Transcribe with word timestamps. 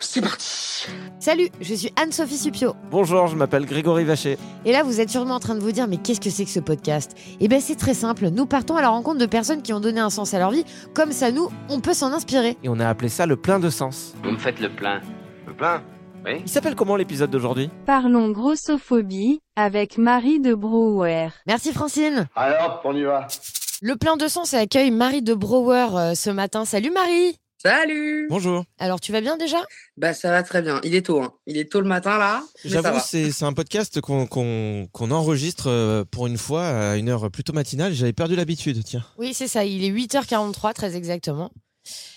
C'est 0.00 0.20
parti 0.20 0.86
Salut, 1.18 1.48
je 1.60 1.74
suis 1.74 1.92
Anne-Sophie 2.00 2.38
Supio. 2.38 2.74
Bonjour, 2.88 3.26
je 3.26 3.34
m'appelle 3.34 3.66
Grégory 3.66 4.04
Vacher. 4.04 4.38
Et 4.64 4.70
là, 4.70 4.84
vous 4.84 5.00
êtes 5.00 5.10
sûrement 5.10 5.34
en 5.34 5.40
train 5.40 5.56
de 5.56 5.60
vous 5.60 5.72
dire, 5.72 5.88
mais 5.88 5.96
qu'est-ce 5.96 6.20
que 6.20 6.30
c'est 6.30 6.44
que 6.44 6.50
ce 6.50 6.60
podcast? 6.60 7.16
Eh 7.40 7.48
bien, 7.48 7.58
c'est 7.58 7.74
très 7.74 7.94
simple. 7.94 8.28
Nous 8.28 8.46
partons 8.46 8.76
à 8.76 8.80
la 8.80 8.90
rencontre 8.90 9.18
de 9.18 9.26
personnes 9.26 9.60
qui 9.60 9.72
ont 9.72 9.80
donné 9.80 9.98
un 9.98 10.08
sens 10.10 10.34
à 10.34 10.38
leur 10.38 10.52
vie. 10.52 10.64
Comme 10.94 11.10
ça, 11.10 11.32
nous, 11.32 11.48
on 11.68 11.80
peut 11.80 11.94
s'en 11.94 12.12
inspirer. 12.12 12.56
Et 12.62 12.68
on 12.68 12.78
a 12.78 12.88
appelé 12.88 13.08
ça 13.08 13.26
le 13.26 13.36
plein 13.36 13.58
de 13.58 13.70
sens. 13.70 14.14
Vous 14.22 14.30
me 14.30 14.38
faites 14.38 14.60
le 14.60 14.68
plein. 14.68 15.00
Le 15.48 15.52
plein? 15.52 15.82
Oui 16.24 16.42
Il 16.44 16.48
s'appelle 16.48 16.76
comment 16.76 16.94
l'épisode 16.94 17.30
d'aujourd'hui? 17.30 17.68
Parlons 17.84 18.30
grossophobie 18.30 19.40
avec 19.56 19.98
Marie 19.98 20.38
de 20.38 20.54
Brouwer. 20.54 21.30
Merci 21.48 21.72
Francine. 21.72 22.28
Alors, 22.36 22.80
on 22.84 22.94
y 22.94 23.02
va. 23.02 23.26
Le 23.82 23.96
plein 23.96 24.16
de 24.16 24.28
sens 24.28 24.54
accueille 24.54 24.92
Marie 24.92 25.22
de 25.22 25.34
Brouwer 25.34 25.88
euh, 25.94 26.14
ce 26.14 26.30
matin. 26.30 26.64
Salut 26.64 26.90
Marie 26.92 27.36
Salut 27.60 28.28
Bonjour. 28.30 28.64
Alors, 28.78 29.00
tu 29.00 29.10
vas 29.10 29.20
bien 29.20 29.36
déjà? 29.36 29.56
Bah 29.96 30.14
ça 30.14 30.30
va 30.30 30.44
très 30.44 30.62
bien. 30.62 30.80
Il 30.84 30.94
est 30.94 31.02
tôt, 31.06 31.20
hein. 31.20 31.32
Il 31.48 31.56
est 31.56 31.70
tôt 31.70 31.80
le 31.80 31.88
matin 31.88 32.16
là. 32.16 32.44
J'avoue, 32.64 33.00
c'est 33.04 33.32
c'est 33.32 33.44
un 33.44 33.52
podcast 33.52 34.00
qu'on 34.00 34.26
qu'on- 34.28 34.86
qu'on 34.92 35.10
enregistre 35.10 35.68
euh, 35.68 36.04
pour 36.08 36.28
une 36.28 36.38
fois 36.38 36.66
à 36.68 36.96
une 36.96 37.08
heure 37.08 37.28
plutôt 37.32 37.52
matinale. 37.52 37.92
J'avais 37.94 38.12
perdu 38.12 38.36
l'habitude, 38.36 38.80
tiens. 38.84 39.04
Oui, 39.18 39.34
c'est 39.34 39.48
ça. 39.48 39.64
Il 39.64 39.82
est 39.82 39.90
8h43, 39.90 40.72
très 40.72 40.94
exactement. 40.94 41.50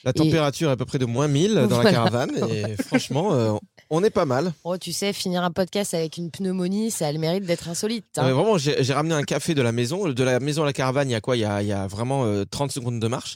La 0.03 0.13
température 0.13 0.69
est 0.69 0.73
à 0.73 0.77
peu 0.77 0.85
près 0.85 0.99
de 0.99 1.05
moins 1.05 1.27
1000 1.27 1.55
dans 1.55 1.67
Voilà. 1.69 1.83
la 1.85 1.91
caravane. 1.91 2.31
Et 2.51 2.75
franchement, 2.83 3.33
euh, 3.33 3.53
on 3.91 4.03
est 4.03 4.09
pas 4.09 4.25
mal. 4.25 4.53
Oh, 4.63 4.77
tu 4.77 4.91
sais, 4.93 5.13
finir 5.13 5.43
un 5.43 5.51
podcast 5.51 5.93
avec 5.93 6.17
une 6.17 6.31
pneumonie, 6.31 6.89
ça 6.89 7.07
a 7.07 7.11
le 7.11 7.19
mérite 7.19 7.43
d'être 7.45 7.67
insolite. 7.69 8.05
hein. 8.17 8.31
Vraiment, 8.31 8.57
j'ai 8.57 8.93
ramené 8.93 9.13
un 9.13 9.23
café 9.23 9.53
de 9.53 9.61
la 9.61 9.71
maison. 9.71 10.09
De 10.09 10.23
la 10.23 10.39
maison 10.39 10.63
à 10.63 10.65
la 10.65 10.73
caravane, 10.73 11.09
il 11.09 11.11
y 11.11 11.15
a 11.15 11.21
quoi? 11.21 11.35
Il 11.37 11.41
y 11.41 11.45
a, 11.45 11.61
il 11.61 11.67
y 11.67 11.73
a 11.73 11.85
vraiment 11.87 12.25
euh, 12.25 12.45
30 12.49 12.71
secondes 12.71 12.99
de 12.99 13.07
marche. 13.07 13.35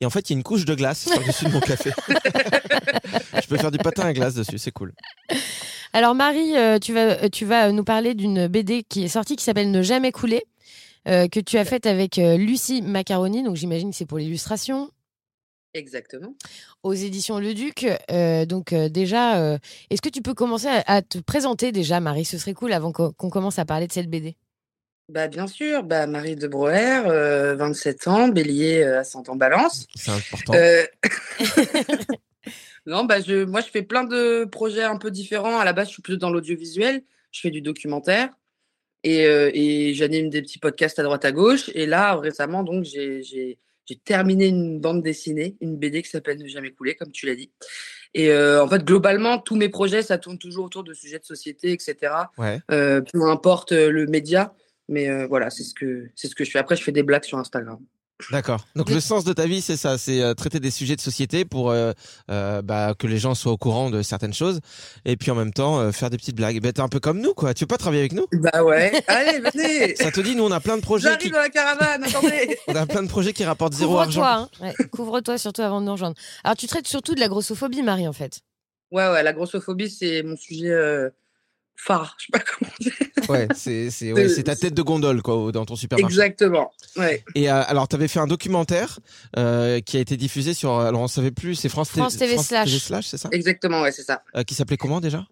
Et 0.00 0.06
en 0.06 0.10
fait, 0.10 0.30
il 0.30 0.32
y 0.32 0.36
a 0.36 0.38
une 0.38 0.42
couche 0.44 0.64
de 0.64 0.74
glace 0.74 1.06
par-dessus 1.14 1.44
de 1.46 1.50
mon 1.50 1.60
café. 1.60 1.90
Je 3.42 3.46
peux 3.48 3.56
faire 3.58 3.70
du 3.70 3.78
patin 3.78 4.04
à 4.04 4.12
glace 4.12 4.34
dessus, 4.34 4.58
c'est 4.58 4.70
cool. 4.72 4.92
Alors 5.92 6.14
Marie, 6.14 6.56
euh, 6.56 6.78
tu 6.78 6.92
vas, 6.92 7.22
euh, 7.24 7.28
tu 7.28 7.44
vas 7.44 7.72
nous 7.72 7.84
parler 7.84 8.14
d'une 8.14 8.46
BD 8.48 8.82
qui 8.88 9.04
est 9.04 9.08
sortie 9.08 9.36
qui 9.36 9.44
s'appelle 9.44 9.70
Ne 9.70 9.82
jamais 9.82 10.12
couler, 10.12 10.44
euh, 11.08 11.28
que 11.28 11.40
tu 11.40 11.58
as 11.58 11.64
faite 11.64 11.86
avec 11.86 12.18
euh, 12.18 12.36
Lucie 12.36 12.82
Macaroni, 12.82 13.42
donc 13.42 13.56
j'imagine 13.56 13.90
que 13.90 13.96
c'est 13.96 14.06
pour 14.06 14.18
l'illustration, 14.18 14.90
Exactement. 15.76 16.34
aux 16.82 16.94
éditions 16.94 17.38
Le 17.38 17.54
Duc. 17.54 17.86
Euh, 18.10 18.46
donc 18.46 18.72
euh, 18.72 18.88
déjà, 18.88 19.40
euh, 19.40 19.58
est-ce 19.90 20.00
que 20.00 20.08
tu 20.08 20.22
peux 20.22 20.34
commencer 20.34 20.68
à, 20.68 20.82
à 20.86 21.02
te 21.02 21.18
présenter 21.18 21.70
déjà 21.70 22.00
Marie? 22.00 22.24
Ce 22.24 22.38
serait 22.38 22.54
cool 22.54 22.72
avant 22.72 22.92
qu'on 22.92 23.30
commence 23.30 23.58
à 23.58 23.64
parler 23.64 23.86
de 23.86 23.92
cette 23.92 24.08
BD. 24.08 24.36
Bah 25.08 25.28
bien 25.28 25.46
sûr. 25.46 25.84
Bah 25.84 26.06
Marie 26.06 26.34
de 26.34 26.48
Brouwer, 26.48 27.02
euh, 27.06 27.54
27 27.54 28.08
ans, 28.08 28.28
bélier 28.28 28.82
euh, 28.82 29.00
ascendant 29.00 29.36
balance. 29.36 29.86
C'est 29.94 30.10
important. 30.10 30.54
Euh, 30.54 30.84
non, 32.86 33.04
bah 33.04 33.20
je, 33.20 33.44
moi 33.44 33.60
je 33.60 33.68
fais 33.68 33.82
plein 33.82 34.02
de 34.02 34.44
projets 34.46 34.82
un 34.82 34.96
peu 34.96 35.12
différents. 35.12 35.58
À 35.58 35.64
la 35.64 35.72
base, 35.72 35.88
je 35.88 35.92
suis 35.94 36.02
plutôt 36.02 36.18
dans 36.18 36.30
l'audiovisuel. 36.30 37.02
Je 37.30 37.40
fais 37.40 37.50
du 37.50 37.60
documentaire 37.60 38.30
et, 39.04 39.26
euh, 39.26 39.50
et 39.54 39.94
j'anime 39.94 40.28
des 40.28 40.42
petits 40.42 40.58
podcasts 40.58 40.98
à 40.98 41.04
droite 41.04 41.24
à 41.24 41.30
gauche. 41.30 41.70
Et 41.74 41.86
là, 41.86 42.16
récemment, 42.16 42.64
donc 42.64 42.84
j'ai 42.84 43.58
j'ai- 43.86 43.96
terminé 43.96 44.46
une 44.48 44.80
bande 44.80 45.02
dessinée, 45.02 45.56
une 45.60 45.76
BD 45.76 46.02
qui 46.02 46.10
s'appelle 46.10 46.38
Ne 46.38 46.46
jamais 46.48 46.70
couler, 46.72 46.94
comme 46.94 47.10
tu 47.12 47.26
l'as 47.26 47.34
dit. 47.34 47.50
Et 48.14 48.30
euh, 48.30 48.62
en 48.64 48.68
fait, 48.68 48.84
globalement, 48.84 49.38
tous 49.38 49.56
mes 49.56 49.68
projets, 49.68 50.02
ça 50.02 50.18
tourne 50.18 50.38
toujours 50.38 50.64
autour 50.66 50.84
de 50.84 50.92
sujets 50.94 51.18
de 51.18 51.24
société, 51.24 51.72
etc. 51.72 52.12
Ouais. 52.38 52.60
Euh, 52.70 53.00
peu 53.00 53.22
importe 53.22 53.72
euh, 53.72 53.90
le 53.90 54.06
média, 54.06 54.54
mais 54.88 55.08
euh, 55.08 55.26
voilà, 55.26 55.50
c'est 55.50 55.64
ce 55.64 55.74
que 55.74 56.08
c'est 56.14 56.28
ce 56.28 56.34
que 56.34 56.44
je 56.44 56.50
fais. 56.50 56.58
Après, 56.58 56.76
je 56.76 56.82
fais 56.82 56.92
des 56.92 57.02
blagues 57.02 57.24
sur 57.24 57.38
Instagram. 57.38 57.78
D'accord. 58.30 58.66
Donc 58.74 58.90
le 58.90 59.00
sens 59.00 59.24
de 59.24 59.32
ta 59.32 59.46
vie, 59.46 59.60
c'est 59.60 59.76
ça, 59.76 59.98
c'est 59.98 60.22
euh, 60.22 60.32
traiter 60.32 60.58
des 60.58 60.70
sujets 60.70 60.96
de 60.96 61.00
société 61.00 61.44
pour 61.44 61.70
euh, 61.70 61.92
euh, 62.30 62.62
bah, 62.62 62.94
que 62.98 63.06
les 63.06 63.18
gens 63.18 63.34
soient 63.34 63.52
au 63.52 63.58
courant 63.58 63.90
de 63.90 64.00
certaines 64.02 64.32
choses, 64.32 64.60
et 65.04 65.16
puis 65.16 65.30
en 65.30 65.34
même 65.34 65.52
temps 65.52 65.78
euh, 65.78 65.92
faire 65.92 66.08
des 66.08 66.16
petites 66.16 66.34
blagues. 66.34 66.60
Bah, 66.62 66.72
t'es 66.72 66.80
un 66.80 66.88
peu 66.88 66.98
comme 66.98 67.20
nous, 67.20 67.34
quoi. 67.34 67.52
Tu 67.52 67.64
veux 67.64 67.68
pas 67.68 67.76
travailler 67.76 68.00
avec 68.00 68.12
nous? 68.12 68.26
Bah 68.32 68.64
ouais. 68.64 68.92
Allez, 69.06 69.40
venez. 69.40 69.96
Ça 69.96 70.10
te 70.10 70.20
dit, 70.20 70.34
nous 70.34 70.44
on 70.44 70.50
a 70.50 70.60
plein 70.60 70.76
de 70.76 70.82
projets, 70.82 71.08
J'arrive 71.08 71.26
qui... 71.26 71.30
dans 71.30 71.38
la 71.38 71.50
caravane. 71.50 72.04
Attendez. 72.04 72.58
on 72.68 72.74
a 72.74 72.86
plein 72.86 73.02
de 73.02 73.08
projets 73.08 73.34
qui 73.34 73.44
rapportent 73.44 73.74
zéro 73.74 73.98
argent. 73.98 74.22
Couvre-toi, 74.22 74.66
hein. 74.66 74.74
Ouais, 74.78 74.88
couvre-toi 74.88 75.38
surtout 75.38 75.62
avant 75.62 75.80
de 75.80 75.86
nous 75.86 75.92
rejoindre. 75.92 76.16
Alors 76.42 76.56
tu 76.56 76.66
traites 76.66 76.88
surtout 76.88 77.14
de 77.14 77.20
la 77.20 77.28
grossophobie, 77.28 77.82
Marie, 77.82 78.08
en 78.08 78.14
fait. 78.14 78.40
Ouais, 78.90 79.08
ouais, 79.10 79.22
la 79.22 79.32
grossophobie, 79.34 79.90
c'est 79.90 80.22
mon 80.22 80.36
sujet 80.36 80.70
euh, 80.70 81.10
phare. 81.76 82.16
Je 82.18 82.26
sais 82.26 82.32
pas 82.32 82.40
comment 82.40 82.72
dire. 82.80 82.92
Ouais, 83.28 83.48
c'est 83.54 83.90
c'est 83.90 84.12
ouais, 84.12 84.28
c'est 84.28 84.44
ta 84.44 84.56
tête 84.56 84.74
de 84.74 84.82
gondole 84.82 85.22
quoi 85.22 85.50
dans 85.52 85.64
ton 85.64 85.76
supermarché. 85.76 86.14
Exactement. 86.14 86.72
Ouais. 86.96 87.24
Et 87.34 87.50
euh, 87.50 87.62
alors 87.66 87.88
t'avais 87.88 88.08
fait 88.08 88.20
un 88.20 88.26
documentaire 88.26 88.98
euh, 89.36 89.80
qui 89.80 89.96
a 89.96 90.00
été 90.00 90.16
diffusé 90.16 90.54
sur 90.54 90.78
alors 90.78 91.00
on 91.00 91.08
savait 91.08 91.30
plus, 91.30 91.54
c'est 91.54 91.68
France, 91.68 91.90
France 91.90 92.16
TV 92.18 92.36
Slash. 92.38 93.06
c'est 93.06 93.16
ça? 93.16 93.28
Exactement, 93.32 93.82
ouais, 93.82 93.92
c'est 93.92 94.02
ça. 94.02 94.22
Euh, 94.36 94.42
Qui 94.42 94.54
s'appelait 94.54 94.76
comment 94.76 95.00
déjà? 95.00 95.26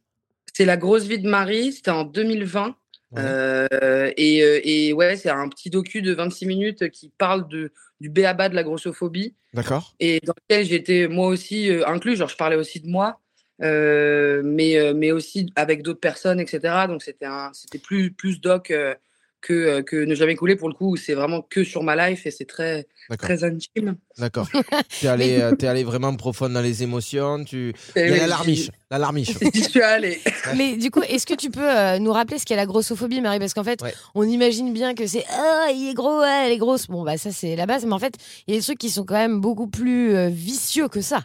C'est 0.53 0.65
la 0.65 0.77
grosse 0.77 1.05
vie 1.05 1.19
de 1.19 1.29
Marie. 1.29 1.73
C'était 1.73 1.91
en 1.91 2.05
2020. 2.05 2.75
Euh, 3.17 4.11
et, 4.17 4.89
et 4.89 4.93
ouais, 4.93 5.17
c'est 5.17 5.31
un 5.31 5.49
petit 5.49 5.71
docu 5.71 6.03
de 6.03 6.13
26 6.13 6.47
minutes 6.47 6.91
qui 6.91 7.13
parle 7.17 7.47
de, 7.49 7.73
du 8.01 8.09
béaba 8.09 8.49
de 8.49 8.55
la 8.57 8.63
grossophobie. 8.65 9.35
D'accord. 9.53 9.95
et 10.01 10.21
dans 10.25 10.35
lequel 10.49 10.67
j'étais 10.67 11.07
moi 11.07 11.29
aussi 11.29 11.71
euh, 11.71 11.87
inclus. 11.87 12.17
Genre, 12.17 12.29
je 12.29 12.37
parlais 12.37 12.57
aussi 12.57 12.81
de 12.81 12.89
moi, 12.89 13.21
euh, 13.63 14.43
mais, 14.45 14.77
euh, 14.79 14.95
mais 14.95 15.13
aussi 15.13 15.51
avec 15.57 15.83
d'autres 15.83 16.01
personnes, 16.01 16.41
etc. 16.41 16.87
Donc, 16.89 17.03
c'était 17.03 17.79
plus, 17.83 18.13
plus 18.13 18.41
doc 18.41 18.71
euh, 18.71 18.95
que, 19.41 19.53
euh, 19.53 19.83
que 19.83 19.97
Ne 19.97 20.15
jamais 20.15 20.35
couler 20.35 20.57
pour 20.57 20.69
le 20.69 20.75
coup, 20.75 20.93
où 20.93 20.97
c'est 20.97 21.15
vraiment 21.15 21.43
que 21.43 21.65
sur 21.65 21.83
ma 21.83 22.09
life 22.09 22.27
et 22.27 22.31
c'est 22.31 22.47
très, 22.47 22.87
très 23.19 23.45
intime. 23.45 23.97
D'accord. 24.19 24.49
T'es 25.01 25.09
allé, 25.09 25.41
euh, 25.41 25.53
t'es 25.55 25.67
allé 25.67 25.85
vraiment 25.85 26.15
profond 26.17 26.49
dans 26.49 26.61
les 26.61 26.83
émotions. 26.83 27.45
Tu, 27.45 27.75
il 27.97 28.03
Et 28.03 28.11
y 28.11 28.13
a 28.13 28.17
la 28.17 28.27
larmiche, 28.27 28.59
j'y- 28.65 28.71
la 28.91 28.99
larmiche. 28.99 29.31
J'y 29.55 29.65
suis 29.65 29.83
allée. 29.83 30.21
Mais 30.57 30.77
du 30.77 30.91
coup, 30.91 31.03
est-ce 31.03 31.27
que 31.27 31.35
tu 31.35 31.51
peux 31.51 31.69
euh, 31.69 31.99
nous 31.99 32.13
rappeler 32.13 32.39
ce 32.39 32.45
qu'est 32.47 32.57
la 32.57 32.67
grossophobie, 32.67 33.21
Marie? 33.21 33.39
Parce 33.39 33.55
qu'en 33.55 33.65
fait, 33.65 33.81
on 34.15 34.23
imagine 34.25 34.73
bien 34.73 34.95
que 34.95 35.07
c'est 35.07 35.25
ah 35.31 35.67
il 35.75 35.89
est 35.91 35.95
gros, 35.95 36.21
ouais, 36.21 36.47
elle 36.47 36.53
est 36.53 36.59
grosse. 36.59 36.87
Bon 36.87 37.03
bah 37.03 37.17
ça 37.19 37.33
c'est 37.33 37.57
la 37.57 37.67
base, 37.67 37.85
mais 37.87 37.93
en 37.93 37.99
fait, 37.99 38.15
il 38.47 38.55
y 38.55 38.57
a 38.57 38.61
des 38.61 38.65
trucs 38.65 38.79
qui 38.79 38.91
sont 38.91 39.05
quand 39.05 39.15
même 39.15 39.41
beaucoup 39.41 39.67
plus 39.67 40.15
euh, 40.15 40.29
vicieux 40.29 40.89
que 40.89 41.01
ça. 41.01 41.25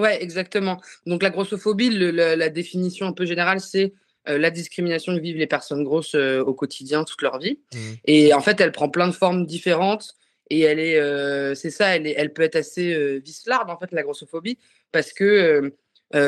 Ouais, 0.00 0.22
exactement. 0.22 0.80
Donc 1.06 1.22
la 1.22 1.30
grossophobie, 1.30 1.90
le- 1.90 2.10
la, 2.10 2.36
la 2.36 2.48
définition 2.48 3.06
un 3.06 3.12
peu 3.12 3.24
générale, 3.26 3.60
c'est 3.60 3.92
euh, 4.28 4.38
la 4.38 4.50
discrimination 4.50 5.14
que 5.14 5.20
vivent 5.20 5.36
les 5.38 5.46
personnes 5.46 5.82
grosses 5.84 6.14
euh, 6.14 6.40
au 6.42 6.54
quotidien 6.54 7.04
toute 7.04 7.22
leur 7.22 7.38
vie. 7.38 7.58
Et 8.04 8.34
en 8.34 8.40
fait, 8.40 8.60
elle 8.60 8.72
prend 8.72 8.88
plein 8.88 9.08
de 9.08 9.12
formes 9.14 9.46
différentes. 9.46 10.14
et 10.50 10.60
elle 10.60 10.80
est, 10.80 11.54
c'est 11.54 11.70
ça, 11.70 11.94
elle, 11.96 12.06
est, 12.06 12.14
elle 12.16 12.32
peut 12.32 12.42
être 12.42 12.56
assez 12.56 13.18
vislarde 13.20 13.70
en 13.70 13.78
fait 13.78 13.92
la 13.92 14.02
grossophobie 14.02 14.58
parce 14.92 15.12
que 15.12 15.72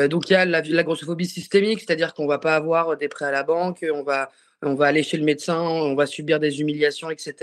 donc 0.07 0.29
il 0.29 0.33
y 0.33 0.35
a 0.37 0.45
la, 0.45 0.61
la 0.61 0.83
grossophobie 0.83 1.25
systémique, 1.25 1.81
c'est-à-dire 1.81 2.13
qu'on 2.13 2.25
va 2.25 2.39
pas 2.39 2.55
avoir 2.55 2.95
des 2.95 3.09
prêts 3.09 3.25
à 3.25 3.31
la 3.31 3.43
banque, 3.43 3.85
on 3.93 4.01
va 4.03 4.31
on 4.65 4.75
va 4.75 4.85
aller 4.85 5.03
chez 5.03 5.17
le 5.17 5.25
médecin, 5.25 5.59
on 5.59 5.93
va 5.93 6.05
subir 6.05 6.39
des 6.39 6.61
humiliations, 6.61 7.09
etc. 7.09 7.33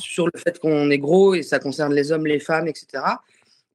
Sur 0.00 0.26
le 0.26 0.36
fait 0.36 0.58
qu'on 0.58 0.90
est 0.90 0.98
gros 0.98 1.36
et 1.36 1.44
ça 1.44 1.60
concerne 1.60 1.94
les 1.94 2.10
hommes, 2.10 2.26
les 2.26 2.40
femmes, 2.40 2.66
etc. 2.66 3.04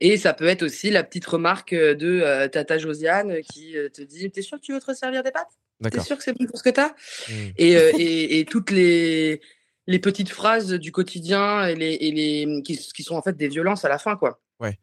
Et 0.04 0.18
ça 0.18 0.34
peut 0.34 0.48
être 0.48 0.64
aussi 0.64 0.90
la 0.90 1.02
petite 1.02 1.26
remarque 1.26 1.74
de 1.74 2.22
euh, 2.22 2.50
Tata 2.50 2.78
Josiane 2.78 3.38
qui 3.42 3.78
euh, 3.78 3.88
te 3.88 4.02
dit 4.02 4.30
T'es 4.30 4.42
sûr 4.42 4.60
que 4.60 4.66
tu 4.66 4.74
veux 4.74 4.82
te 4.82 4.86
resservir 4.86 5.24
des 5.24 5.32
pâtes 5.32 5.48
T'es 5.90 6.02
sûr 6.02 6.18
que 6.18 6.24
c'est 6.24 6.38
bon 6.38 6.46
pour 6.46 6.60
ce 6.60 6.64
que 6.64 6.70
t'as? 6.70 6.90
Mmh. 6.90 7.34
et, 7.58 7.78
euh, 7.78 7.92
et, 7.98 8.40
et, 8.40 8.46
toutes 8.46 8.70
les, 8.72 9.40
les 9.88 10.00
petites 10.00 10.30
phrases 10.30 10.74
du 10.74 10.92
quotidien 10.92 11.66
et 11.68 11.76
les, 11.76 11.94
et 11.94 12.12
les 12.12 12.62
qui, 12.64 12.78
qui, 12.78 13.04
sont 13.04 13.16
en 13.16 13.22
fait 13.22 13.38
des 13.38 13.48
violences 13.48 13.86
à 13.86 13.90
la 13.90 13.98
fin, 13.98 14.18
quoi. 14.18 14.42
Ouais. 14.60 14.78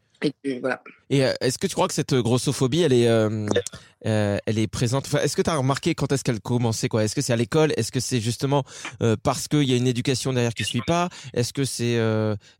Et, 0.44 0.58
voilà. 0.60 0.82
Et 1.10 1.18
est-ce 1.18 1.58
que 1.58 1.66
tu 1.66 1.74
crois 1.74 1.88
que 1.88 1.94
cette 1.94 2.14
grossophobie, 2.14 2.82
elle 2.82 2.92
est, 2.92 3.08
elle 4.02 4.58
est 4.58 4.66
présente? 4.66 5.06
Enfin, 5.06 5.20
Est-ce 5.20 5.36
que 5.36 5.42
tu 5.42 5.50
as 5.50 5.56
remarqué 5.56 5.94
quand 5.94 6.12
est-ce 6.12 6.24
qu'elle 6.24 6.40
commençait 6.40 6.88
quoi? 6.88 7.04
Est-ce 7.04 7.14
que 7.14 7.22
c'est 7.22 7.32
à 7.32 7.36
l'école? 7.36 7.72
Est-ce 7.76 7.92
que 7.92 8.00
c'est 8.00 8.20
justement 8.20 8.64
parce 9.22 9.48
qu'il 9.48 9.64
y 9.64 9.72
a 9.72 9.76
une 9.76 9.86
éducation 9.86 10.32
derrière 10.34 10.54
qui 10.54 10.64
suit 10.64 10.82
pas? 10.86 11.08
Est-ce 11.32 11.54
que 11.54 11.64
c'est, 11.64 11.98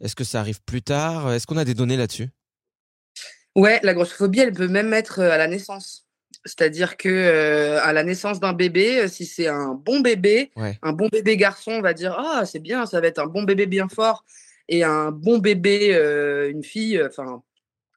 est-ce 0.01 0.15
que 0.15 0.25
ça 0.25 0.41
arrive 0.41 0.63
plus 0.63 0.81
tard? 0.81 1.33
Est-ce 1.33 1.47
qu'on 1.47 1.59
a 1.59 1.65
des 1.67 1.75
données 1.75 1.99
là-dessus? 1.99 2.31
Ouais, 3.57 3.81
la 3.83 3.95
grossophobie, 3.95 4.41
elle 4.41 4.53
peut 4.53 4.69
même 4.69 4.93
être 4.93 5.21
euh, 5.21 5.31
à 5.33 5.37
la 5.37 5.49
naissance. 5.49 6.07
C'est-à-dire 6.45 6.97
que 6.97 7.09
euh, 7.09 7.83
à 7.83 7.93
la 7.93 8.05
naissance 8.05 8.41
d'un 8.41 8.53
bébé, 8.53 9.01
euh, 9.01 9.09
si 9.09 9.27
c'est 9.27 9.49
un 9.49 9.75
bon 9.75 10.01
bébé, 10.01 10.53
un 10.83 10.93
bon 10.93 11.09
bébé 11.09 11.37
garçon, 11.37 11.73
on 11.73 11.83
va 11.83 11.93
dire 11.93 12.17
ah 12.19 12.47
c'est 12.47 12.61
bien, 12.61 12.87
ça 12.87 13.01
va 13.01 13.09
être 13.09 13.19
un 13.19 13.27
bon 13.27 13.43
bébé 13.43 13.67
bien 13.67 13.89
fort, 13.89 14.25
et 14.69 14.85
un 14.85 15.11
bon 15.11 15.39
bébé, 15.39 15.93
une 16.51 16.63
fille, 16.63 17.03
enfin 17.05 17.43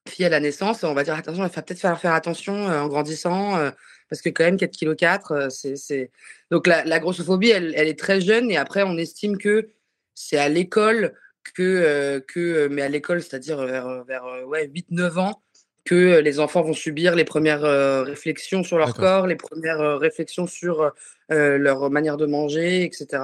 fille 0.09 0.25
à 0.25 0.29
la 0.29 0.41
naissance, 0.41 0.83
on 0.83 0.93
va 0.93 1.03
dire 1.03 1.15
attention, 1.15 1.45
il 1.45 1.49
va 1.49 1.61
peut-être 1.61 1.79
falloir 1.79 2.01
faire 2.01 2.13
attention 2.13 2.65
en 2.65 2.87
grandissant, 2.87 3.71
parce 4.09 4.21
que 4.21 4.29
quand 4.29 4.43
même 4.43 4.57
4 4.57 4.77
kg 4.77 4.95
4, 4.95 5.47
c'est 5.49 6.11
donc 6.51 6.67
la, 6.67 6.83
la 6.83 6.99
grossophobie, 6.99 7.51
elle, 7.51 7.73
elle, 7.77 7.87
est 7.87 7.97
très 7.97 8.19
jeune, 8.19 8.51
et 8.51 8.57
après 8.57 8.83
on 8.83 8.97
estime 8.97 9.37
que 9.37 9.69
c'est 10.15 10.37
à 10.37 10.49
l'école 10.49 11.13
que, 11.51 12.19
que 12.27 12.67
mais 12.67 12.81
à 12.81 12.89
l'école, 12.89 13.21
c'est-à-dire 13.21 13.65
vers, 13.65 14.03
vers 14.05 14.25
ouais, 14.47 14.67
8-9 14.67 15.19
ans, 15.19 15.43
que 15.85 16.19
les 16.19 16.39
enfants 16.39 16.61
vont 16.61 16.73
subir 16.73 17.15
les 17.15 17.25
premières 17.25 17.61
réflexions 18.05 18.63
sur 18.63 18.77
leur 18.77 18.93
corps, 18.93 19.27
les 19.27 19.35
premières 19.35 19.99
réflexions 19.99 20.47
sur 20.47 20.93
leur 21.29 21.89
manière 21.89 22.17
de 22.17 22.25
manger, 22.25 22.83
etc. 22.83 23.23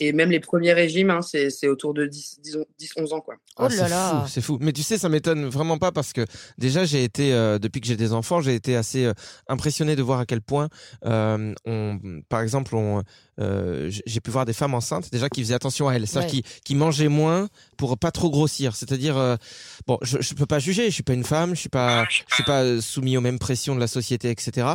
Et 0.00 0.12
même 0.12 0.30
les 0.30 0.40
premiers 0.40 0.72
régimes, 0.72 1.10
hein, 1.10 1.20
c'est 1.22 1.68
autour 1.68 1.94
de 1.94 2.06
10, 2.06 2.40
10, 2.78 2.92
11 2.96 3.12
ans. 3.12 3.20
Quoi. 3.20 3.36
Oh 3.58 3.68
là 3.68 4.24
C'est 4.28 4.40
fou, 4.40 4.58
Mais 4.60 4.72
tu 4.72 4.82
sais, 4.82 4.98
ça 4.98 5.08
m'étonne 5.08 5.46
vraiment 5.46 5.78
pas 5.78 5.92
parce 5.92 6.12
que 6.12 6.24
déjà, 6.58 6.84
j'ai 6.84 7.04
été, 7.04 7.30
depuis 7.60 7.80
que 7.80 7.86
j'ai 7.86 7.96
des 7.96 8.12
enfants, 8.12 8.40
j'ai 8.40 8.54
été 8.54 8.76
assez 8.76 9.10
impressionné 9.48 9.96
de 9.96 10.02
voir 10.02 10.20
à 10.20 10.26
quel 10.26 10.40
point, 10.40 10.68
on, 11.04 11.98
par 12.28 12.42
exemple, 12.42 12.76
on, 12.76 13.02
euh, 13.40 13.90
j'ai 14.06 14.20
pu 14.20 14.30
voir 14.30 14.44
des 14.44 14.52
femmes 14.52 14.74
enceintes 14.74 15.10
déjà 15.12 15.28
qui 15.28 15.42
faisaient 15.42 15.54
attention 15.54 15.88
à 15.88 15.94
elles, 15.94 16.06
c'est-à-dire 16.06 16.30
qui, 16.30 16.42
qui 16.64 16.74
mangeaient 16.74 17.08
moins 17.08 17.48
pour 17.76 17.96
pas 17.96 18.10
trop 18.10 18.30
grossir. 18.30 18.74
C'est-à-dire, 18.74 19.16
euh, 19.16 19.36
bon, 19.86 19.98
je, 20.02 20.18
je 20.20 20.34
peux 20.34 20.46
pas 20.46 20.58
juger, 20.58 20.86
je 20.86 20.94
suis 20.94 21.02
pas 21.02 21.12
une 21.12 21.24
femme, 21.24 21.54
je 21.54 21.60
suis 21.60 21.68
pas, 21.68 22.04
je 22.08 22.34
suis 22.34 22.44
pas 22.44 22.80
soumis 22.80 23.16
aux 23.16 23.20
mêmes 23.20 23.38
pressions 23.38 23.74
de 23.74 23.80
la 23.80 23.86
société, 23.86 24.30
etc. 24.30 24.66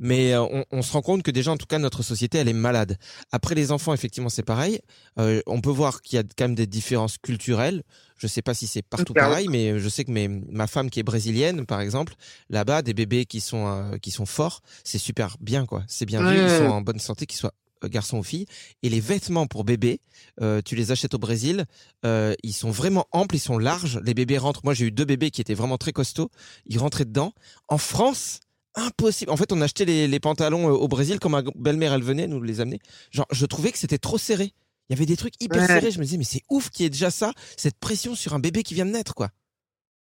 Mais 0.00 0.32
euh, 0.32 0.42
on, 0.42 0.64
on, 0.72 0.82
se 0.82 0.92
rend 0.92 1.02
compte 1.02 1.22
que 1.22 1.30
déjà, 1.30 1.52
en 1.52 1.56
tout 1.56 1.66
cas, 1.66 1.78
notre 1.78 2.02
société, 2.02 2.38
elle 2.38 2.48
est 2.48 2.52
malade. 2.52 2.96
Après 3.30 3.54
les 3.54 3.70
enfants, 3.70 3.94
effectivement, 3.94 4.30
c'est 4.30 4.42
pareil. 4.42 4.80
Euh, 5.18 5.40
on 5.46 5.60
peut 5.60 5.70
voir 5.70 6.02
qu'il 6.02 6.16
y 6.16 6.18
a 6.18 6.24
quand 6.24 6.44
même 6.44 6.54
des 6.54 6.66
différences 6.66 7.18
culturelles. 7.18 7.82
Je 8.16 8.26
sais 8.26 8.42
pas 8.42 8.54
si 8.54 8.66
c'est 8.66 8.82
partout 8.82 9.14
pareil, 9.14 9.48
mais 9.48 9.78
je 9.78 9.88
sais 9.88 10.04
que 10.04 10.10
mes, 10.10 10.28
ma 10.28 10.66
femme 10.66 10.90
qui 10.90 11.00
est 11.00 11.04
brésilienne, 11.04 11.64
par 11.64 11.80
exemple, 11.80 12.14
là-bas, 12.50 12.82
des 12.82 12.92
bébés 12.92 13.24
qui 13.24 13.40
sont 13.40 13.98
qui 14.02 14.10
sont 14.10 14.26
forts, 14.26 14.60
c'est 14.84 14.98
super 14.98 15.36
bien, 15.40 15.64
quoi. 15.64 15.84
C'est 15.86 16.04
bien 16.04 16.22
vu, 16.28 16.36
ils 16.36 16.58
sont 16.58 16.66
en 16.66 16.82
bonne 16.82 16.98
santé, 16.98 17.24
qu'ils 17.24 17.38
soient 17.38 17.54
euh, 17.84 17.88
garçons 17.88 18.18
ou 18.18 18.22
filles. 18.22 18.46
Et 18.82 18.88
les 18.88 19.00
vêtements 19.00 19.46
pour 19.46 19.64
bébés, 19.64 20.00
euh, 20.40 20.60
tu 20.64 20.76
les 20.76 20.92
achètes 20.92 21.14
au 21.14 21.18
Brésil, 21.18 21.64
euh, 22.04 22.34
ils 22.42 22.52
sont 22.52 22.70
vraiment 22.70 23.06
amples, 23.12 23.36
ils 23.36 23.40
sont 23.40 23.58
larges. 23.58 24.00
Les 24.04 24.14
bébés 24.14 24.38
rentrent. 24.38 24.60
Moi, 24.64 24.74
j'ai 24.74 24.86
eu 24.86 24.90
deux 24.90 25.04
bébés 25.04 25.30
qui 25.30 25.40
étaient 25.40 25.54
vraiment 25.54 25.78
très 25.78 25.92
costauds. 25.92 26.30
Ils 26.66 26.78
rentraient 26.78 27.04
dedans. 27.04 27.32
En 27.68 27.78
France, 27.78 28.40
impossible. 28.74 29.30
En 29.30 29.36
fait, 29.36 29.52
on 29.52 29.60
achetait 29.60 29.84
les, 29.84 30.08
les 30.08 30.20
pantalons 30.20 30.66
au 30.66 30.88
Brésil 30.88 31.18
quand 31.20 31.28
ma 31.28 31.42
belle-mère 31.54 31.92
elle 31.92 32.02
venait 32.02 32.26
nous 32.26 32.42
les 32.42 32.60
amener. 32.60 32.80
Genre, 33.10 33.26
je 33.30 33.46
trouvais 33.46 33.72
que 33.72 33.78
c'était 33.78 33.98
trop 33.98 34.18
serré. 34.18 34.52
Il 34.88 34.94
y 34.94 34.96
avait 34.96 35.06
des 35.06 35.16
trucs 35.16 35.34
hyper 35.40 35.66
serrés. 35.66 35.90
Je 35.90 35.98
me 35.98 36.04
disais, 36.04 36.18
mais 36.18 36.24
c'est 36.24 36.42
ouf 36.50 36.70
qu'il 36.70 36.84
y 36.84 36.86
ait 36.86 36.90
déjà 36.90 37.10
ça, 37.10 37.32
cette 37.56 37.78
pression 37.78 38.14
sur 38.14 38.34
un 38.34 38.40
bébé 38.40 38.62
qui 38.62 38.74
vient 38.74 38.86
de 38.86 38.90
naître, 38.90 39.14
quoi. 39.14 39.30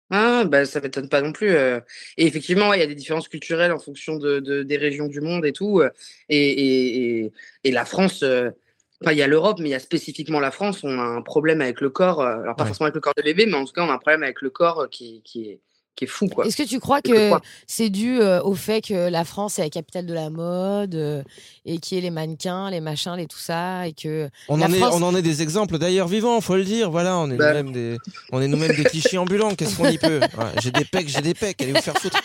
Ah, 0.09 0.44
bah, 0.45 0.65
ça 0.65 0.79
m'étonne 0.79 1.09
pas 1.09 1.21
non 1.21 1.31
plus. 1.31 1.51
Et 1.51 1.81
effectivement, 2.17 2.73
il 2.73 2.79
y 2.79 2.83
a 2.83 2.88
des 2.88 2.95
différences 2.95 3.27
culturelles 3.27 3.71
en 3.71 3.79
fonction 3.79 4.17
de, 4.17 4.39
de, 4.39 4.61
des 4.61 4.77
régions 4.77 5.07
du 5.07 5.21
monde 5.21 5.45
et 5.45 5.53
tout. 5.53 5.81
Et, 6.29 7.21
et, 7.23 7.31
et 7.63 7.71
la 7.71 7.85
France, 7.85 8.23
enfin, 8.23 9.11
il 9.11 9.17
y 9.17 9.23
a 9.23 9.27
l'Europe, 9.27 9.57
mais 9.59 9.69
il 9.69 9.71
y 9.71 9.75
a 9.75 9.79
spécifiquement 9.79 10.39
la 10.39 10.51
France. 10.51 10.83
On 10.83 10.99
a 10.99 11.03
un 11.03 11.21
problème 11.21 11.61
avec 11.61 11.81
le 11.81 11.89
corps. 11.89 12.21
Alors, 12.21 12.56
pas 12.56 12.65
forcément 12.65 12.85
avec 12.85 12.95
le 12.95 13.01
corps 13.01 13.13
de 13.17 13.23
bébé, 13.23 13.47
mais 13.47 13.56
en 13.56 13.65
tout 13.65 13.73
cas, 13.73 13.83
on 13.83 13.89
a 13.89 13.94
un 13.94 13.97
problème 13.97 14.23
avec 14.23 14.41
le 14.41 14.51
corps 14.51 14.88
qui, 14.91 15.21
qui 15.23 15.49
est 15.49 15.61
qui 15.95 16.06
est 16.06 16.07
fou 16.07 16.28
quoi. 16.28 16.45
Est-ce 16.45 16.57
que 16.57 16.63
tu 16.63 16.80
crois 16.80 17.01
que 17.01 17.31
c'est 17.68 17.90
dû 17.90 18.19
au 18.22 18.56
fait 18.56 18.81
que 18.81 19.10
la 19.10 19.24
France 19.24 19.60
est 19.60 19.63
la 19.63 19.69
capitale 19.69 20.06
de 20.06 20.13
la 20.13 20.30
mode 20.30 21.24
et 21.66 21.78
qu'il 21.78 21.95
y 21.95 22.00
ait 22.00 22.04
les 22.04 22.10
mannequins, 22.10 22.69
les 22.69 22.81
machins, 22.81 23.16
les 23.16 23.28
tout 23.28 23.38
ça 23.38 23.88
et 23.88 23.94
que 23.94 24.30
on 24.48 24.62
en 24.62 24.72
est 24.72 24.81
on 24.84 25.01
en 25.01 25.16
est 25.16 25.22
des 25.22 25.42
exemples 25.42 25.78
d'ailleurs 25.78 26.07
vivants, 26.07 26.40
faut 26.42 26.56
le 26.56 26.63
dire. 26.63 26.92
Voilà, 26.92 27.18
on 27.18 27.30
est 27.30 27.38
bah. 27.38 27.50
nous-mêmes 27.50 27.72
des 27.72 27.98
on 28.31 28.42
est 28.42 28.48
nous-mêmes 28.48 28.75
des 28.75 28.84
clichés 28.84 29.18
ambulants. 29.18 29.56
Qu'est-ce 29.56 29.78
qu'on 29.78 29.90
y 29.90 29.98
peut? 29.98 30.19
J'ai 30.62 30.72
des 30.72 30.86
pecs, 30.86 31.07
j'ai 31.07 31.22
des 31.22 31.34
pecs. 31.34 31.62
Allez 31.62 31.74
vous 31.74 31.81
faire 31.81 31.98
foutre. 31.98 32.19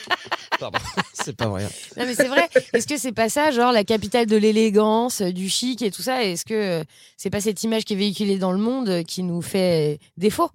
Pardon, 0.59 0.79
c'est 1.13 1.37
pas 1.37 1.47
vrai. 1.47 1.65
Non 1.97 2.05
mais 2.07 2.15
c'est 2.15 2.29
vrai. 2.29 2.49
Est-ce 2.73 2.87
que 2.87 2.97
c'est 2.97 3.13
pas 3.13 3.29
ça, 3.29 3.51
genre 3.51 3.73
la 3.73 3.85
capitale 3.85 4.27
de 4.27 4.37
l'élégance, 4.37 5.23
du 5.23 5.49
chic 5.49 5.83
et 5.83 5.91
tout 5.91 6.03
ça? 6.03 6.25
Est-ce 6.25 6.45
que 6.45 6.85
c'est 7.17 7.31
pas 7.31 7.41
cette 7.41 7.63
image 7.63 7.85
qui 7.85 7.95
est 7.95 7.97
véhiculée 7.97 8.39
dans 8.39 8.53
le 8.53 8.59
monde 8.59 9.05
qui 9.05 9.23
nous 9.23 9.43
fait 9.43 10.01
défaut? 10.17 10.51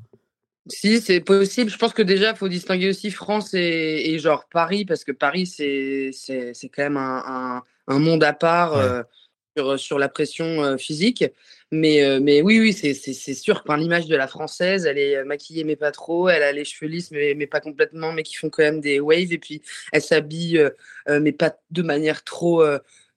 Si, 0.68 1.02
c'est 1.02 1.20
possible. 1.20 1.70
Je 1.70 1.78
pense 1.78 1.94
que 1.94 2.02
déjà, 2.02 2.32
il 2.32 2.38
faut 2.38 2.48
distinguer 2.48 2.90
aussi 2.90 3.12
France 3.12 3.54
et, 3.54 4.18
genre 4.20 4.48
Paris, 4.50 4.86
parce 4.86 5.04
que 5.04 5.12
Paris, 5.12 5.46
c'est 5.46 6.12
quand 6.74 6.84
même 6.84 6.98
un, 6.98 7.62
un, 7.88 8.00
monde 8.00 8.24
à 8.24 8.32
part 8.32 8.78
euh, 8.78 9.04
sur, 9.58 9.78
sur, 9.80 10.00
la 10.00 10.08
pression 10.08 10.64
euh, 10.64 10.78
physique. 10.78 11.26
Mais, 11.72 12.04
euh, 12.04 12.20
mais 12.22 12.42
oui, 12.42 12.60
oui, 12.62 12.72
c'est 12.72 13.34
sûr. 13.34 13.64
que 13.64 13.74
l'image 13.74 14.08
de 14.08 14.16
la 14.16 14.28
française, 14.28 14.86
elle 14.86 14.98
est 14.98 15.24
maquillée, 15.26 15.66
mais 15.66 15.76
pas 15.76 15.92
trop. 15.92 16.30
Elle 16.30 16.44
a 16.44 16.54
les 16.54 16.64
cheveux 16.64 16.90
lisses, 16.90 17.12
mais, 17.12 17.34
mais 17.36 17.48
pas 17.48 17.60
complètement, 17.60 18.14
mais 18.14 18.24
qui 18.24 18.36
font 18.36 18.50
quand 18.50 18.64
même 18.64 18.80
des 18.80 19.02
waves. 19.02 19.34
Et 19.34 19.40
puis, 19.40 19.62
elle 19.92 20.02
s'habille, 20.02 20.66
mais 21.10 21.34
pas 21.34 21.58
de 21.72 21.82
manière 21.82 22.24
trop 22.24 22.64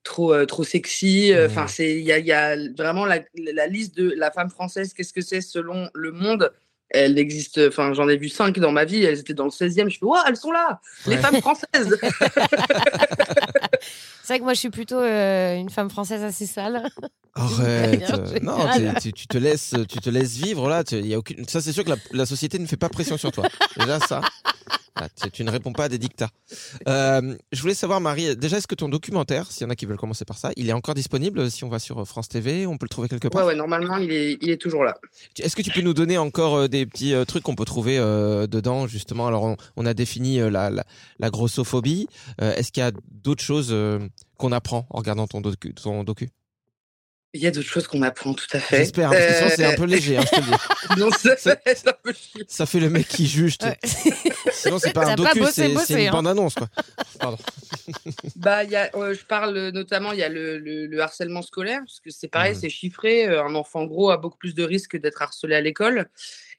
trop 0.03 0.47
trop 0.47 0.63
sexy 0.63 1.33
enfin 1.37 1.67
c'est 1.67 1.99
il 1.99 2.05
y 2.05 2.13
a, 2.13 2.21
y 2.21 2.31
a, 2.31 2.55
vraiment 2.79 3.05
la, 3.07 3.25
la, 3.35 3.67
liste 3.67 3.97
de 3.97 4.13
la 4.13 4.31
femme 4.31 4.51
française 4.51 4.95
qu'est-ce 4.95 5.13
que 5.13 5.21
c'est 5.21 5.41
selon 5.41 5.91
le 5.95 6.13
monde 6.13 6.53
elle 6.91 7.19
existe, 7.19 7.61
enfin 7.69 7.93
j'en 7.93 8.09
ai 8.09 8.17
vu 8.17 8.29
cinq 8.29 8.59
dans 8.59 8.73
ma 8.73 8.85
vie, 8.85 9.03
elles 9.05 9.19
étaient 9.19 9.35
dans 9.35 9.45
le 9.45 9.51
16e, 9.51 9.89
je 9.89 9.99
fais, 9.99 10.05
waouh, 10.05 10.23
elles 10.27 10.37
sont 10.37 10.53
là, 10.53 10.81
les 11.07 11.17
femmes 11.17 11.41
françaises. 11.41 11.67
c'est 14.23 14.33
vrai 14.33 14.39
que 14.39 14.45
moi 14.45 14.55
je 14.55 14.61
suis 14.61 14.71
plutôt 14.71 15.01
euh, 15.01 15.57
une 15.57 15.71
femme 15.71 15.91
française 15.91 16.23
assez 16.23 16.47
sale. 16.47 16.89
Arrête, 17.35 18.09
non, 18.43 18.57
tu, 19.01 19.13
te 19.13 19.39
laisses, 19.39 19.75
tu 19.89 19.99
te 19.99 20.11
laisses 20.11 20.37
vivre 20.37 20.69
là, 20.69 20.85
y 20.93 21.15
a 21.15 21.19
aucune... 21.19 21.47
ça 21.49 21.61
c'est 21.61 21.73
sûr 21.73 21.85
que 21.85 21.91
la, 21.91 21.97
la 22.13 22.27
société 22.27 22.59
ne 22.59 22.67
fait 22.67 22.77
pas 22.77 22.89
pression 22.89 23.17
sur 23.17 23.33
toi. 23.33 23.47
Déjà 23.79 24.01
ça. 24.01 24.21
Ah, 24.99 25.09
tu, 25.31 25.45
ne 25.45 25.51
réponds 25.51 25.75
pas 25.75 25.85
à 25.85 25.89
des 25.91 25.99
dictats. 25.99 26.31
Euh, 26.89 27.37
je 27.53 27.61
voulais 27.61 27.75
savoir, 27.75 28.01
Marie, 28.01 28.35
déjà, 28.35 28.57
est-ce 28.57 28.67
que 28.67 28.75
ton 28.75 28.89
documentaire, 28.89 29.53
s'il 29.53 29.65
y 29.65 29.67
en 29.67 29.71
a 29.71 29.77
qui 29.77 29.85
veulent 29.85 29.99
commencer 29.99 30.25
par 30.25 30.39
ça, 30.39 30.53
il 30.57 30.71
est 30.71 30.73
encore 30.73 30.95
disponible 30.95 31.51
si 31.51 31.65
on 31.65 31.69
va 31.69 31.79
sur 31.79 32.07
France 32.07 32.29
TV 32.31 32.67
On 32.67 32.79
peut 32.79 32.87
le 32.87 32.89
trouver 32.89 33.09
quelque 33.09 33.29
part? 33.29 33.43
Ouais, 33.43 33.49
ouais 33.49 33.55
normalement, 33.55 33.99
il 33.99 34.11
est, 34.11 34.39
il 34.41 34.49
est 34.49 34.57
toujours 34.57 34.85
là. 34.85 34.97
Est-ce 35.39 35.55
que 35.55 35.61
tu 35.61 35.71
peux 35.71 35.83
nous 35.83 35.93
donner 35.93 36.17
encore 36.17 36.55
euh, 36.57 36.69
des 36.69 36.87
petits 36.87 37.13
euh, 37.13 37.27
trucs 37.27 37.43
qu'on 37.43 37.55
peut 37.55 37.67
trouver 37.67 37.99
dedans, 37.99 38.87
justement? 38.87 39.27
Alors, 39.27 39.57
on, 39.77 39.87
a 39.87 39.93
défini 39.93 40.39
la, 40.39 40.71
la, 40.71 41.31
grossophobie. 41.31 42.09
est-ce 42.39 42.73
qu'il 42.73 42.83
y 42.83 42.87
a 42.87 42.93
d'autres 43.11 43.43
choses 43.43 43.75
qu'on 44.39 44.53
apprend 44.53 44.87
en 44.91 44.99
regardant 44.99 45.27
ton, 45.27 45.43
ton 45.43 46.05
docu? 46.05 46.31
Il 47.37 47.43
y 47.43 47.47
a 47.47 47.51
d'autres 47.51 47.69
choses 47.69 47.87
qu'on 47.87 48.03
apprend, 48.03 48.35
tout 48.35 48.47
à 48.53 48.59
fait. 48.59 48.79
J'espère, 48.79 49.11
parce 49.11 49.27
que 49.27 49.35
sinon 49.35 49.51
c'est 49.55 49.65
un 49.65 49.75
peu 49.77 49.85
léger, 49.85 50.17
hein, 50.17 50.23
je 50.25 50.31
te 50.31 50.37
le 50.37 50.43
dis. 50.43 51.01
non, 51.01 51.11
ça, 51.11 51.37
ça, 51.37 51.53
un 51.53 51.93
peu 52.03 52.13
ça 52.49 52.67
fait 52.67 52.81
le 52.81 52.91
mec 52.91 53.07
qui 53.07 53.27
juge. 53.27 53.59
Sinon, 54.53 54.79
c'est 54.79 54.93
pas 54.93 55.11
un 55.11 55.15
docu, 55.15 55.41
c'est 55.53 55.71
une 55.71 55.79
hein. 55.79 56.11
bande-annonce, 56.11 56.55
quoi. 56.55 56.69
Pardon. 57.21 57.39
bah, 58.37 58.65
y 58.65 58.77
a, 58.77 58.91
euh, 58.95 59.15
je 59.15 59.25
parle 59.25 59.71
notamment, 59.71 60.13
il 60.13 60.19
y 60.19 60.23
a 60.23 60.29
le, 60.29 60.59
le, 60.59 61.01
harcèlement 61.01 61.43
scolaire, 61.43 61.81
parce 61.81 62.01
que 62.01 62.11
c'est 62.11 62.29
pareil, 62.29 62.53
mmh. 62.55 62.61
c'est 62.61 62.71
chiffré. 62.71 63.29
Euh, 63.29 63.45
un 63.45 63.55
enfant 63.55 63.85
gros 63.85 64.11
a 64.11 64.17
beaucoup 64.17 64.39
plus 64.39 64.55
de 64.55 64.65
risques 64.65 64.97
d'être 64.97 65.23
harcelé 65.23 65.55
à 65.55 65.61
l'école. 65.61 66.09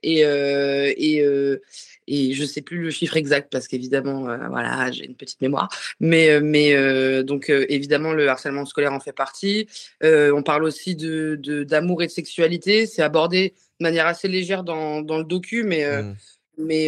Et, 0.04 0.24
euh, 0.24 0.94
et, 0.96 1.22
euh, 1.22 1.62
et 2.08 2.34
je 2.34 2.46
sais 2.46 2.62
plus 2.62 2.80
le 2.80 2.90
chiffre 2.90 3.18
exact 3.18 3.52
parce 3.52 3.68
qu'évidemment, 3.68 4.30
euh, 4.30 4.48
voilà, 4.48 4.92
j'ai 4.92 5.06
une 5.06 5.16
petite 5.16 5.42
mémoire. 5.42 5.68
Mais, 6.00 6.30
euh, 6.30 6.40
mais 6.42 6.74
euh, 6.74 7.22
donc 7.22 7.50
évidemment, 7.50 8.14
le 8.14 8.30
harcèlement 8.30 8.66
scolaire 8.66 8.94
en 8.94 9.00
fait 9.00 9.12
partie. 9.12 9.68
on 10.02 10.44
parle 10.44 10.64
aussi 10.64 10.96
de 10.96 11.36
d'amour 11.64 12.02
et 12.04 12.08
de 12.08 12.12
sexualité. 12.12 12.86
C'est 12.86 13.02
abordé 13.02 13.54
de 13.80 13.84
manière 13.84 14.08
assez 14.08 14.28
légère 14.28 14.64
dans, 14.64 15.02
dans 15.02 15.18
le 15.18 15.26
docu, 15.26 15.64
mais 15.64 15.84
euh, 15.84 16.04
Mm. 16.04 16.16
mais 16.58 16.86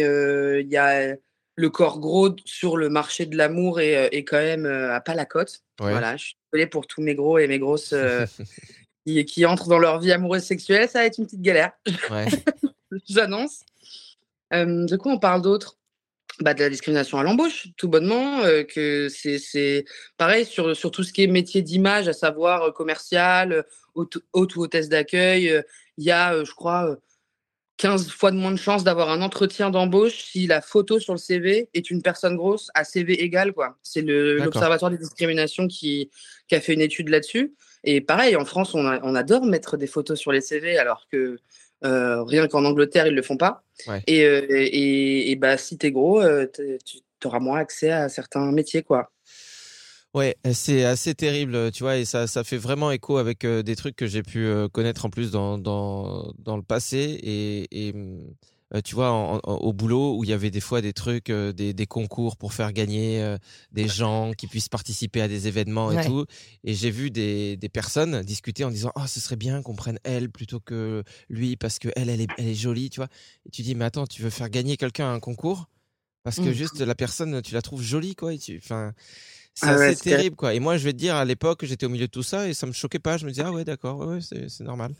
il 0.62 0.68
y 0.68 0.76
a 0.76 1.14
le 1.56 1.70
corps 1.70 2.00
gros 2.00 2.34
sur 2.46 2.76
le 2.76 2.88
marché 2.88 3.26
de 3.26 3.36
l'amour 3.36 3.80
et, 3.80 3.92
est 4.06 4.24
quand 4.24 4.38
même 4.38 4.66
à 4.66 5.00
pas 5.00 5.14
la 5.14 5.26
cote. 5.26 5.62
Ouais. 5.80 5.90
Voilà, 5.90 6.16
je 6.16 6.24
suis 6.24 6.36
désolée 6.52 6.66
pour 6.66 6.86
tous 6.86 7.02
mes 7.02 7.14
gros 7.14 7.38
et 7.38 7.46
mes 7.46 7.58
grosses 7.58 7.94
qui, 9.06 9.24
qui 9.26 9.46
entrent 9.46 9.68
dans 9.68 9.78
leur 9.78 10.00
vie 10.00 10.12
amoureuse 10.12 10.42
sexuelle, 10.42 10.88
ça 10.88 11.00
va 11.00 11.06
être 11.06 11.18
une 11.18 11.26
petite 11.26 11.42
galère. 11.42 11.72
Ouais. 12.10 12.26
J'annonce. 13.08 13.60
De 14.52 14.96
quoi 14.96 15.12
on 15.12 15.18
parle 15.18 15.42
d'autre 15.42 15.78
bah, 16.40 16.54
De 16.54 16.60
la 16.62 16.70
discrimination 16.70 17.18
à 17.18 17.22
l'embauche, 17.22 17.68
tout 17.76 17.88
bonnement. 17.88 18.40
euh, 18.40 18.64
que 18.64 19.08
c'est- 19.08 19.38
c'est 19.38 19.84
pareil 20.16 20.44
sur, 20.44 20.74
sur 20.76 20.90
tout 20.90 21.02
ce 21.04 21.12
qui 21.12 21.22
est 21.22 21.26
métier 21.26 21.62
d'image, 21.62 22.08
à 22.08 22.12
savoir 22.12 22.62
euh, 22.62 22.70
commercial, 22.72 23.64
hôte, 23.94 24.18
hôte 24.32 24.56
ou 24.56 24.62
hôtesse 24.62 24.88
d'accueil. 24.88 25.48
euh, 25.50 25.62
Il 25.98 26.04
y 26.04 26.10
a, 26.10 26.44
je 26.44 26.52
crois, 26.52 26.90
euh, 26.90 26.96
15 27.76 28.10
fois 28.10 28.30
de 28.30 28.36
moins 28.36 28.50
de 28.52 28.56
chances 28.58 28.84
d'avoir 28.84 29.08
un 29.10 29.22
entretien 29.22 29.70
d'embauche 29.70 30.22
si 30.24 30.46
la 30.46 30.60
photo 30.60 30.98
sur 31.00 31.14
le 31.14 31.18
CV 31.18 31.68
est 31.72 31.90
une 31.90 32.02
personne 32.02 32.36
grosse 32.36 32.70
à 32.74 32.84
CV 32.84 33.22
égal. 33.22 33.52
quoi. 33.54 33.78
C'est 33.82 34.02
l'Observatoire 34.44 34.90
des 34.90 34.98
discriminations 34.98 35.66
qui, 35.66 36.10
qui 36.48 36.54
a 36.54 36.60
fait 36.60 36.74
une 36.74 36.80
étude 36.82 37.08
là-dessus. 37.08 37.54
Et 37.84 38.00
pareil, 38.02 38.36
en 38.36 38.44
France, 38.44 38.74
on, 38.74 38.86
a- 38.86 39.00
on 39.02 39.14
adore 39.14 39.46
mettre 39.46 39.76
des 39.78 39.86
photos 39.86 40.18
sur 40.18 40.30
les 40.32 40.42
CV 40.42 40.76
alors 40.78 41.06
que 41.10 41.38
rien 41.82 42.48
qu'en 42.48 42.64
Angleterre, 42.64 43.06
ils 43.06 43.14
le 43.14 43.22
font 43.22 43.36
pas. 43.36 43.62
Ouais. 43.86 44.02
Et, 44.06 44.24
euh, 44.24 44.46
et, 44.50 45.30
et 45.30 45.36
bah, 45.36 45.56
si 45.56 45.78
t'es 45.78 45.90
gros, 45.90 46.20
euh, 46.20 46.46
t'es- 46.46 46.78
tu 46.84 47.26
auras 47.26 47.38
moins 47.40 47.58
accès 47.58 47.90
à 47.90 48.08
certains 48.08 48.50
métiers. 48.52 48.82
quoi. 48.82 49.10
Ouais, 50.12 50.36
c'est 50.52 50.84
assez 50.84 51.14
terrible, 51.14 51.70
tu 51.70 51.84
vois, 51.84 51.96
et 51.96 52.04
ça, 52.04 52.26
ça 52.26 52.42
fait 52.42 52.56
vraiment 52.56 52.90
écho 52.90 53.16
avec 53.18 53.44
euh, 53.44 53.62
des 53.62 53.76
trucs 53.76 53.94
que 53.94 54.06
j'ai 54.08 54.24
pu 54.24 54.44
euh, 54.44 54.68
connaître 54.68 55.06
en 55.06 55.10
plus 55.10 55.30
dans, 55.30 55.56
dans, 55.56 56.32
dans 56.38 56.56
le 56.56 56.64
passé. 56.64 56.98
Et, 57.22 57.88
et 57.88 57.92
hum, 57.92 58.34
euh, 58.74 58.80
tu 58.82 58.94
vois, 58.94 59.10
en- 59.10 59.36
en- 59.42 59.54
au 59.56 59.72
boulot, 59.72 60.16
où 60.16 60.24
il 60.24 60.30
y 60.30 60.32
avait 60.32 60.50
des 60.50 60.60
fois 60.60 60.80
des 60.80 60.92
trucs, 60.92 61.30
euh, 61.30 61.52
des, 61.52 61.72
des 61.72 61.86
concours 61.86 62.36
pour 62.36 62.52
faire 62.52 62.72
gagner 62.72 63.20
euh, 63.22 63.36
des 63.72 63.88
gens 63.88 64.32
qui 64.32 64.46
puissent 64.46 64.68
participer 64.68 65.20
à 65.22 65.28
des 65.28 65.48
événements 65.48 65.90
et 65.92 65.96
Ouais. 65.96 66.06
tout. 66.06 66.24
Et 66.64 66.74
j'ai 66.74 66.90
vu 66.90 67.10
des, 67.10 67.56
des 67.56 67.68
personnes 67.68 68.22
discuter 68.22 68.64
en 68.64 68.70
disant, 68.70 68.92
oh, 68.94 69.06
ce 69.06 69.18
serait 69.20 69.36
bien 69.36 69.62
qu'on 69.62 69.74
prenne 69.74 69.98
elle 70.04 70.30
plutôt 70.30 70.60
que 70.60 71.02
lui, 71.28 71.56
parce 71.56 71.78
que 71.78 71.88
elle, 71.96 72.08
elle 72.08 72.20
est, 72.20 72.30
elle 72.36 72.48
est 72.48 72.54
jolie, 72.54 72.90
tu 72.90 73.00
vois. 73.00 73.08
Et 73.46 73.50
tu 73.50 73.62
dis, 73.62 73.74
mais 73.74 73.84
attends, 73.86 74.06
tu 74.06 74.22
veux 74.22 74.30
faire 74.30 74.50
gagner 74.50 74.76
quelqu'un 74.76 75.06
à 75.06 75.12
un 75.14 75.20
concours 75.20 75.68
parce 76.22 76.36
que 76.36 76.50
Mm. 76.50 76.52
juste 76.52 76.80
la 76.80 76.94
personne, 76.94 77.40
tu 77.42 77.54
la 77.54 77.62
trouves 77.62 77.82
jolie, 77.82 78.14
quoi. 78.14 78.34
Et 78.34 78.38
tu, 78.38 78.58
enfin, 78.62 78.92
c'est 79.54 79.66
Ah 79.66 79.76
ouais, 79.78 79.96
terrible. 79.96 80.36
quoi. 80.36 80.54
Et 80.54 80.60
moi, 80.60 80.76
je 80.76 80.84
vais 80.84 80.92
te 80.92 80.98
dire, 80.98 81.16
à 81.16 81.24
l'époque, 81.24 81.64
j'étais 81.64 81.86
au 81.86 81.88
milieu 81.88 82.06
de 82.06 82.10
tout 82.12 82.22
ça 82.22 82.46
et 82.48 82.54
ça 82.54 82.66
me 82.66 82.72
choquait 82.72 82.98
pas. 82.98 83.16
Je 83.16 83.24
me 83.24 83.30
disais, 83.30 83.42
ah 83.44 83.52
ouais, 83.52 83.64
d'accord, 83.64 83.98
ouais, 84.06 84.20
c'est 84.20 84.60
normal. 84.60 84.94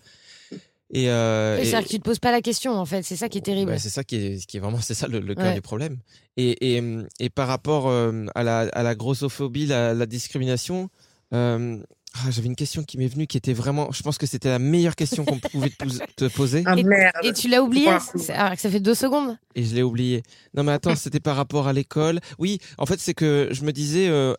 Et, 0.92 1.08
euh, 1.10 1.58
et- 1.58 1.64
C'est-à-dire 1.64 1.86
que 1.86 1.92
tu 1.92 1.98
te 2.00 2.04
poses 2.04 2.18
pas 2.18 2.32
la 2.32 2.40
question, 2.40 2.72
en 2.72 2.84
fait. 2.84 3.02
C'est 3.02 3.16
ça 3.16 3.28
qui 3.28 3.38
est 3.38 3.42
terrible. 3.42 3.70
Ouais, 3.70 3.78
c'est 3.78 3.88
ça 3.90 4.02
qui 4.04 4.16
est, 4.16 4.46
qui 4.46 4.56
est 4.56 4.60
vraiment, 4.60 4.78
c'est 4.82 4.94
ça 4.94 5.06
le, 5.08 5.20
le 5.20 5.34
cœur 5.34 5.46
Ouais. 5.46 5.54
du 5.54 5.60
problème. 5.62 5.98
Et, 6.36 6.76
et, 6.76 6.82
et 7.20 7.30
par 7.30 7.48
rapport 7.48 7.88
euh, 7.88 8.26
à, 8.34 8.42
la, 8.42 8.60
à 8.60 8.82
la 8.82 8.94
grossophobie, 8.94 9.66
la, 9.66 9.94
la 9.94 10.06
discrimination, 10.06 10.88
euh, 11.32 11.78
ah, 12.14 12.30
j'avais 12.30 12.48
une 12.48 12.56
question 12.56 12.82
qui 12.82 12.98
m'est 12.98 13.06
venue 13.06 13.28
qui 13.28 13.36
était 13.36 13.52
vraiment, 13.52 13.92
je 13.92 14.02
pense 14.02 14.18
que 14.18 14.26
c'était 14.26 14.48
la 14.48 14.58
meilleure 14.58 14.96
question 14.96 15.24
qu'on 15.24 15.38
pouvait 15.38 15.68
te, 15.70 15.84
pos- 15.84 16.04
te 16.16 16.24
poser 16.24 16.64
Ah 16.66 16.74
Et- 16.76 16.82
merde. 16.82 17.14
Et 17.22 17.32
tu 17.32 17.46
l'as 17.48 17.62
oublié 17.62 17.86
ça 18.16 18.56
fait 18.56 18.80
deux 18.80 18.96
secondes 18.96 19.36
et 19.54 19.62
je 19.62 19.74
l'ai 19.76 19.82
oublié. 19.84 20.22
Non 20.54 20.64
mais 20.64 20.72
attends, 20.72 20.94
c'était 20.96 21.20
par 21.20 21.36
rapport 21.36 21.68
à 21.68 21.72
l'école. 21.72 22.18
Oui, 22.40 22.58
en 22.78 22.86
fait, 22.86 22.98
c'est 22.98 23.14
que 23.14 23.48
je 23.52 23.62
me 23.64 23.72
disais, 23.72 24.08
euh, 24.08 24.34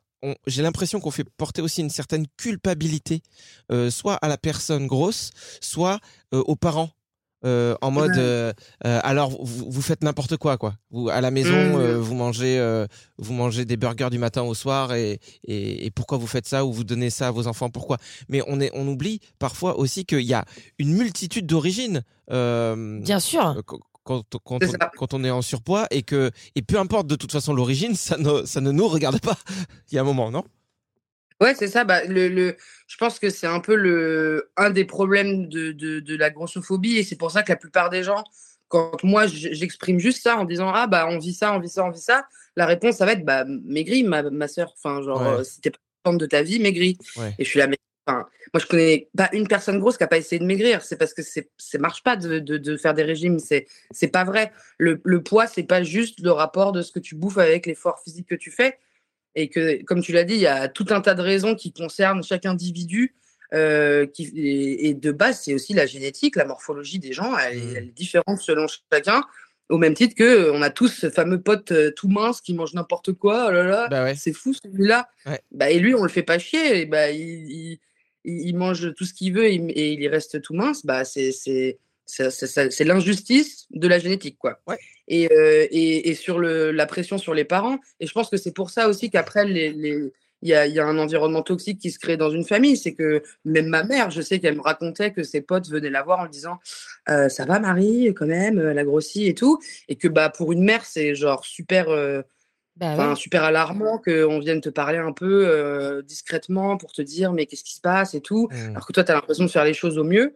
j'ai 0.48 0.62
l'impression 0.62 1.00
qu'on 1.00 1.12
fait 1.12 1.24
porter 1.38 1.62
aussi 1.62 1.82
une 1.82 1.90
certaine 1.90 2.26
culpabilité, 2.38 3.22
euh, 3.72 3.90
soit 3.90 4.16
à 4.16 4.28
la 4.28 4.38
personne 4.38 4.88
grosse, 4.88 5.32
soit 5.62 6.00
euh, 6.34 6.42
aux 6.46 6.56
parents. 6.56 6.90
Euh, 7.44 7.74
en 7.82 7.90
mode 7.90 8.16
euh, 8.20 8.54
euh, 8.86 9.00
alors 9.04 9.32
vous, 9.44 9.66
vous 9.72 9.82
faites 9.82 10.04
n'importe 10.04 10.38
quoi 10.38 10.58
quoi 10.60 10.76
vous 10.92 11.10
à 11.10 11.22
la 11.22 11.32
maison 11.32 11.56
Mhm. 11.56 11.76
euh, 11.82 11.98
vous 12.00 12.14
mangez 12.14 12.60
euh, 12.60 12.86
vous 13.18 13.34
mangez 13.34 13.66
des 13.66 13.78
burgers 13.78 14.12
du 14.12 14.20
matin 14.20 14.44
au 14.44 14.54
soir 14.54 14.94
et, 14.94 15.20
et, 15.46 15.88
et 15.88 15.90
pourquoi 15.90 16.20
vous 16.20 16.28
faites 16.28 16.48
ça 16.48 16.66
ou 16.66 16.72
vous 16.72 16.84
donnez 16.84 17.10
ça 17.10 17.30
à 17.30 17.32
vos 17.32 17.48
enfants 17.48 17.72
pourquoi? 17.72 17.98
Mais 18.30 18.44
on 18.46 18.60
est 18.62 18.70
on 18.76 18.88
oublie 18.88 19.22
parfois 19.40 19.80
aussi 19.80 20.06
qu'il 20.06 20.22
y 20.22 20.36
a 20.36 20.46
une 20.78 20.94
multitude 20.94 21.48
d'origines 21.48 22.04
euh, 22.32 23.00
Bien 23.02 23.20
sûr. 23.20 23.56
Quand, 24.44 24.64
on, 24.64 24.68
ça. 24.68 24.92
quand 24.98 25.14
on 25.14 25.24
est 25.24 25.30
en 25.32 25.42
surpoids 25.42 25.88
et 25.92 26.02
que 26.04 26.32
et 26.56 26.62
peu 26.62 26.78
importe 26.78 27.08
de 27.08 27.16
toute 27.16 27.32
façon 27.32 27.54
l'origine 27.54 27.96
ça 27.96 28.18
ne 28.18 28.46
ça 28.46 28.62
ne 28.62 28.72
nous 28.72 28.88
regarde 28.88 29.20
pas 29.22 29.38
il 29.92 29.96
y 29.96 29.98
a 29.98 30.02
un 30.02 30.06
moment 30.06 30.32
non? 30.32 30.44
Ouais, 31.42 31.56
c'est 31.56 31.68
ça. 31.68 31.84
Bah, 31.86 32.04
le, 32.06 32.28
le, 32.28 32.56
je 32.86 32.98
pense 32.98 33.18
que 33.18 33.32
c'est 33.32 33.48
un 33.48 33.62
peu 33.62 33.74
le, 33.74 34.52
un 34.58 34.70
des 34.70 34.86
problèmes 34.86 35.50
de, 35.50 35.72
de, 35.72 36.00
de 36.00 36.16
la 36.16 36.30
grossophobie. 36.30 36.98
Et 36.98 37.04
c'est 37.04 37.16
pour 37.16 37.32
ça 37.32 37.42
que 37.42 37.52
la 37.52 37.56
plupart 37.56 37.90
des 37.90 38.04
gens, 38.04 38.24
quand 38.68 39.04
moi 39.04 39.26
j'exprime 39.26 39.98
juste 40.00 40.22
ça 40.22 40.38
en 40.38 40.46
disant 40.46 40.72
Ah, 40.72 40.86
bah, 40.86 41.08
on 41.10 41.18
vit 41.18 41.34
ça, 41.34 41.52
on 41.56 41.60
vit 41.60 41.68
ça, 41.68 41.84
on 41.84 41.90
vit 41.90 42.00
ça, 42.00 42.26
la 42.56 42.68
réponse, 42.68 42.98
ça 42.98 43.08
va 43.08 43.14
être 43.14 43.26
Bah, 43.26 43.44
maigris, 43.48 44.04
ma, 44.04 44.22
ma 44.22 44.48
soeur. 44.48 44.72
Enfin, 44.78 45.02
genre, 45.02 45.20
Ouais. 45.20 45.28
euh, 45.40 45.44
si 45.44 45.62
t'es 45.62 45.72
pas 45.72 45.80
contente 46.04 46.20
de 46.22 46.28
ta 46.28 46.44
vie, 46.44 46.60
maigris. 46.60 47.00
Ouais. 47.18 47.34
Et 47.40 47.44
je 47.44 47.50
suis 47.50 47.58
là, 47.58 47.66
mais. 47.66 47.78
Enfin, 48.12 48.28
moi, 48.54 48.62
je 48.62 48.66
connais 48.68 49.10
pas 49.18 49.30
une 49.34 49.48
personne 49.48 49.80
grosse 49.80 49.98
qui 49.98 50.04
a 50.04 50.08
pas 50.08 50.18
essayé 50.18 50.40
de 50.40 50.46
maigrir. 50.46 50.82
C'est 50.84 50.98
parce 50.98 51.14
que 51.14 51.22
c'est, 51.24 51.50
ça 51.58 51.78
marche 51.78 52.04
pas 52.04 52.16
de, 52.16 52.40
de, 52.40 52.58
de 52.58 52.78
faire 52.78 52.94
des 52.94 53.04
régimes. 53.04 53.40
C'est, 53.40 53.68
c'est 53.92 54.10
pas 54.10 54.24
vrai. 54.24 54.52
Le, 54.78 55.00
le 55.04 55.24
poids, 55.24 55.48
c'est 55.48 55.64
pas 55.64 55.84
juste 55.84 56.20
le 56.22 56.32
rapport 56.32 56.72
de 56.72 56.82
ce 56.82 56.92
que 56.92 57.00
tu 57.00 57.16
bouffes 57.16 57.38
avec 57.38 57.66
l'effort 57.66 58.02
physique 58.04 58.28
que 58.28 58.36
tu 58.36 58.52
fais 58.52 58.78
et 59.36 59.48
que, 59.50 59.82
comme 59.84 60.02
tu 60.02 60.12
l'as 60.12 60.26
dit, 60.26 60.34
il 60.36 60.42
y 60.42 60.48
a 60.48 60.68
tout 60.68 60.88
un 60.90 61.02
tas 61.02 61.14
de 61.14 61.22
raisons 61.22 61.56
qui 61.56 61.72
concernent 61.74 62.24
chaque 62.24 62.46
individu. 62.46 63.16
euh, 63.54 64.06
qui, 64.06 64.32
et, 64.36 64.88
et 64.88 64.94
de 64.94 65.12
base, 65.12 65.42
c'est 65.42 65.54
aussi 65.54 65.74
la 65.74 65.86
génétique, 65.86 66.38
la 66.38 66.46
morphologie 66.46 67.00
des 67.00 67.12
gens, 67.12 67.38
elle, 67.38 67.58
est- 67.58 67.74
elle 67.76 67.84
est 67.84 67.98
différente 67.98 68.40
selon 68.40 68.66
chacun, 68.94 69.24
au 69.68 69.78
même 69.78 69.94
titre 69.94 70.16
que 70.16 70.24
euh, 70.24 70.54
on 70.54 70.62
a 70.62 70.70
tous 70.70 70.88
ce 70.88 71.10
fameux 71.10 71.42
pote 71.42 71.72
euh, 71.74 71.92
tout 71.92 72.08
mince 72.08 72.40
qui 72.40 72.54
mange 72.54 72.74
n'importe 72.74 73.12
quoi, 73.12 73.48
oh 73.50 73.52
là 73.52 73.64
là, 73.64 73.88
bah 73.90 74.06
ouais 74.06 74.16
c'est 74.16 74.32
fou 74.32 74.54
celui-là. 74.54 75.10
Ouais. 75.26 75.42
Bah, 75.52 75.70
et 75.70 75.80
lui, 75.80 75.94
on 75.96 76.04
le 76.04 76.08
fait 76.10 76.24
pas 76.24 76.40
chier, 76.40 76.80
et 76.80 76.86
bah, 76.86 77.12
il, 77.12 77.20
il, 77.52 77.80
il- 78.26 78.48
il 78.50 78.56
mange 78.56 78.94
tout 78.96 79.06
ce 79.06 79.14
qu'il 79.14 79.34
veut 79.34 79.46
et, 79.48 79.54
il- 79.56 79.72
et 79.72 79.92
il 79.94 80.02
y 80.02 80.08
reste 80.08 80.42
tout 80.42 80.54
mince, 80.54 80.86
bah, 80.86 81.06
c'est 81.06 81.32
c'est- 81.32 81.78
l'injustice 82.84 83.68
de 83.72 83.88
la 83.88 84.00
génétique. 84.00 84.38
quoi. 84.38 84.60
Ouais. 84.68 84.78
Et, 85.08 85.32
euh, 85.32 85.66
et, 85.72 86.10
et 86.10 86.16
sur 86.16 86.40
le, 86.40 86.72
la 86.72 86.86
pression 86.86 87.18
sur 87.18 87.34
les 87.34 87.46
parents, 87.46 87.80
et 88.00 88.08
je 88.08 88.12
pense 88.14 88.30
que 88.30 88.38
c'est 88.38 88.54
pour 88.54 88.70
ça 88.70 88.88
aussi 88.90 89.10
qu'après, 89.10 89.46
les, 89.46 89.72
les, 89.72 90.12
il 90.42 90.50
y 90.50 90.54
a, 90.54 90.66
il 90.68 90.74
y 90.74 90.80
a 90.80 90.86
un 90.86 90.98
environnement 90.98 91.44
toxique 91.44 91.80
qui 91.80 91.92
se 91.92 92.00
crée 92.00 92.18
dans 92.18 92.32
une 92.32 92.44
famille. 92.46 92.76
C'est 92.76 92.94
que 92.94 93.22
même 93.46 93.68
ma 93.68 93.84
mère, 93.84 94.10
je 94.10 94.22
sais 94.22 94.40
qu'elle 94.40 94.56
me 94.56 94.62
racontait 94.62 95.12
que 95.14 95.24
ses 95.24 95.42
potes 95.42 95.70
venaient 95.70 95.90
la 95.92 96.02
voir 96.04 96.20
en 96.20 96.24
lui 96.24 96.32
disant 96.32 96.58
Euh, 97.10 97.30
Ça 97.30 97.46
va, 97.46 97.60
Marie, 97.60 98.14
quand 98.16 98.26
même, 98.26 98.60
elle 98.60 98.80
a 98.80 98.84
grossi 98.84 99.28
et 99.28 99.36
tout. 99.36 99.60
Et 99.88 99.96
que 99.96 100.08
bah, 100.08 100.30
pour 100.30 100.52
une 100.52 100.64
mère, 100.64 100.84
c'est 100.86 101.14
genre 101.16 101.46
super. 101.46 101.90
euh, 101.90 102.24
Bah 102.78 102.94
Enfin, 102.94 103.10
ouais. 103.10 103.16
super 103.16 103.44
alarmant 103.44 103.98
qu'on 104.00 104.40
vienne 104.40 104.62
te 104.62 104.70
parler 104.70 104.98
un 104.98 105.12
peu 105.12 105.46
euh, 105.48 106.02
discrètement 106.02 106.78
pour 106.78 106.94
te 106.94 107.02
dire 107.02 107.34
mais 107.34 107.46
qu'est-ce 107.46 107.64
qui 107.64 107.76
se 107.76 107.82
passe 107.82 108.14
et 108.16 108.22
tout. 108.22 108.48
Mm. 108.52 108.70
Alors 108.72 108.88
que 108.88 108.94
toi, 108.94 109.04
tu 109.04 109.12
as 109.12 109.16
l'impression 109.16 109.44
de 109.46 109.50
faire 109.50 109.66
les 109.66 109.74
choses 109.74 109.98
au 109.98 110.04
mieux. 110.04 110.36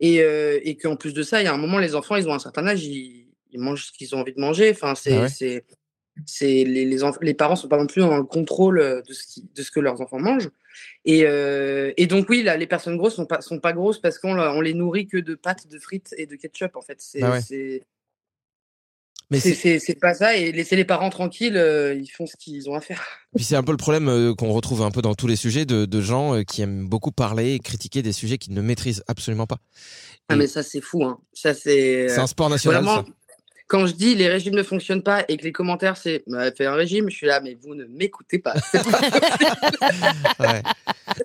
Et, 0.00 0.22
euh, 0.22 0.58
et 0.64 0.76
qu'en 0.76 0.96
plus 0.96 1.14
de 1.14 1.22
ça, 1.22 1.40
il 1.40 1.44
y 1.44 1.48
a 1.48 1.54
un 1.54 1.56
moment, 1.56 1.78
les 1.78 1.94
enfants, 1.94 2.16
ils 2.16 2.28
ont 2.28 2.34
un 2.34 2.38
certain 2.38 2.66
âge, 2.66 2.84
ils, 2.84 3.28
ils 3.52 3.60
mangent 3.60 3.86
ce 3.86 3.92
qu'ils 3.92 4.14
ont 4.14 4.20
envie 4.20 4.32
de 4.34 4.40
manger. 4.40 4.70
Enfin, 4.70 4.94
c'est, 4.94 5.16
Ah 5.16 5.20
ouais. 5.22 5.28
c'est, 5.28 5.64
c'est 6.26 6.64
les, 6.64 6.84
les, 6.84 7.02
enf- 7.02 7.18
les 7.22 7.34
parents 7.34 7.56
sont 7.56 7.68
pas 7.68 7.76
non 7.78 7.86
plus 7.86 8.00
dans 8.00 8.16
le 8.16 8.24
contrôle 8.24 8.80
euh, 8.80 9.02
de 9.02 9.12
ce, 9.12 9.24
qui, 9.26 9.48
de 9.54 9.62
ce 9.62 9.70
que 9.70 9.80
leurs 9.80 10.00
enfants 10.00 10.18
mangent. 10.18 10.50
Et, 11.04 11.22
euh, 11.26 11.92
et 11.96 12.06
donc, 12.08 12.28
oui, 12.28 12.42
là, 12.42 12.56
les 12.56 12.66
personnes 12.66 12.96
grosses 12.96 13.14
sont 13.14 13.26
pas, 13.26 13.40
sont 13.40 13.60
pas 13.60 13.72
grosses 13.72 14.00
parce 14.00 14.18
qu'on 14.18 14.36
on 14.38 14.60
les 14.60 14.74
nourrit 14.74 15.06
que 15.06 15.16
de 15.18 15.34
pâtes, 15.36 15.68
de 15.68 15.78
frites 15.78 16.12
et 16.18 16.26
de 16.26 16.34
ketchup, 16.34 16.74
en 16.76 16.82
fait. 16.82 16.96
C'est, 17.00 17.20
Bah 17.20 17.30
ouais. 17.32 17.40
c'est, 17.40 17.82
mais 19.30 19.40
c'est, 19.40 20.00
pas 20.00 20.14
ça. 20.14 20.36
Et 20.36 20.52
laisser 20.52 20.76
les 20.76 20.84
parents 20.84 21.10
tranquilles, 21.10 21.56
euh, 21.56 21.94
ils 21.94 22.08
font 22.08 22.26
ce 22.26 22.36
qu'ils 22.36 22.68
ont 22.68 22.74
à 22.74 22.80
faire. 22.80 23.02
puis 23.34 23.44
c'est 23.44 23.56
un 23.56 23.62
peu 23.62 23.72
le 23.72 23.78
problème 23.78 24.08
euh, 24.08 24.34
qu'on 24.34 24.52
retrouve 24.52 24.82
un 24.82 24.90
peu 24.90 25.02
dans 25.02 25.14
tous 25.14 25.26
les 25.26 25.36
sujets 25.36 25.64
de, 25.64 25.84
de 25.84 26.00
gens 26.00 26.34
euh, 26.34 26.42
qui 26.42 26.62
aiment 26.62 26.86
beaucoup 26.88 27.12
parler 27.12 27.54
et 27.54 27.58
critiquer 27.58 28.02
des 28.02 28.12
sujets 28.12 28.38
qu'ils 28.38 28.54
ne 28.54 28.62
maîtrisent 28.62 29.02
absolument 29.08 29.46
pas 29.46 29.58
Ah, 30.28 30.36
mais 30.36 30.46
ça, 30.46 30.62
c'est 30.62 30.80
fou. 30.80 31.04
Hein. 31.04 31.18
Ça, 31.32 31.54
c'est. 31.54 32.08
c'est 32.08 32.20
un 32.20 32.26
sport 32.26 32.50
national 32.50 32.84
Vraiment, 32.84 33.04
ça. 33.04 33.12
Quand 33.66 33.86
je 33.86 33.92
dis 33.92 34.14
les 34.14 34.28
régimes 34.28 34.54
ne 34.54 34.62
fonctionnent 34.62 35.02
pas 35.02 35.24
et 35.28 35.36
que 35.36 35.44
les 35.44 35.52
commentaires 35.52 35.96
c'est 35.96 36.22
bah, 36.26 36.50
fais 36.52 36.66
un 36.66 36.74
régime, 36.74 37.10
je 37.10 37.16
suis 37.16 37.26
là, 37.26 37.40
mais 37.40 37.56
vous 37.62 37.74
ne 37.74 37.84
m'écoutez 37.86 38.38
pas. 38.38 38.54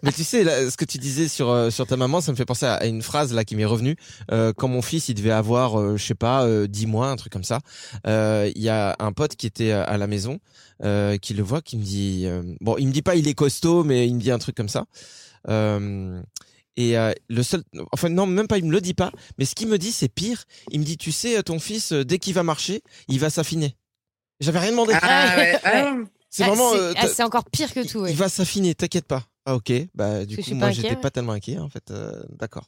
Mais 0.03 0.12
tu 0.12 0.24
sais, 0.24 0.43
ce 0.69 0.77
que 0.77 0.86
tu 0.86 0.98
disais 0.98 1.27
sur 1.27 1.50
euh, 1.50 1.69
sur 1.69 1.88
ta 1.88 1.98
maman, 1.98 2.22
ça 2.22 2.31
me 2.31 2.38
fait 2.38 2.46
penser 2.46 2.65
à, 2.65 2.86
une 2.86 3.01
phrase 3.01 3.34
là 3.34 3.43
qui 3.43 3.55
m'est 3.55 3.65
revenue. 3.65 3.96
Euh, 4.31 4.53
quand 4.55 4.67
mon 4.67 4.81
fils, 4.81 5.10
il 5.10 5.15
devait 5.15 5.31
avoir, 5.31 5.79
euh, 5.79 5.98
je 5.98 6.05
sais 6.05 6.15
pas, 6.15 6.46
euh, 6.46 6.67
10 6.67 6.86
mois, 6.88 7.08
un 7.10 7.15
truc 7.15 7.31
comme 7.34 7.43
ça. 7.43 7.60
euh, 8.05 8.51
Il 8.55 8.62
y 8.62 8.69
a 8.69 8.96
un 9.00 9.12
pote 9.13 9.36
qui 9.36 9.48
était 9.48 9.72
à 9.72 9.98
la 9.98 10.08
maison, 10.08 10.39
euh, 10.84 11.17
qui 11.17 11.34
le 11.34 11.43
voit, 11.43 11.62
qui 11.62 11.77
me 11.77 11.84
dit, 11.84 12.24
euh, 12.25 12.43
bon, 12.62 12.75
il 12.77 12.88
me 12.88 12.93
dit 12.93 13.01
pas 13.01 13.15
il 13.15 13.27
est 13.27 13.34
costaud, 13.34 13.84
mais 13.84 14.08
il 14.08 14.15
me 14.15 14.19
dit 14.19 14.31
un 14.31 14.39
truc 14.39 14.55
comme 14.55 14.69
ça. 14.69 14.86
Euh, 15.48 16.22
et 16.79 16.98
euh, 16.98 17.12
le 17.27 17.43
seul, 17.43 17.62
enfin 17.91 18.09
non, 18.09 18.25
même 18.25 18.48
pas, 18.48 18.57
il 18.57 18.65
me 18.65 18.71
le 18.71 18.79
dit 18.81 18.93
pas. 18.93 19.12
Mais 19.38 19.45
ce 19.45 19.53
qu'il 19.53 19.67
me 19.67 19.77
dit, 19.77 19.91
c'est 19.91 20.07
pire. 20.09 20.45
Il 20.71 20.79
me 20.79 20.86
dit, 20.86 20.98
tu 20.98 21.12
sais, 21.12 21.43
ton 21.43 21.59
fils, 21.59 21.91
euh, 21.91 22.05
dès 22.05 22.19
qu'il 22.19 22.33
va 22.33 22.43
marcher, 22.43 22.81
il 23.07 23.19
va 23.19 23.29
s'affiner. 23.29 23.75
J'avais 24.39 24.59
rien 24.59 24.71
demandé. 24.71 24.93
ah 25.01 25.36
ouais, 25.38 25.59
ah, 25.63 25.93
Ouais. 25.93 26.03
c'est 26.29 26.43
Ah, 26.43 26.48
vraiment. 26.48 26.71
c'est- 26.71 26.79
euh, 26.79 26.93
ah, 26.95 27.01
t'as- 27.01 27.07
c'est 27.09 27.24
encore 27.24 27.45
pire 27.51 27.74
que 27.74 27.86
tout. 27.86 28.00
ouais. 28.00 28.12
il 28.12 28.15
va 28.17 28.29
s'affiner, 28.29 28.74
t'inquiète 28.75 29.05
pas. 29.07 29.25
Ah, 29.45 29.55
ok, 29.55 29.71
bah 29.95 30.25
du 30.25 30.38
coup 30.38 30.53
moi 30.53 30.69
j'étais 30.71 30.89
ouais. 30.89 30.95
pas 30.98 31.09
tellement 31.09 31.31
inquiet 31.31 31.57
en 31.57 31.69
fait. 31.69 31.89
euh, 31.91 32.12
D'accord. 32.39 32.67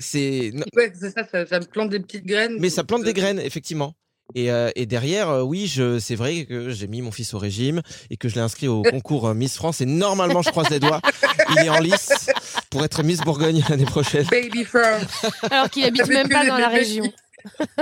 C'est 0.00 0.52
Ouais, 0.74 0.92
c'est 0.98 1.10
ça, 1.14 1.22
ça, 1.30 1.46
ça 1.46 1.60
me 1.60 1.66
plante 1.66 1.90
des 1.90 2.00
petites 2.00 2.26
graines. 2.26 2.56
mais 2.58 2.68
ça 2.70 2.82
plante 2.84 3.04
des 3.04 3.10
Euh, 3.10 3.12
graines 3.12 3.38
effectivement. 3.38 3.94
Et, 4.34 4.50
euh, 4.50 4.70
et 4.74 4.86
derrière, 4.86 5.30
euh, 5.30 5.42
oui, 5.42 5.68
je, 5.68 6.00
c'est 6.00 6.16
vrai 6.16 6.46
que 6.46 6.70
j'ai 6.70 6.88
mis 6.88 7.00
mon 7.00 7.12
fils 7.12 7.32
au 7.32 7.38
régime 7.38 7.80
et 8.10 8.16
que 8.16 8.28
je 8.28 8.34
l'ai 8.34 8.40
inscrit 8.40 8.66
au 8.66 8.82
concours 9.00 9.28
euh, 9.28 9.34
Miss 9.34 9.54
France. 9.54 9.80
Et 9.80 9.86
normalement, 9.86 10.42
je 10.42 10.50
croise 10.50 10.68
les 10.68 10.80
doigts, 10.80 11.00
il 11.52 11.58
est 11.64 11.68
en 11.68 11.78
lice 11.78 12.10
pour 12.76 12.84
être 12.84 13.02
Miss 13.02 13.20
Bourgogne 13.20 13.62
l'année 13.70 13.86
prochaine. 13.86 14.26
Baby 14.30 14.62
firm. 14.66 15.00
Alors 15.50 15.70
qu'il 15.70 15.82
habite 15.82 16.08
même 16.08 16.28
pas 16.28 16.46
dans 16.46 16.58
la 16.58 16.68
région. 16.68 17.10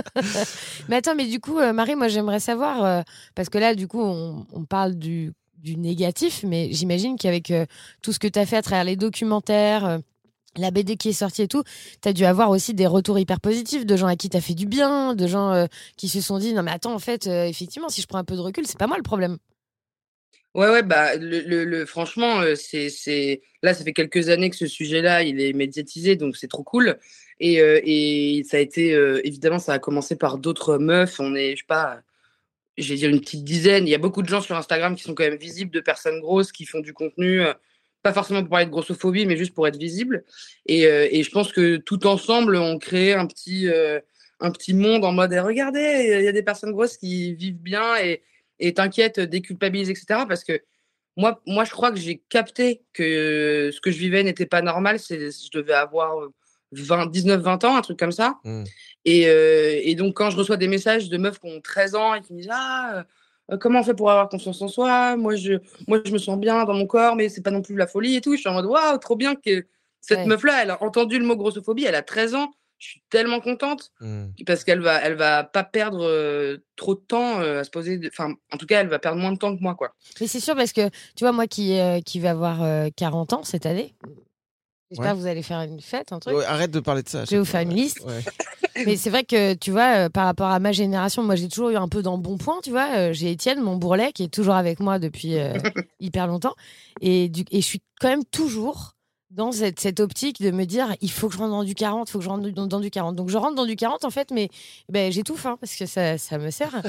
mais 0.89 0.97
attends, 0.97 1.17
mais 1.17 1.27
du 1.27 1.41
coup, 1.41 1.59
euh, 1.59 1.73
Marie, 1.73 1.97
moi 1.97 2.07
j'aimerais 2.07 2.39
savoir, 2.39 2.85
euh, 2.85 3.03
parce 3.35 3.49
que 3.49 3.59
là, 3.59 3.75
du 3.75 3.89
coup, 3.89 4.01
on, 4.01 4.47
on 4.53 4.65
parle 4.65 4.95
du, 4.95 5.33
du 5.59 5.77
négatif, 5.77 6.45
mais 6.47 6.69
j'imagine 6.71 7.17
qu'avec 7.17 7.51
euh, 7.51 7.67
tout 8.03 8.13
ce 8.13 8.21
que 8.21 8.29
tu 8.29 8.39
as 8.39 8.47
fait 8.47 8.57
à 8.57 8.63
travers 8.63 8.85
les 8.85 8.95
documentaires, 8.95 9.85
euh, 9.85 9.99
la 10.57 10.71
BD 10.71 10.97
qui 10.97 11.09
est 11.09 11.13
sortie 11.13 11.43
et 11.43 11.49
tout, 11.49 11.65
tu 12.01 12.09
as 12.09 12.13
dû 12.13 12.25
avoir 12.25 12.51
aussi 12.51 12.73
des 12.73 12.87
retours 12.87 13.19
hyper 13.19 13.41
positifs 13.41 13.85
de 13.85 13.97
gens 13.97 14.07
à 14.07 14.15
qui 14.15 14.29
tu 14.29 14.37
as 14.37 14.41
fait 14.41 14.55
du 14.55 14.67
bien, 14.67 15.17
de 15.17 15.27
gens 15.27 15.51
euh, 15.51 15.67
qui 15.97 16.09
se 16.09 16.21
sont 16.21 16.39
dit, 16.39 16.53
non 16.53 16.63
mais 16.63 16.71
attends, 16.71 16.95
en 16.95 17.01
fait, 17.01 17.27
euh, 17.27 17.47
effectivement, 17.47 17.89
si 17.89 18.01
je 18.01 18.07
prends 18.07 18.19
un 18.19 18.25
peu 18.25 18.37
de 18.37 18.41
recul, 18.41 18.65
c'est 18.65 18.79
pas 18.79 18.87
moi 18.87 18.97
le 18.97 19.03
problème. 19.03 19.39
Ouais, 20.55 20.69
ouais, 20.71 20.85
bah, 20.85 21.17
le, 21.17 21.65
le, 21.65 21.85
franchement, 21.85 22.41
euh, 22.41 22.55
c'est, 22.55 22.89
c'est, 22.89 23.43
là, 23.63 23.75
ça 23.75 23.83
fait 23.83 23.93
quelques 23.93 24.29
années 24.29 24.51
que 24.51 24.57
ce 24.57 24.69
sujet-là, 24.69 25.25
il 25.25 25.41
est 25.41 25.53
médiatisé, 25.53 26.15
donc 26.15 26.37
c'est 26.37 26.47
trop 26.47 26.63
cool. 26.63 26.97
Et, 27.41 27.61
euh, 27.61 27.81
et 27.83 28.43
ça 28.49 28.59
a 28.59 28.61
été, 28.61 28.95
euh, 28.95 29.21
évidemment, 29.27 29.59
ça 29.59 29.73
a 29.73 29.79
commencé 29.81 30.15
par 30.17 30.39
d'autres 30.39 30.79
meufs. 30.79 31.19
On 31.19 31.35
est, 31.35 31.57
je 31.57 31.63
sais 31.63 31.67
pas, 31.67 32.03
je 32.79 32.89
vais 32.89 32.97
dire 32.97 33.11
une 33.11 33.21
petite 33.21 33.45
dizaine. 33.45 33.87
Il 33.89 33.91
y 33.91 33.95
a 33.97 33.99
beaucoup 33.99 34.23
de 34.23 34.29
gens 34.29 34.41
sur 34.41 34.57
Instagram 34.57 34.95
qui 34.97 35.03
sont 35.03 35.15
quand 35.15 35.25
même 35.25 35.37
visibles, 35.37 35.73
de 35.73 35.81
personnes 35.81 36.21
grosses 36.21 36.53
qui 36.53 36.67
font 36.67 36.81
du 36.81 36.95
contenu, 36.95 37.43
pas 38.03 38.13
forcément 38.13 38.41
pour 38.43 38.51
parler 38.51 38.67
de 38.67 38.71
grossophobie, 38.71 39.27
mais 39.27 39.37
juste 39.37 39.55
pour 39.55 39.67
être 39.69 39.79
visible. 39.79 40.25
Et, 40.67 40.83
et 40.83 41.23
je 41.25 41.31
pense 41.31 41.53
que 41.53 41.77
tout 41.79 42.07
ensemble, 42.07 42.57
on 42.57 42.79
crée 42.79 43.13
un 43.15 43.27
petit, 43.27 43.69
un 44.41 44.51
petit 44.53 44.75
monde 44.75 45.05
en 45.05 45.13
mode, 45.13 45.33
eh, 45.33 45.41
regardez, 45.41 46.17
il 46.19 46.25
y 46.25 46.29
a 46.29 46.33
des 46.33 46.43
personnes 46.43 46.73
grosses 46.73 46.97
qui 46.97 47.35
vivent 47.35 47.61
bien 47.61 47.97
et, 47.99 48.23
et 48.59 48.75
t'inquiète, 48.75 49.21
déculpabilise, 49.21 49.91
etc. 49.91 50.25
Parce 50.29 50.45
que 50.45 50.61
moi, 51.17 51.41
moi, 51.47 51.65
je 51.65 51.71
crois 51.71 51.91
que 51.93 51.99
j'ai 51.99 52.23
capté 52.29 52.83
que 52.93 53.71
ce 53.73 53.81
que 53.81 53.91
je 53.91 53.99
vivais 53.99 54.23
n'était 54.23 54.47
pas 54.47 54.63
normal. 54.63 54.99
C'est, 54.99 55.31
je 55.31 55.51
devais 55.59 55.75
avoir 55.75 56.17
20, 56.73 57.07
19, 57.11 57.41
20 57.41 57.65
ans, 57.65 57.77
un 57.77 57.83
truc 57.83 57.99
comme 57.99 58.13
ça. 58.13 58.39
Mm. 58.45 58.65
Et, 59.05 59.29
euh, 59.29 59.81
et 59.83 59.95
donc, 59.95 60.15
quand 60.17 60.31
je 60.31 60.37
reçois 60.37 60.57
des 60.57 60.69
messages 60.69 61.09
de 61.09 61.17
meufs 61.17 61.39
qui 61.39 61.47
ont 61.47 61.61
13 61.61 61.95
ans 61.95 62.15
et 62.15 62.21
qui 62.21 62.33
me 62.33 62.39
disent 62.41 62.51
Ah, 62.53 63.05
euh, 63.53 63.59
comment 63.59 63.81
on 63.81 63.85
fait 63.85 63.95
pour 63.95 64.11
avoir 64.11 64.29
confiance 64.29 64.61
en 64.63 64.69
soi? 64.69 65.17
Moi 65.17 65.37
je, 65.37 65.55
moi, 65.87 66.01
je 66.05 66.11
me 66.11 66.19
sens 66.19 66.39
bien 66.39 66.65
dans 66.65 66.75
mon 66.75 66.87
corps, 66.87 67.15
mais 67.15 67.29
c'est 67.29 67.43
pas 67.43 67.51
non 67.51 67.63
plus 67.63 67.77
la 67.77 67.87
folie 67.87 68.17
et 68.17 68.21
tout. 68.21 68.35
Je 68.35 68.41
suis 68.41 68.49
en 68.49 68.55
mode 68.55 68.67
Waouh, 68.67 68.99
trop 68.99 69.17
bien 69.17 69.35
que 69.35 69.67
cette 70.01 70.19
Ouais. 70.19 70.27
meuf-là, 70.27 70.63
elle 70.63 70.71
a 70.71 70.83
entendu 70.83 71.19
le 71.19 71.25
mot 71.25 71.37
grossophobie, 71.37 71.85
elle 71.85 71.95
a 71.95 72.03
13 72.03 72.35
ans. 72.35 72.51
Je 72.85 72.91
suis 72.91 73.03
tellement 73.09 73.41
contente 73.41 73.93
Mm. 74.01 74.27
parce 74.47 74.63
qu'elle 74.63 74.81
va, 74.81 75.01
elle 75.01 75.15
va 75.15 75.43
pas 75.43 75.65
perdre 75.65 76.05
euh, 76.05 76.59
trop 76.77 76.95
de 76.95 77.01
temps 77.01 77.41
euh, 77.41 77.61
à 77.61 77.65
se 77.65 77.71
poser. 77.71 77.99
Enfin, 78.09 78.35
en 78.53 78.59
tout 78.59 78.67
cas, 78.67 78.81
elle 78.83 78.89
va 78.89 78.99
perdre 78.99 79.19
moins 79.19 79.33
de 79.33 79.39
temps 79.39 79.57
que 79.57 79.63
moi, 79.63 79.75
quoi. 79.75 79.95
Mais 80.21 80.27
c'est 80.27 80.41
sûr 80.41 80.55
parce 80.55 80.73
que, 80.75 80.89
tu 81.17 81.21
vois, 81.25 81.33
moi 81.33 81.47
qui, 81.47 81.79
euh, 81.79 82.01
qui 82.03 82.21
vais 82.21 82.29
avoir 82.29 82.63
euh, 82.63 82.89
40 82.95 83.33
ans 83.33 83.43
cette 83.43 83.65
année, 83.65 83.95
j'espère 84.91 85.07
Ouais. 85.07 85.13
que 85.15 85.19
vous 85.23 85.27
allez 85.27 85.43
faire 85.43 85.61
une 85.63 85.81
fête, 85.81 86.13
un 86.13 86.19
truc. 86.19 86.37
Ouais, 86.37 86.45
arrête 86.45 86.71
de 86.71 86.81
parler 86.81 87.03
de 87.03 87.09
ça. 87.09 87.25
Je 87.25 87.31
vais 87.31 87.39
vous 87.39 87.45
faire 87.47 87.63
une 87.63 87.73
liste. 87.75 88.01
Ouais. 88.05 88.21
Mais 88.87 88.97
c'est 88.97 89.09
vrai 89.09 89.25
que, 89.25 89.55
tu 89.55 89.71
vois, 89.71 89.97
euh, 89.97 90.09
par 90.11 90.27
rapport 90.27 90.49
à 90.51 90.59
ma 90.59 90.73
génération, 90.73 91.23
moi 91.23 91.37
j'ai 91.37 91.49
toujours 91.49 91.71
eu 91.71 91.77
un 91.77 91.89
peu 91.89 92.03
dans 92.03 92.19
bon 92.19 92.37
point, 92.37 92.59
tu 92.63 92.71
vois. 92.71 92.89
Euh, 92.97 93.13
j'ai 93.13 93.31
Étienne, 93.31 93.61
mon 93.63 93.77
bourrelet, 93.77 94.13
qui 94.13 94.25
est 94.25 94.29
toujours 94.35 94.57
avec 94.57 94.81
moi 94.81 94.99
depuis 94.99 95.39
euh, 95.39 95.55
hyper 96.01 96.27
longtemps. 96.27 96.55
Et, 97.01 97.29
du, 97.31 97.45
et 97.51 97.61
je 97.63 97.67
suis 97.67 97.81
quand 98.01 98.09
même 98.09 98.25
toujours 98.25 98.94
dans 99.35 99.53
cette, 99.53 99.81
cette 99.81 100.01
optique 100.01 100.41
de 100.41 100.51
me 100.51 100.65
dire 100.65 100.95
il 101.01 101.11
faut 101.11 101.29
que 101.29 101.35
je 101.35 101.39
rentre 101.39 101.51
dans 101.51 101.65
du 101.65 101.75
40, 101.75 102.09
il 102.09 102.13
faut 102.13 102.19
que 102.19 102.25
je 102.25 102.29
rentre 102.29 102.49
dans, 102.51 102.67
dans 102.67 102.81
du 102.81 102.91
40. 102.91 103.17
Donc 103.17 103.29
je 103.29 103.37
rentre 103.37 103.55
dans 103.57 103.67
du 103.67 103.77
40 103.77 104.05
en 104.05 104.11
fait, 104.11 104.31
mais 104.31 104.49
ben, 104.89 105.11
j'étouffe 105.11 105.45
hein, 105.47 105.57
parce 105.61 105.75
que 105.75 105.87
ça, 105.87 106.17
ça 106.19 106.39
me 106.39 106.51
sert. 106.51 106.71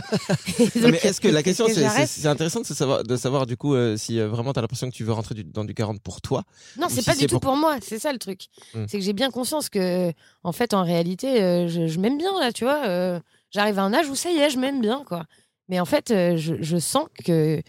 Donc, 0.76 0.92
mais 0.92 1.00
est-ce 1.04 1.20
que 1.20 1.28
la 1.28 1.44
question, 1.44 1.66
que 1.66 1.74
c'est, 1.74 2.28
intéressant 2.28 2.62
de 2.62 2.66
savoir, 2.66 3.04
de 3.04 3.16
savoir 3.18 3.46
du 3.46 3.58
coup 3.58 3.74
euh, 3.74 3.98
si 3.98 4.20
euh, 4.20 4.28
vraiment 4.28 4.54
tu 4.54 4.60
as 4.60 4.62
l'impression 4.62 4.90
que 4.90 4.96
tu 4.96 5.04
veux 5.04 5.14
rentrer 5.14 5.36
du- 5.36 5.44
dans 5.44 5.66
du 5.66 5.74
40 5.74 6.02
pour 6.02 6.22
toi. 6.22 6.44
Non, 6.78 6.88
c'est 6.90 7.02
si 7.02 7.06
pas 7.06 7.16
du 7.16 7.26
tout 7.26 7.40
pour- 7.40 7.52
pour 7.52 7.58
moi, 7.58 7.78
c'est 7.82 8.00
ça 8.00 8.14
le 8.14 8.20
truc. 8.20 8.42
Hmm. 8.74 8.86
C'est 8.88 9.00
que 9.00 9.04
j'ai 9.04 9.14
bien 9.14 9.32
conscience 9.32 9.70
que, 9.70 10.12
en 10.44 10.52
fait, 10.52 10.74
en 10.74 10.84
réalité, 10.84 11.42
euh, 11.42 11.68
je, 11.68 11.88
je 11.88 12.00
m'aime 12.00 12.18
bien, 12.18 12.40
là, 12.40 12.54
tu 12.54 12.64
vois. 12.64 13.20
J'arrive 13.52 13.80
à 13.80 13.84
un 13.84 13.94
âge 13.94 14.10
où 14.10 14.16
ça 14.16 14.32
y 14.32 14.38
est, 14.38 14.50
je 14.50 14.60
m'aime 14.60 14.82
bien, 14.82 15.04
quoi. 15.08 15.26
Mais 15.70 15.80
en 15.80 15.86
fait, 15.86 16.10
je, 16.10 16.56
je 16.60 16.78
sens 16.78 17.06
que 17.24 17.62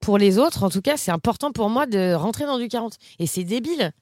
pour 0.00 0.18
les 0.18 0.38
autres, 0.38 0.62
en 0.64 0.70
tout 0.70 0.82
cas, 0.82 0.96
c'est 0.96 1.10
important 1.12 1.52
pour 1.52 1.70
moi 1.70 1.86
de 1.86 2.14
rentrer 2.14 2.44
dans 2.46 2.58
du 2.58 2.68
40. 2.68 2.94
Et 3.18 3.26
c'est 3.26 3.44
débile. 3.44 3.92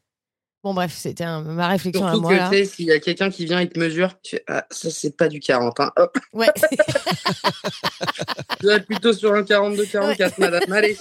Bon, 0.64 0.74
bref, 0.74 0.94
c'était 0.96 1.24
un- 1.24 1.42
ma 1.42 1.66
réflexion 1.66 2.06
à 2.06 2.10
Surtout 2.12 2.22
moi, 2.22 2.34
que 2.34 2.38
là. 2.38 2.48
tu 2.50 2.56
sais, 2.58 2.64
s'il 2.64 2.86
y 2.86 2.92
a 2.92 3.00
quelqu'un 3.00 3.30
qui 3.30 3.44
vient 3.46 3.58
et 3.58 3.68
te 3.68 3.78
mesure, 3.78 4.10
tu 4.22 4.38
ah, 4.46 4.64
ça 4.70 4.90
c'est 4.90 5.16
pas 5.16 5.28
du 5.28 5.40
40. 5.40 5.80
Hein. 5.80 5.90
Hop, 5.96 6.16
Ouais. 6.32 6.46
vais 8.62 8.74
être 8.74 8.86
plutôt 8.86 9.12
sur 9.12 9.34
un 9.34 9.42
42-44, 9.42 10.34
madame. 10.38 10.72
Allez. 10.72 10.96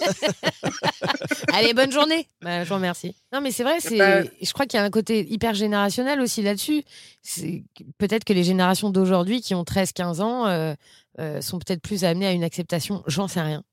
Allez, 1.53 1.73
bonne 1.73 1.91
journée. 1.91 2.27
Bah, 2.41 2.63
je 2.63 2.69
vous 2.69 2.75
remercie. 2.75 3.15
Non, 3.31 3.41
mais 3.41 3.51
c'est 3.51 3.63
vrai, 3.63 3.79
c'est. 3.79 3.97
Bah- 3.97 4.23
Je 4.41 4.53
crois 4.53 4.65
qu'il 4.65 4.79
y 4.79 4.81
a 4.81 4.85
un 4.85 4.89
côté 4.89 5.25
hyper 5.31 5.53
générationnel 5.53 6.19
aussi 6.21 6.41
là-dessus. 6.41 6.83
C'est 7.21 7.63
peut-être 7.97 8.23
que 8.23 8.33
les 8.33 8.43
générations 8.43 8.89
d'aujourd'hui 8.89 9.41
qui 9.41 9.55
ont 9.55 9.63
13-15 9.63 10.21
ans 10.21 10.47
euh, 10.47 10.73
euh, 11.19 11.41
sont 11.41 11.59
peut-être 11.59 11.81
plus 11.81 12.03
amenées 12.03 12.27
à 12.27 12.31
une 12.31 12.43
acceptation. 12.43 13.03
J'en 13.07 13.27
sais 13.27 13.41
rien. 13.41 13.63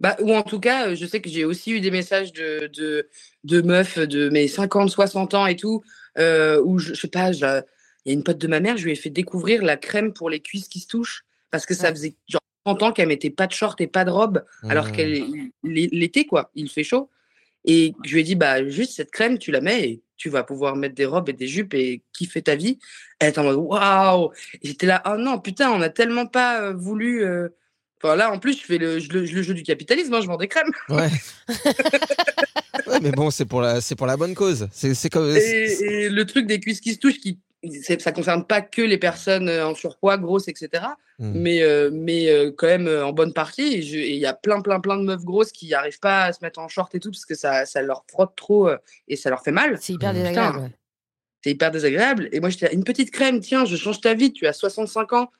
Bah, 0.00 0.16
ou 0.20 0.34
en 0.34 0.42
tout 0.42 0.60
cas, 0.60 0.94
je 0.94 1.06
sais 1.06 1.20
que 1.20 1.28
j'ai 1.30 1.44
aussi 1.44 1.72
eu 1.72 1.80
des 1.80 1.90
messages 1.90 2.32
de, 2.32 2.68
de, 2.74 3.08
de 3.44 3.62
meufs 3.62 3.98
de 3.98 4.28
mes 4.28 4.48
50, 4.48 4.90
60 4.90 5.34
ans 5.34 5.46
et 5.46 5.56
tout, 5.56 5.82
euh, 6.18 6.60
où 6.64 6.78
je, 6.78 6.94
je 6.94 7.00
sais 7.00 7.08
pas, 7.08 7.30
il 7.32 7.40
y 7.40 7.44
a 7.44 7.62
une 8.12 8.22
pote 8.24 8.38
de 8.38 8.48
ma 8.48 8.60
mère, 8.60 8.76
je 8.76 8.84
lui 8.84 8.92
ai 8.92 8.96
fait 8.96 9.10
découvrir 9.10 9.62
la 9.62 9.76
crème 9.76 10.12
pour 10.12 10.30
les 10.30 10.40
cuisses 10.40 10.68
qui 10.68 10.80
se 10.80 10.88
touchent, 10.88 11.24
parce 11.50 11.66
que 11.66 11.74
ça 11.74 11.90
faisait 11.90 12.14
genre 12.28 12.40
30 12.64 12.82
ans 12.82 12.92
qu'elle 12.92 13.08
mettait 13.08 13.30
pas 13.30 13.46
de 13.46 13.52
short 13.52 13.80
et 13.80 13.86
pas 13.86 14.04
de 14.04 14.10
robe, 14.10 14.44
alors 14.70 14.90
qu'elle 14.92 15.50
l'été, 15.62 16.26
quoi, 16.26 16.50
il 16.54 16.68
fait 16.70 16.84
chaud. 16.84 17.10
Et 17.66 17.94
je 18.04 18.12
lui 18.12 18.20
ai 18.20 18.24
dit, 18.24 18.34
bah, 18.34 18.68
juste 18.68 18.92
cette 18.92 19.10
crème, 19.10 19.38
tu 19.38 19.50
la 19.50 19.62
mets 19.62 19.88
et 19.88 20.02
tu 20.16 20.28
vas 20.28 20.44
pouvoir 20.44 20.76
mettre 20.76 20.94
des 20.94 21.06
robes 21.06 21.30
et 21.30 21.32
des 21.32 21.46
jupes 21.48 21.72
et 21.74 22.02
kiffer 22.12 22.42
ta 22.42 22.56
vie. 22.56 22.78
Elle 23.18 23.30
était 23.30 23.38
en 23.38 23.44
mode, 23.44 23.56
waouh! 23.56 24.30
J'étais 24.62 24.86
là, 24.86 25.02
oh 25.06 25.16
non, 25.16 25.38
putain, 25.38 25.70
on 25.70 25.80
a 25.80 25.88
tellement 25.88 26.26
pas 26.26 26.60
euh, 26.60 26.72
voulu. 26.74 27.24
euh, 27.24 27.48
Enfin, 28.04 28.16
là, 28.16 28.30
en 28.30 28.38
plus, 28.38 28.58
je 28.60 28.64
fais 28.64 28.76
le, 28.78 28.98
je- 28.98 29.08
le, 29.10 29.20
le 29.22 29.42
jeu 29.42 29.54
du 29.54 29.62
capitalisme, 29.62 30.12
hein, 30.12 30.20
je 30.20 30.26
vends 30.26 30.36
des 30.36 30.46
crèmes. 30.48 30.70
Ouais. 30.90 31.08
ouais, 32.86 33.00
mais 33.00 33.12
bon, 33.12 33.30
c'est 33.30 33.44
pour 33.46 33.60
la, 33.62 33.80
c'est 33.80 33.94
pour 33.96 34.06
la 34.06 34.16
bonne 34.16 34.34
cause. 34.34 34.68
C'est, 34.72 35.08
comme. 35.10 35.34
Et, 35.36 35.40
et 35.82 36.08
le 36.10 36.26
truc 36.26 36.46
des 36.46 36.60
cuisses 36.60 36.80
qui 36.80 36.92
se 36.94 36.98
touchent, 36.98 37.18
qui, 37.18 37.38
ça 37.98 38.12
concerne 38.12 38.44
pas 38.44 38.60
que 38.60 38.82
les 38.82 38.98
personnes 38.98 39.48
euh, 39.48 39.66
en 39.68 39.74
surpoids, 39.74 40.18
grosses, 40.18 40.48
etc. 40.48 40.84
Mm. 41.18 41.32
Mais, 41.34 41.62
euh, 41.62 41.90
mais 41.92 42.28
euh, 42.28 42.50
quand 42.56 42.66
même 42.66 42.86
euh, 42.88 43.06
en 43.06 43.12
bonne 43.12 43.32
partie. 43.32 43.74
Et 43.74 44.12
il 44.14 44.18
y 44.20 44.26
a 44.26 44.34
plein, 44.34 44.60
plein, 44.60 44.80
plein 44.80 44.96
de 44.98 45.04
meufs 45.04 45.24
grosses 45.24 45.52
qui 45.52 45.68
n'arrivent 45.70 46.00
pas 46.00 46.24
à 46.24 46.32
se 46.32 46.38
mettre 46.42 46.58
en 46.60 46.68
short 46.68 46.94
et 46.94 47.00
tout 47.00 47.10
parce 47.10 47.24
que 47.24 47.34
ça, 47.34 47.64
ça 47.64 47.80
leur 47.82 48.04
frotte 48.10 48.34
trop 48.36 48.68
euh, 48.68 48.76
et 49.08 49.16
ça 49.16 49.30
leur 49.30 49.42
fait 49.42 49.52
mal. 49.52 49.78
C'est 49.80 49.94
hyper 49.94 50.12
Mmh. 50.12 50.16
désagréable. 50.16 50.58
Ouais. 50.58 50.70
C'est 51.42 51.50
hyper 51.52 51.70
désagréable. 51.70 52.28
Et 52.32 52.40
moi, 52.40 52.50
j'étais 52.50 52.74
une 52.74 52.84
petite 52.84 53.10
crème, 53.10 53.40
tiens, 53.40 53.64
je 53.64 53.76
change 53.76 54.00
ta 54.00 54.14
vie. 54.14 54.32
Tu 54.32 54.46
as 54.46 54.52
65 54.52 55.12
ans, 55.14 55.30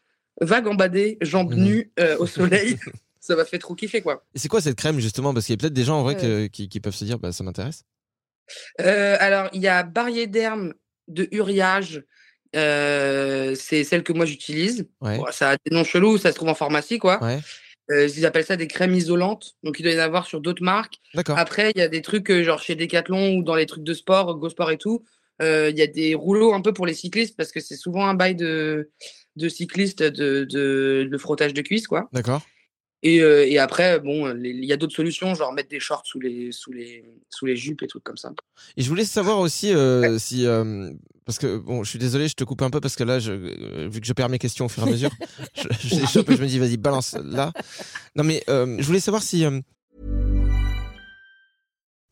va 0.40 0.61
gambader, 0.61 1.18
jambes 1.20 1.55
Mhm. 1.55 1.64
nues 1.64 1.92
euh, 2.01 2.16
au 2.18 2.27
soleil. 2.27 2.79
ça 3.20 3.37
m'a 3.37 3.44
fait 3.44 3.59
trop 3.59 3.75
kiffer, 3.75 4.03
quoi. 4.03 4.25
Et 4.35 4.38
c'est 4.38 4.49
quoi 4.49 4.61
cette 4.61 4.77
crème 4.77 5.01
justement? 5.01 5.33
Parce 5.33 5.47
qu'il 5.47 5.55
y 5.55 5.59
a 5.59 5.61
peut-être 5.61 5.73
des 5.73 5.85
gens 5.85 5.99
en 5.99 6.03
vrai 6.03 6.16
que- 6.16 6.47
qui, 6.47 6.68
qui 6.68 6.81
peuvent 6.81 6.94
se 6.94 7.05
dire, 7.05 7.18
bah 7.18 7.33
ça 7.33 7.44
m'intéresse. 7.44 7.85
Euh, 8.81 9.16
alors, 9.20 9.49
il 9.53 9.62
y 9.62 9.68
a 9.68 9.83
Barrier-Derme 9.83 10.75
de 11.09 11.29
Uriage. 11.33 12.03
Euh, 12.57 13.55
c'est 13.55 13.85
celle 13.85 14.03
que 14.03 14.12
moi 14.12 14.27
j'utilise. 14.27 14.87
Ouais. 15.01 15.16
Bon, 15.18 15.27
ça 15.33 15.51
a 15.53 15.57
des 15.57 15.75
noms 15.75 15.85
chelous, 15.85 16.18
ça 16.18 16.31
se 16.31 16.37
trouve 16.37 16.49
en 16.51 16.55
pharmacie, 16.55 16.99
quoi. 16.99 17.23
Ouais. 17.23 17.38
Euh, 17.90 18.07
ils 18.16 18.25
appellent 18.25 18.44
ça 18.47 18.57
des 18.57 18.68
crèmes 18.68 18.94
isolantes. 18.94 19.57
Donc, 19.62 19.79
il 19.79 19.83
doit 19.83 19.92
y 19.92 19.97
en 19.99 20.03
avoir 20.03 20.27
sur 20.27 20.40
d'autres 20.40 20.62
marques. 20.62 20.94
Après, 21.29 21.73
il 21.75 21.79
y 21.79 21.83
a 21.83 21.88
des 21.88 22.01
trucs 22.01 22.31
euh, 22.31 22.42
genre 22.44 22.61
chez 22.62 22.77
Decathlon 22.77 23.37
ou 23.37 23.42
dans 23.42 23.55
les 23.57 23.66
trucs 23.66 23.85
de 23.85 23.92
sport, 23.94 24.37
Go 24.37 24.49
Sport 24.49 24.70
et 24.70 24.79
tout. 24.79 25.05
Euh, 25.42 25.68
Il 25.70 25.77
y 25.79 25.83
a 25.83 25.87
des 25.87 26.14
rouleaux 26.14 26.55
un 26.55 26.61
peu 26.62 26.73
pour 26.73 26.87
les 26.87 26.94
cyclistes 26.94 27.37
parce 27.37 27.51
que 27.51 27.61
c'est 27.61 27.77
souvent 27.77 28.07
un 28.07 28.14
bail 28.14 28.37
de, 28.37 28.90
de 29.37 29.49
cyclistes 29.49 30.03
de, 30.03 30.44
de, 30.44 31.09
de 31.11 31.18
frottage 31.18 31.55
de 31.55 31.62
cuisses, 31.62 31.87
quoi. 31.87 32.09
D'accord. 32.12 32.42
Et, 33.03 33.20
euh, 33.20 33.47
et 33.47 33.59
après, 33.59 34.01
bon, 34.01 34.35
il 34.35 34.64
y 34.64 34.73
a 34.73 34.79
d'autres 34.79 34.94
solutions, 34.94 35.35
genre 35.35 35.53
mettre 35.53 35.68
des 35.68 35.81
shorts 35.81 36.07
sous 36.07 36.20
les, 36.20 36.53
sous 36.53 36.73
les, 36.73 37.05
sous 37.29 37.44
les 37.44 37.55
jupes 37.55 37.83
et 37.83 37.87
trucs 37.87 38.03
comme 38.05 38.16
ça. 38.16 38.33
Et 38.79 38.83
je 38.83 38.88
voulais 38.88 39.05
savoir 39.05 39.40
aussi 39.40 39.75
euh, 39.75 40.18
si 40.18 40.47
euh, 40.47 40.90
parce 41.25 41.38
que 41.38 41.59
bon, 41.59 41.85
je 41.85 41.90
suis 41.90 41.99
désolé, 41.99 42.29
je 42.29 42.35
te 42.35 42.44
coupe 42.44 42.62
un 42.62 42.70
peu 42.70 42.81
parce 42.81 42.97
que 42.97 43.05
là, 43.05 43.18
je, 43.18 43.33
vu 43.33 44.01
que 44.01 44.07
je 44.07 44.12
perds 44.12 44.29
mes 44.29 44.38
questions 44.38 44.66
au 44.66 44.68
fur 44.68 44.85
et 44.85 44.88
à 44.88 44.90
mesure, 44.90 45.11
je, 45.55 45.68
je 45.88 46.01
les 46.01 46.07
chope 46.07 46.31
et 46.31 46.37
je 46.37 46.42
me 46.42 46.47
dis 46.47 46.59
vas-y 46.59 46.77
balance 46.77 47.16
là. 47.23 47.53
Non 48.14 48.25
mais 48.25 48.42
euh, 48.49 48.77
je 48.79 48.85
voulais 48.85 49.01
savoir 49.01 49.23
si 49.23 49.44
euh, 49.44 49.61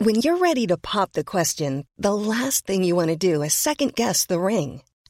When 0.00 0.20
you're 0.20 0.40
ready 0.40 0.66
to 0.66 0.76
pop 0.76 1.12
the 1.12 1.22
question, 1.22 1.84
the 1.96 2.12
last 2.12 2.66
thing 2.66 2.82
you 2.82 2.96
want 2.96 3.08
to 3.08 3.16
do 3.16 3.42
is 3.42 3.54
second 3.54 3.94
guess 3.94 4.26
the 4.26 4.38
ring. 4.38 4.80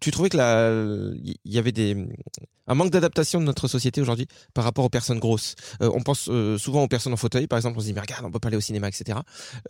Tu 0.00 0.10
trouvais 0.10 0.28
que 0.28 0.36
la, 0.36 0.70
il 1.22 1.52
y 1.52 1.58
avait 1.58 1.72
des, 1.72 1.96
un 2.66 2.74
manque 2.74 2.90
d'adaptation 2.90 3.40
de 3.40 3.44
notre 3.44 3.68
société 3.68 4.00
aujourd'hui 4.00 4.26
par 4.54 4.64
rapport 4.64 4.84
aux 4.84 4.88
personnes 4.88 5.18
grosses. 5.18 5.54
Euh, 5.82 5.90
on 5.94 6.00
pense 6.02 6.28
euh, 6.28 6.56
souvent 6.58 6.82
aux 6.82 6.88
personnes 6.88 7.12
en 7.12 7.16
fauteuil, 7.16 7.46
par 7.46 7.58
exemple, 7.58 7.76
on 7.78 7.80
se 7.80 7.86
dit 7.86 7.92
mais 7.92 8.00
regarde, 8.00 8.24
on 8.24 8.30
peut 8.30 8.38
pas 8.38 8.48
aller 8.48 8.56
au 8.56 8.60
cinéma, 8.60 8.88
etc. 8.88 9.18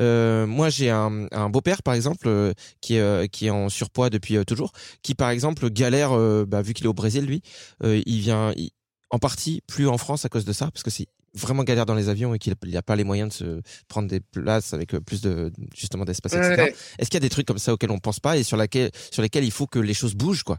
Euh, 0.01 0.47
moi, 0.47 0.69
j'ai 0.71 0.91
un, 0.91 1.27
un 1.33 1.49
beau-père, 1.51 1.83
par 1.83 1.95
exemple, 1.95 2.29
euh, 2.29 2.53
qui 2.81 2.97
est 2.97 3.01
euh, 3.01 3.27
qui 3.27 3.47
est 3.47 3.51
en 3.51 3.69
surpoids 3.69 4.11
depuis 4.11 4.37
euh, 4.37 4.45
toujours, 4.45 4.73
qui 5.03 5.15
par 5.15 5.31
exemple 5.31 5.71
galère, 5.71 6.11
bah, 6.47 6.63
vu 6.63 6.75
qu'il 6.75 6.87
est 6.87 6.89
au 6.89 6.95
Brésil, 6.95 7.25
lui, 7.25 7.43
il 7.83 8.21
vient 8.21 8.53
il- 8.57 8.71
en 9.11 9.19
partie 9.19 9.61
plus 9.67 9.89
en 9.89 9.99
France 9.99 10.25
à 10.25 10.29
cause 10.31 10.45
de 10.47 10.53
ça, 10.53 10.71
parce 10.71 10.83
que 10.83 10.91
c'est 10.91 11.07
vraiment 11.35 11.64
galère 11.64 11.87
dans 11.87 11.95
les 11.95 12.09
avions 12.09 12.35
et 12.35 12.38
qu'il 12.38 12.55
n'a 12.64 12.83
pas 12.83 12.97
les 12.97 13.05
moyens 13.05 13.31
de 13.31 13.35
se 13.35 13.61
prendre 13.88 14.09
des 14.09 14.21
places 14.21 14.75
avec 14.75 14.95
euh, 14.95 15.01
plus 15.01 15.21
de 15.23 15.51
justement 15.75 16.05
d'espace, 16.05 16.35
etc. 16.35 16.55
Ouais. 16.57 16.75
Est-ce 16.99 17.11
qu'il 17.11 17.14
y 17.14 17.23
a 17.23 17.27
des 17.27 17.31
trucs 17.31 17.47
comme 17.47 17.59
ça 17.59 17.73
auxquels 17.73 17.90
on 17.90 17.99
pense 17.99 18.21
pas 18.21 18.37
et 18.37 18.42
sur 18.42 18.57
laquelle 18.57 18.90
sur 19.11 19.23
lesquels 19.23 19.45
il 19.45 19.53
faut 19.53 19.66
que 19.66 19.79
les 19.79 19.95
choses 19.95 20.14
bougent, 20.14 20.42
quoi? 20.42 20.59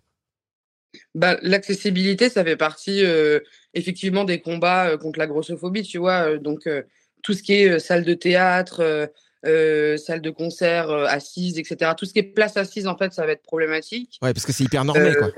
Bah, 1.15 1.38
l'accessibilité, 1.41 2.29
ça 2.29 2.43
fait 2.43 2.57
partie 2.57 3.03
euh, 3.03 3.39
effectivement 3.73 4.23
des 4.23 4.41
combats 4.41 4.89
euh, 4.89 4.97
contre 4.97 5.19
la 5.19 5.27
grossophobie, 5.27 5.83
tu 5.83 5.97
vois. 5.97 6.38
donc, 6.38 6.67
euh, 6.67 6.83
tout 7.21 7.33
ce 7.33 7.41
qui 7.41 7.53
est 7.53 7.79
salle 7.79 8.03
de 8.03 8.13
théâtre, 8.13 9.09
salle 9.43 10.21
de 10.21 10.29
concert 10.29 10.91
assise, 10.91 11.57
etc. 11.57 11.91
Tout 11.97 12.05
ce 12.05 12.12
qui 12.12 12.19
est 12.19 12.23
place 12.23 12.57
assise, 12.57 12.86
en 12.86 12.97
fait, 12.97 13.13
ça 13.13 13.25
va 13.25 13.31
être 13.31 13.43
problématique. 13.43 14.19
Ouais, 14.21 14.33
parce 14.33 14.45
que 14.45 14.51
c'est 14.51 14.65
hyper 14.65 14.83
normé, 14.83 15.15
quoi. 15.15 15.31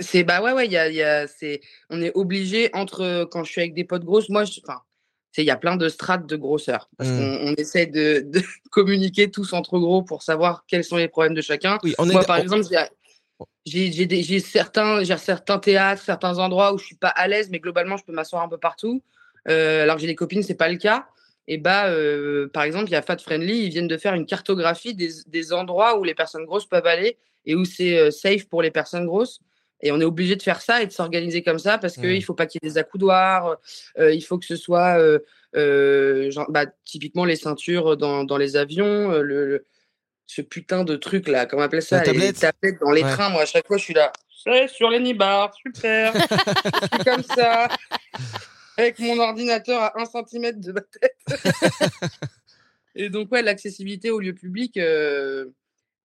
C'est 0.00 0.24
bah 0.24 0.40
ouais 0.42 0.52
ouais, 0.52 0.66
il 0.66 0.72
y 0.72 0.76
a, 0.78 0.88
y 0.88 1.02
a 1.02 1.26
c'est 1.26 1.60
on 1.90 2.00
est 2.00 2.12
obligé 2.14 2.70
entre 2.74 3.28
quand 3.30 3.44
je 3.44 3.50
suis 3.52 3.60
avec 3.60 3.74
des 3.74 3.84
potes 3.84 4.04
grosses, 4.04 4.30
moi 4.30 4.44
je 4.44 4.60
enfin 4.66 4.80
il 5.36 5.44
y 5.44 5.50
a 5.50 5.56
plein 5.56 5.76
de 5.76 5.88
strates 5.88 6.26
de 6.26 6.36
grosseur 6.36 6.88
parce 6.96 7.10
Mm. 7.10 7.16
qu'on 7.16 7.48
on 7.48 7.54
essaie 7.56 7.86
de, 7.86 8.20
de 8.20 8.40
communiquer 8.70 9.30
tous 9.30 9.52
entre 9.52 9.78
gros 9.78 10.02
pour 10.02 10.22
savoir 10.22 10.64
quels 10.66 10.84
sont 10.84 10.96
les 10.96 11.08
problèmes 11.08 11.34
de 11.34 11.42
chacun. 11.42 11.78
Oui, 11.82 11.94
on 11.98 12.08
est 12.08 12.12
Moi 12.12 12.24
par 12.24 12.38
on- 12.38 12.42
exemple, 12.42 12.64
j'ai- 12.70 12.86
j'ai 13.66 13.92
j'ai 13.92 14.06
des- 14.06 14.22
j'ai 14.22 14.40
certains 14.40 15.02
j'ai 15.04 15.16
certains 15.18 15.58
théâtres, 15.58 16.02
certains 16.02 16.38
endroits 16.38 16.72
où 16.72 16.78
je 16.78 16.86
suis 16.86 16.96
pas 16.96 17.08
à 17.08 17.28
l'aise 17.28 17.50
mais 17.50 17.58
globalement 17.58 17.96
je 17.98 18.04
peux 18.04 18.12
m'asseoir 18.12 18.42
un 18.42 18.48
peu 18.48 18.58
partout. 18.58 19.02
Euh, 19.48 19.82
alors 19.82 19.96
que 19.96 20.00
j'ai 20.00 20.06
des 20.06 20.14
copines, 20.14 20.42
c'est 20.42 20.54
pas 20.54 20.68
le 20.70 20.78
cas. 20.78 21.06
Et 21.46 21.58
bah 21.58 21.88
euh, 21.88 22.48
par 22.48 22.62
exemple, 22.62 22.86
il 22.88 22.92
y 22.92 22.96
a 22.96 23.02
Fat 23.02 23.18
Friendly, 23.18 23.64
ils 23.66 23.68
viennent 23.70 23.88
de 23.88 23.98
faire 23.98 24.14
une 24.14 24.24
cartographie 24.24 24.94
des, 24.94 25.10
des 25.26 25.52
endroits 25.52 25.98
où 25.98 26.04
les 26.04 26.14
personnes 26.14 26.46
grosses 26.46 26.64
peuvent 26.64 26.86
aller 26.86 27.18
et 27.44 27.54
où 27.54 27.66
c'est 27.66 27.98
euh, 27.98 28.10
safe 28.10 28.46
pour 28.48 28.62
les 28.62 28.70
personnes 28.70 29.04
grosses. 29.04 29.40
Et 29.84 29.92
on 29.92 30.00
est 30.00 30.04
obligé 30.04 30.34
de 30.34 30.42
faire 30.42 30.62
ça 30.62 30.82
et 30.82 30.86
de 30.86 30.92
s'organiser 30.92 31.42
comme 31.42 31.58
ça 31.58 31.76
parce 31.76 31.96
qu'il 31.96 32.08
ne 32.16 32.20
faut 32.22 32.32
pas 32.34 32.46
qu'il 32.46 32.58
y 32.62 32.66
ait 32.66 32.70
des 32.70 32.78
accoudoirs, 32.78 33.58
euh, 33.98 34.12
il 34.14 34.22
faut 34.22 34.38
que 34.38 34.46
ce 34.46 34.56
soit 34.56 34.98
euh, 34.98 35.18
euh, 35.56 36.30
genre, 36.30 36.50
bah, 36.50 36.64
typiquement 36.86 37.26
les 37.26 37.36
ceintures 37.36 37.96
dans, 37.98 38.24
dans 38.24 38.38
les 38.38 38.56
avions, 38.56 39.10
le, 39.10 39.46
le- 39.46 39.66
ce 40.26 40.40
putain 40.40 40.84
de 40.84 40.96
truc 40.96 41.28
là, 41.28 41.44
comment 41.44 41.60
on 41.62 41.66
appelle 41.66 41.82
ça 41.82 42.02
les- 42.02 42.12
Les 42.18 42.32
tablettes 42.32 42.80
dans 42.80 42.92
les 42.92 43.02
Ouais. 43.02 43.10
trains. 43.12 43.28
Moi, 43.28 43.42
à 43.42 43.46
chaque 43.46 43.66
fois, 43.66 43.76
je 43.76 43.84
suis 43.84 43.92
là, 43.94 44.10
c'est 44.42 44.68
sur 44.68 44.88
les 44.88 45.00
nibards, 45.00 45.52
super, 45.54 46.14
je 46.82 46.88
suis 46.96 47.04
comme 47.04 47.22
ça, 47.22 47.68
avec 48.78 48.98
mon 49.00 49.18
ordinateur 49.20 49.82
à 49.82 49.92
1 50.00 50.06
cm 50.06 50.60
de 50.60 50.72
ma 50.72 50.80
tête. 50.80 51.18
et 52.94 53.10
donc, 53.10 53.30
ouais, 53.32 53.42
l'accessibilité 53.42 54.10
au 54.10 54.18
lieu 54.20 54.32
public. 54.34 54.78
euh, 54.78 55.44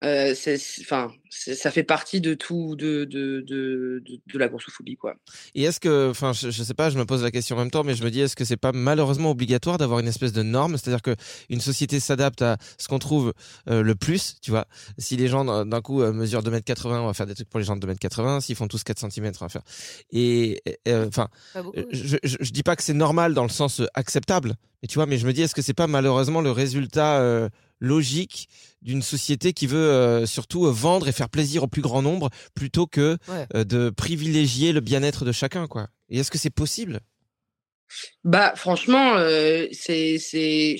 euh, 0.04 0.34
enfin, 0.80 1.10
ça 1.30 1.70
fait 1.70 1.82
partie 1.82 2.20
de 2.20 2.34
tout, 2.34 2.76
de, 2.76 3.04
de, 3.04 3.40
de, 3.40 4.02
de, 4.04 4.20
de 4.32 4.38
la 4.38 4.48
grossophobie, 4.48 4.96
quoi. 4.96 5.16
Et 5.54 5.64
est-ce 5.64 5.80
que, 5.80 6.10
enfin, 6.10 6.32
je, 6.32 6.50
je 6.50 6.62
sais 6.62 6.74
pas, 6.74 6.90
je 6.90 6.98
me 6.98 7.04
pose 7.04 7.22
la 7.22 7.30
question 7.30 7.56
en 7.56 7.60
même 7.60 7.70
temps, 7.70 7.84
mais 7.84 7.94
je 7.94 8.04
me 8.04 8.10
dis, 8.10 8.20
est-ce 8.20 8.36
que 8.36 8.44
c'est 8.44 8.56
pas 8.56 8.72
malheureusement 8.72 9.30
obligatoire 9.30 9.78
d'avoir 9.78 9.98
une 10.00 10.08
espèce 10.08 10.32
de 10.32 10.42
norme, 10.42 10.76
c'est-à-dire 10.76 11.02
que 11.02 11.16
une 11.48 11.60
société 11.60 12.00
s'adapte 12.00 12.42
à 12.42 12.58
ce 12.78 12.88
qu'on 12.88 12.98
trouve 12.98 13.32
euh, 13.68 13.82
le 13.82 13.94
plus, 13.94 14.36
tu 14.40 14.50
vois? 14.50 14.66
Si 14.98 15.16
les 15.16 15.28
gens 15.28 15.64
d'un 15.64 15.80
coup 15.80 16.02
mesurent 16.12 16.42
2m80, 16.42 17.00
on 17.00 17.06
va 17.06 17.14
faire 17.14 17.26
des 17.26 17.34
trucs 17.34 17.48
pour 17.48 17.58
les 17.58 17.66
gens 17.66 17.76
de 17.76 17.86
2m80. 17.86 18.40
S'ils 18.40 18.56
font 18.56 18.68
tous 18.68 18.84
4 18.84 19.10
cm, 19.10 19.32
on 19.40 19.44
va 19.44 19.48
faire. 19.48 19.62
Et 20.12 20.62
enfin. 20.88 21.28
Euh, 21.56 21.84
je, 21.90 22.16
je, 22.22 22.36
je 22.40 22.50
dis 22.52 22.62
pas 22.62 22.76
que 22.76 22.82
c'est 22.82 22.94
normal 22.94 23.34
dans 23.34 23.42
le 23.42 23.48
sens 23.48 23.82
acceptable, 23.94 24.54
mais 24.82 24.88
tu 24.88 24.94
vois, 24.94 25.06
mais 25.06 25.18
je 25.18 25.26
me 25.26 25.32
dis, 25.32 25.42
est-ce 25.42 25.54
que 25.54 25.62
c'est 25.62 25.74
pas 25.74 25.86
malheureusement 25.86 26.40
le 26.40 26.50
résultat 26.50 27.20
euh, 27.20 27.48
logique 27.80 28.48
d'une 28.82 29.02
société 29.02 29.52
qui 29.52 29.66
veut 29.66 29.78
euh, 29.78 30.26
surtout 30.26 30.66
euh, 30.66 30.70
vendre 30.70 31.08
et 31.08 31.12
faire 31.12 31.28
plaisir 31.28 31.62
au 31.64 31.68
plus 31.68 31.82
grand 31.82 32.02
nombre 32.02 32.30
plutôt 32.54 32.86
que 32.86 33.18
Ouais. 33.28 33.48
euh, 33.54 33.64
de 33.64 33.90
privilégier 33.90 34.72
le 34.72 34.80
bien-être 34.80 35.24
de 35.24 35.32
chacun, 35.32 35.66
quoi. 35.66 35.88
Et 36.10 36.18
est-ce 36.20 36.30
que 36.30 36.38
c'est 36.38 36.50
possible? 36.50 37.00
Bah, 38.24 38.52
franchement, 38.56 39.16
euh, 39.16 39.66
c'est, 39.72 40.18
c'est, 40.18 40.76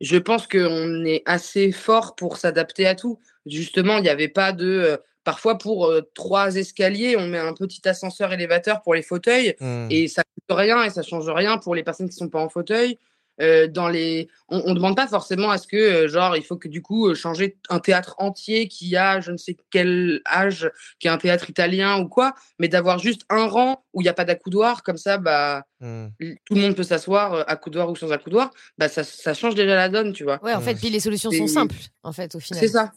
je 0.00 0.16
pense 0.16 0.46
qu'on 0.46 1.04
est 1.04 1.22
assez 1.26 1.72
fort 1.72 2.14
pour 2.14 2.36
s'adapter 2.36 2.86
à 2.86 2.94
tout. 2.94 3.18
Justement, 3.46 3.98
il 3.98 4.02
n'y 4.02 4.08
avait 4.08 4.28
pas 4.28 4.52
de, 4.52 4.66
euh, 4.66 4.96
parfois 5.24 5.58
pour 5.58 5.86
euh, 5.86 6.02
trois 6.14 6.56
escaliers, 6.56 7.16
on 7.16 7.26
met 7.26 7.38
un 7.38 7.52
petit 7.54 7.86
ascenseur 7.88 8.32
élévateur 8.32 8.82
pour 8.82 8.94
les 8.94 9.02
fauteuils 9.02 9.56
Hmm. 9.60 9.86
et 9.90 10.08
ça 10.08 10.22
coûte 10.24 10.56
rien 10.58 10.84
et 10.84 10.90
ça 10.90 11.02
change 11.02 11.28
rien 11.28 11.58
pour 11.58 11.74
les 11.74 11.82
personnes 11.82 12.08
qui 12.08 12.16
sont 12.16 12.28
pas 12.28 12.40
en 12.40 12.48
fauteuil. 12.48 12.98
Euh, 13.40 13.68
dans 13.68 13.88
les, 13.88 14.28
on, 14.48 14.62
on 14.66 14.74
demande 14.74 14.96
pas 14.96 15.06
forcément 15.06 15.50
à 15.50 15.58
ce 15.58 15.66
que, 15.68 15.76
euh, 15.76 16.08
genre, 16.08 16.36
il 16.36 16.42
faut 16.44 16.56
que 16.56 16.66
du 16.68 16.82
coup 16.82 17.08
euh, 17.08 17.14
changer 17.14 17.56
un 17.68 17.78
théâtre 17.78 18.16
entier 18.18 18.66
qui 18.66 18.96
a 18.96 19.20
je 19.20 19.30
ne 19.30 19.36
sais 19.36 19.56
quel 19.70 20.20
âge, 20.26 20.70
qui 20.98 21.06
est 21.06 21.10
un 21.10 21.18
théâtre 21.18 21.48
italien 21.48 21.98
ou 22.00 22.08
quoi, 22.08 22.34
mais 22.58 22.66
d'avoir 22.68 22.98
juste 22.98 23.22
un 23.30 23.46
rang 23.46 23.84
où 23.94 24.00
il 24.00 24.04
n'y 24.04 24.08
a 24.08 24.14
pas 24.14 24.24
d'accoudoir, 24.24 24.82
comme 24.82 24.96
ça, 24.98 25.18
bah 25.18 25.64
Hmm. 25.80 26.08
tout 26.18 26.54
le 26.56 26.60
monde 26.60 26.74
peut 26.74 26.82
s'asseoir, 26.82 27.48
accoudoir 27.48 27.88
ou 27.88 27.94
sans 27.94 28.10
accoudoir, 28.10 28.50
bah 28.78 28.88
ça, 28.88 29.04
ça 29.04 29.32
change 29.34 29.54
déjà 29.54 29.76
la 29.76 29.88
donne, 29.88 30.12
tu 30.12 30.24
vois. 30.24 30.42
Ouais, 30.42 30.52
en 30.52 30.60
fait, 30.60 30.74
puis 30.74 30.90
les 30.90 30.98
solutions 30.98 31.30
sont 31.30 31.46
simples, 31.46 31.76
en 32.02 32.10
fait, 32.10 32.34
au 32.34 32.40
final. 32.40 32.58
C'est 32.60 32.66
ça. 32.72 32.90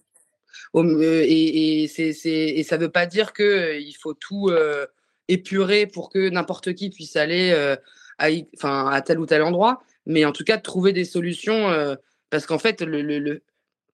Au- 0.74 0.84
euh, 0.84 1.22
et, 1.24 1.84
et, 1.84 1.88
c'est, 1.88 2.12
c'est, 2.14 2.30
et 2.32 2.64
ça 2.64 2.78
veut 2.78 2.90
pas 2.90 3.06
dire 3.06 3.34
que 3.34 3.44
euh, 3.44 3.78
il 3.78 3.94
faut 3.94 4.16
tout 4.16 4.50
euh, 4.50 4.88
épurer 5.28 5.86
pour 5.86 6.10
que 6.10 6.30
n'importe 6.30 6.74
qui 6.74 6.90
puisse 6.90 7.16
aller 7.16 7.52
euh, 7.54 7.76
à, 8.18 8.30
enfin, 8.58 8.88
à 8.90 9.02
tel 9.02 9.20
ou 9.20 9.28
tel 9.28 9.44
endroit, 9.44 9.84
mais 10.06 10.26
en 10.26 10.32
tout 10.32 10.44
cas 10.44 10.58
de 10.58 10.62
trouver 10.62 10.94
des 10.94 11.06
solutions 11.06 11.70
euh, 11.70 11.96
parce 12.30 12.46
qu'en 12.46 12.60
fait 12.60 12.82
le, 12.82 13.02
le, 13.02 13.20
le- 13.20 13.44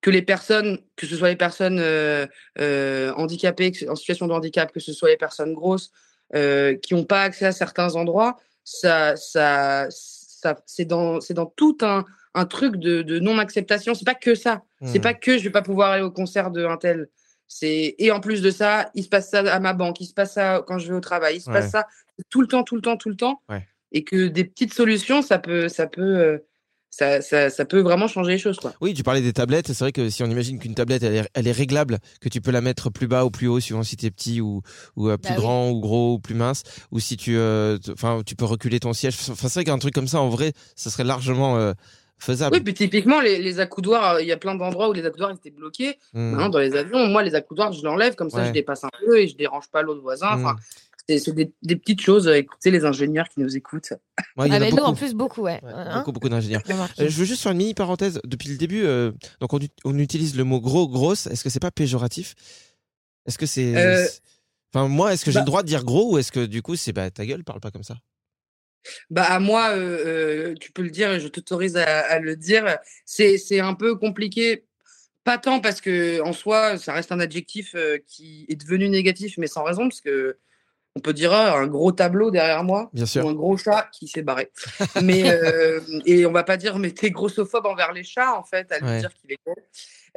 que 0.02 0.10
les 0.12 0.22
personnes, 0.22 0.80
que 0.96 1.08
ce 1.08 1.15
soit 1.15 1.30
les 1.30 1.36
personnes 1.36 1.80
euh, 1.80 2.28
euh, 2.60 3.12
handicapées, 3.15 3.72
en 3.89 3.96
situation 3.96 4.28
de 4.28 4.34
handicap, 4.34 4.72
que 4.72 4.80
ce 4.80 4.93
soit 4.93 5.10
les 5.10 5.17
personnes 5.17 5.54
grosses 5.54 5.91
qui 6.34 6.93
n'ont 6.93 7.06
pas 7.06 7.22
accès 7.24 7.46
à 7.46 7.52
certains 7.52 7.96
endroits, 7.96 8.38
ça, 8.63 9.15
ça, 9.15 9.88
ça 9.89 10.62
c'est 10.65 10.86
dans, 10.86 11.20
c'est 11.22 11.34
dans 11.34 11.46
tout 11.46 11.78
un, 11.82 12.06
un 12.36 12.46
truc 12.46 12.76
de, 12.76 13.02
de 13.02 13.17
non-acceptation. 13.20 13.96
C'est 13.96 14.06
pas 14.06 14.13
que 14.13 14.36
ça. 14.36 14.62
C'est 14.84 15.00
Hmm. 15.00 15.02
pas 15.02 15.13
que 15.15 15.38
je 15.39 15.43
vais 15.43 15.50
pas 15.50 15.62
pouvoir 15.63 15.89
aller 15.91 16.04
au 16.04 16.12
concert 16.12 16.52
de 16.52 16.63
un 16.65 16.78
tel. 16.78 17.08
C'est 17.48 17.96
et 17.98 18.12
en 18.12 18.20
plus 18.20 18.41
de 18.43 18.52
ça, 18.52 18.91
il 18.93 19.04
se 19.04 19.10
passe 19.10 19.30
ça 19.32 19.39
à 19.39 19.60
ma 19.60 19.74
banque, 19.74 20.00
il 20.02 20.06
se 20.06 20.13
passe 20.13 20.34
ça 20.34 20.63
quand 20.67 20.78
je 20.78 20.88
vais 20.89 20.93
au 20.96 21.00
travail, 21.00 21.38
il 21.38 21.41
se 21.41 21.50
Ouais. 21.50 21.56
passe 21.62 21.72
ça 21.72 21.88
tout 22.30 22.41
le 22.41 22.48
temps, 22.48 22.63
tout 22.63 22.76
le 22.76 22.82
temps, 22.82 22.98
tout 22.98 23.10
le 23.10 23.15
temps. 23.15 23.41
Ouais. 23.50 23.65
Et 23.91 24.04
que 24.04 24.28
des 24.28 24.43
petites 24.43 24.73
solutions, 24.73 25.21
ça 25.21 25.39
peut, 25.39 25.69
ça 25.69 25.88
peut, 25.88 26.02
euh, 26.02 26.38
ça, 26.89 27.21
ça, 27.21 27.50
ça 27.50 27.63
peut 27.65 27.80
vraiment 27.80 28.08
changer 28.08 28.32
les 28.34 28.38
choses, 28.38 28.58
quoi. 28.58 28.73
Oui, 28.82 28.93
tu 28.93 29.04
parlais 29.04 29.21
des 29.21 29.34
tablettes. 29.34 29.67
C'est 29.67 29.80
vrai 29.84 29.91
que 29.91 30.10
si 30.10 30.23
on 30.23 30.28
imagine 30.30 30.60
qu'une 30.60 30.73
tablette, 30.76 31.04
elle 31.04 31.15
est, 31.15 31.30
elle 31.34 31.47
est 31.47 31.52
réglable, 31.52 32.00
que 32.21 32.28
tu 32.30 32.41
peux 32.41 32.52
la 32.52 32.62
mettre 32.62 32.89
plus 32.89 33.08
bas 33.08 33.23
ou 33.26 33.30
plus 33.32 33.47
haut, 33.47 33.60
suivant 33.60 33.84
si 33.84 33.95
t'es 33.95 34.12
petit 34.12 34.41
ou, 34.41 34.62
ou 34.95 35.10
euh, 35.10 35.17
plus 35.17 35.30
Bah 35.30 35.36
oui. 35.36 35.41
grand 35.41 35.69
ou 35.69 35.80
gros 35.80 36.13
ou 36.15 36.19
plus 36.19 36.36
mince, 36.36 36.63
ou 36.91 37.00
si 37.00 37.15
tu, 37.17 37.38
euh, 37.38 37.78
tu 38.26 38.36
peux 38.36 38.45
reculer 38.45 38.80
ton 38.80 38.93
siège. 38.93 39.15
Enfin, 39.30 39.47
c'est 39.47 39.54
vrai 39.60 39.63
qu'un 39.65 39.78
truc 39.80 39.93
comme 39.93 40.08
ça, 40.08 40.19
en 40.19 40.30
vrai, 40.30 40.54
ça 40.76 40.89
serait 40.89 41.04
largement 41.06 41.58
euh, 41.58 41.73
faisable. 42.19 42.56
Oui, 42.58 42.62
puis 42.63 42.73
typiquement, 42.73 43.21
les, 43.21 43.41
les 43.41 43.60
accoudoirs, 43.60 44.19
il 44.19 44.28
y 44.28 44.32
a 44.32 44.38
plein 44.38 44.56
d'endroits 44.56 44.89
où 44.89 44.93
les 44.93 45.06
accoudoirs 45.06 45.32
étaient 45.32 45.52
bloqués. 45.52 45.97
Maintenant, 46.13 46.50
dans 46.50 46.60
les 46.60 46.76
avions, 46.76 47.06
moi, 47.08 47.21
les 47.23 47.36
accoudoirs, 47.36 47.71
je 47.73 47.84
l'enlève, 47.84 48.15
comme 48.15 48.30
ça, 48.32 48.39
Ouais. 48.39 48.47
je 48.47 48.52
dépasse 48.54 48.84
un 48.84 48.89
peu 49.06 49.19
et 49.19 49.28
je 49.28 49.38
dérange 49.38 49.69
pas 49.69 49.82
l'autre 49.82 50.02
voisin. 50.02 50.30
Enfin, 50.32 50.54
Hmm. 50.54 50.60
C'est 51.08 51.20
c'est 51.20 51.34
des, 51.34 51.52
des 51.63 51.76
petites 51.76 52.02
choses. 52.02 52.28
Écoutez, 52.28 52.72
les 52.72 52.86
ingénieurs 52.86 53.30
qui 53.30 53.39
nous 53.39 53.56
écoutent. 53.56 53.93
Ouais, 54.38 54.48
il 54.48 54.52
y 54.52 54.52
Ah, 54.52 54.54
en 54.54 54.56
a 54.56 54.60
mais 54.60 54.70
nous, 54.70 54.78
beaucoup. 54.78 54.88
en 54.89 54.93
plus, 54.96 55.13
beaucoup, 55.13 55.41
ouais. 55.41 55.60
Ouais, 55.63 55.72
Hein 55.74 56.00
beaucoup, 56.00 56.12
beaucoup 56.12 56.30
d'ingénieurs. 56.30 56.63
Euh, 56.70 57.08
je 57.10 57.17
veux 57.17 57.26
juste 57.26 57.41
faire 57.43 57.52
une 57.52 57.60
mini 57.60 57.74
parenthèse. 57.74 58.20
Depuis 58.26 58.50
le 58.50 58.58
début, 58.58 58.84
euh, 58.86 59.12
donc 59.39 59.54
on, 59.54 59.60
on 59.86 59.98
utilise 59.98 60.36
le 60.36 60.43
mot 60.43 60.60
gros, 60.60 60.88
grosse. 60.88 61.28
Est-ce 61.28 61.43
que 61.43 61.50
c'est 61.50 61.60
pas 61.60 61.72
péjoratif? 61.72 62.36
Est-ce 63.26 63.38
que 63.38 63.46
c'est. 63.46 63.76
Euh, 63.76 64.06
Enfin, 64.74 64.89
moi, 64.89 65.13
est-ce 65.13 65.24
que 65.24 65.32
j'ai 65.32 65.36
bah- 65.36 65.41
le 65.41 65.46
droit 65.46 65.63
de 65.63 65.67
dire 65.67 65.86
gros 65.86 66.12
ou 66.13 66.17
est-ce 66.17 66.32
que 66.32 66.46
du 66.46 66.62
coup, 66.62 66.76
c'est 66.76 66.91
bah 66.91 67.10
ta 67.10 67.26
gueule, 67.26 67.46
parle 67.46 67.62
pas 67.62 67.72
comme 67.72 67.84
ça? 67.84 67.96
Bah 69.10 69.24
à 69.24 69.39
moi, 69.39 69.74
tu 70.60 70.72
peux 70.74 70.82
le 70.82 70.89
dire 70.89 71.12
et 71.13 71.20
je 71.22 71.28
t'autorise 71.30 71.78
à, 71.78 71.86
à 72.02 72.20
le 72.20 72.36
dire. 72.36 72.78
C'est 73.06 73.38
c'est 73.38 73.62
un 73.62 73.74
peu 73.74 73.96
compliqué, 73.96 74.65
pas 75.24 75.38
tant 75.38 75.62
parce 75.62 75.80
que 75.82 76.22
en 76.22 76.34
soi, 76.34 76.78
ça 76.78 76.93
reste 76.93 77.12
un 77.13 77.20
adjectif 77.22 77.76
euh, 77.76 77.98
qui 78.08 78.46
est 78.50 78.56
devenu 78.56 78.89
négatif, 78.89 79.38
mais 79.38 79.48
sans 79.48 79.63
raison, 79.63 79.88
parce 79.88 80.02
que 80.02 80.38
on 80.98 81.00
peut 81.00 81.14
dire 81.14 81.32
ah, 81.32 81.60
un 81.60 81.68
gros 81.68 81.92
tableau 81.92 82.32
derrière 82.32 82.64
moi 82.64 82.90
Bien 82.92 83.06
sûr. 83.06 83.24
ou 83.24 83.30
un 83.30 83.34
gros 83.34 83.56
chat 83.56 83.88
qui 83.94 84.08
s'est 84.08 84.24
barré. 84.24 84.50
mais 85.04 85.22
euh, 85.30 85.80
et 86.08 86.26
on 86.26 86.32
va 86.32 86.44
pas 86.44 86.58
dire 86.58 86.80
mais 86.80 86.90
t'es 86.92 87.12
grossophobe 87.12 87.68
envers 87.68 87.94
les 87.94 88.04
chats 88.04 88.34
en 88.38 88.44
fait, 88.44 88.72
à 88.72 88.80
lui 88.80 88.88
Ouais. 88.88 89.00
dire 89.00 89.14
qu'il 89.14 89.32
est 89.32 89.38
gros. 89.46 89.56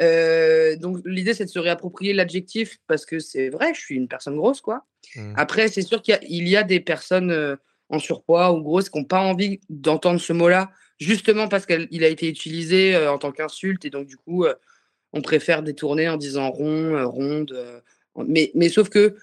Euh, 0.01 0.77
donc 0.77 0.99
l'idée 1.05 1.35
c'est 1.35 1.45
de 1.45 1.51
se 1.51 1.59
réapproprier 1.59 2.13
l'adjectif 2.15 2.79
parce 2.87 3.05
que 3.05 3.19
c'est 3.19 3.51
vrai, 3.51 3.75
je 3.75 3.81
suis 3.81 3.97
une 3.97 4.09
personne 4.09 4.37
grosse 4.37 4.61
quoi. 4.63 4.85
Mm. 5.17 5.35
Après, 5.37 5.69
c'est 5.69 5.83
sûr 5.83 6.01
qu'il 6.03 6.13
y, 6.15 6.17
a- 6.17 6.21
il 6.29 6.49
y 6.49 6.57
a 6.57 6.63
des 6.63 6.81
personnes 6.81 7.31
euh, 7.31 7.57
en 7.91 7.99
surpoids 7.99 8.53
ou 8.53 8.63
grosses 8.63 8.89
qui 8.89 8.99
n'ont 8.99 9.05
pas 9.05 9.21
envie 9.21 9.61
d'entendre 9.69 10.21
ce 10.21 10.33
mot-là, 10.33 10.71
justement 10.99 11.49
parce 11.49 11.67
qu'il 11.67 12.05
a 12.05 12.09
été 12.09 12.29
utilisé 12.29 12.97
en 12.97 13.19
tant 13.19 13.33
qu'insulte, 13.33 13.85
et 13.85 13.91
donc 13.91 14.07
du 14.07 14.17
coup, 14.17 14.47
on 15.13 15.21
préfère 15.23 15.63
détourner 15.65 16.09
en 16.09 16.17
disant 16.17 16.51
rond, 16.51 17.05
ronde. 17.09 17.83
mais, 18.29 18.53
mais 18.55 18.69
sauf 18.69 18.89
que 18.91 19.17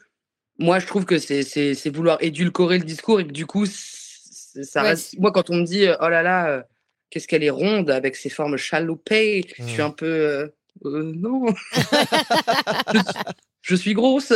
moi, 0.60 0.80
je 0.80 0.88
trouve 0.88 1.06
que 1.06 1.18
c'est 1.20 1.90
vouloir 1.90 2.18
édulcorer 2.22 2.78
le 2.80 2.86
discours, 2.86 3.20
et 3.20 3.28
que 3.28 3.32
du 3.32 3.46
coup, 3.46 3.66
ça 3.66 4.82
Ouais, 4.82 4.90
reste... 4.90 5.18
Moi, 5.20 5.32
quand 5.32 5.50
on 5.50 5.56
me 5.58 5.64
dit, 5.66 5.86
euh, 5.86 5.96
oh 6.02 6.10
là 6.10 6.24
là, 6.24 6.48
euh, 6.50 6.62
qu'est-ce 7.10 7.28
qu'elle 7.28 7.44
est 7.44 7.50
ronde 7.50 7.90
avec 7.92 8.16
ses 8.16 8.30
formes 8.30 8.58
chaloupées, 8.58 9.46
je 9.58 9.64
suis 9.64 9.82
Mm. 9.82 9.86
un 9.86 9.90
peu... 9.92 10.06
euh, 10.06 10.48
euh, 10.86 11.12
non, 11.16 11.46
je, 12.94 13.00
je 13.62 13.76
suis 13.76 13.94
grosse. 13.94 14.34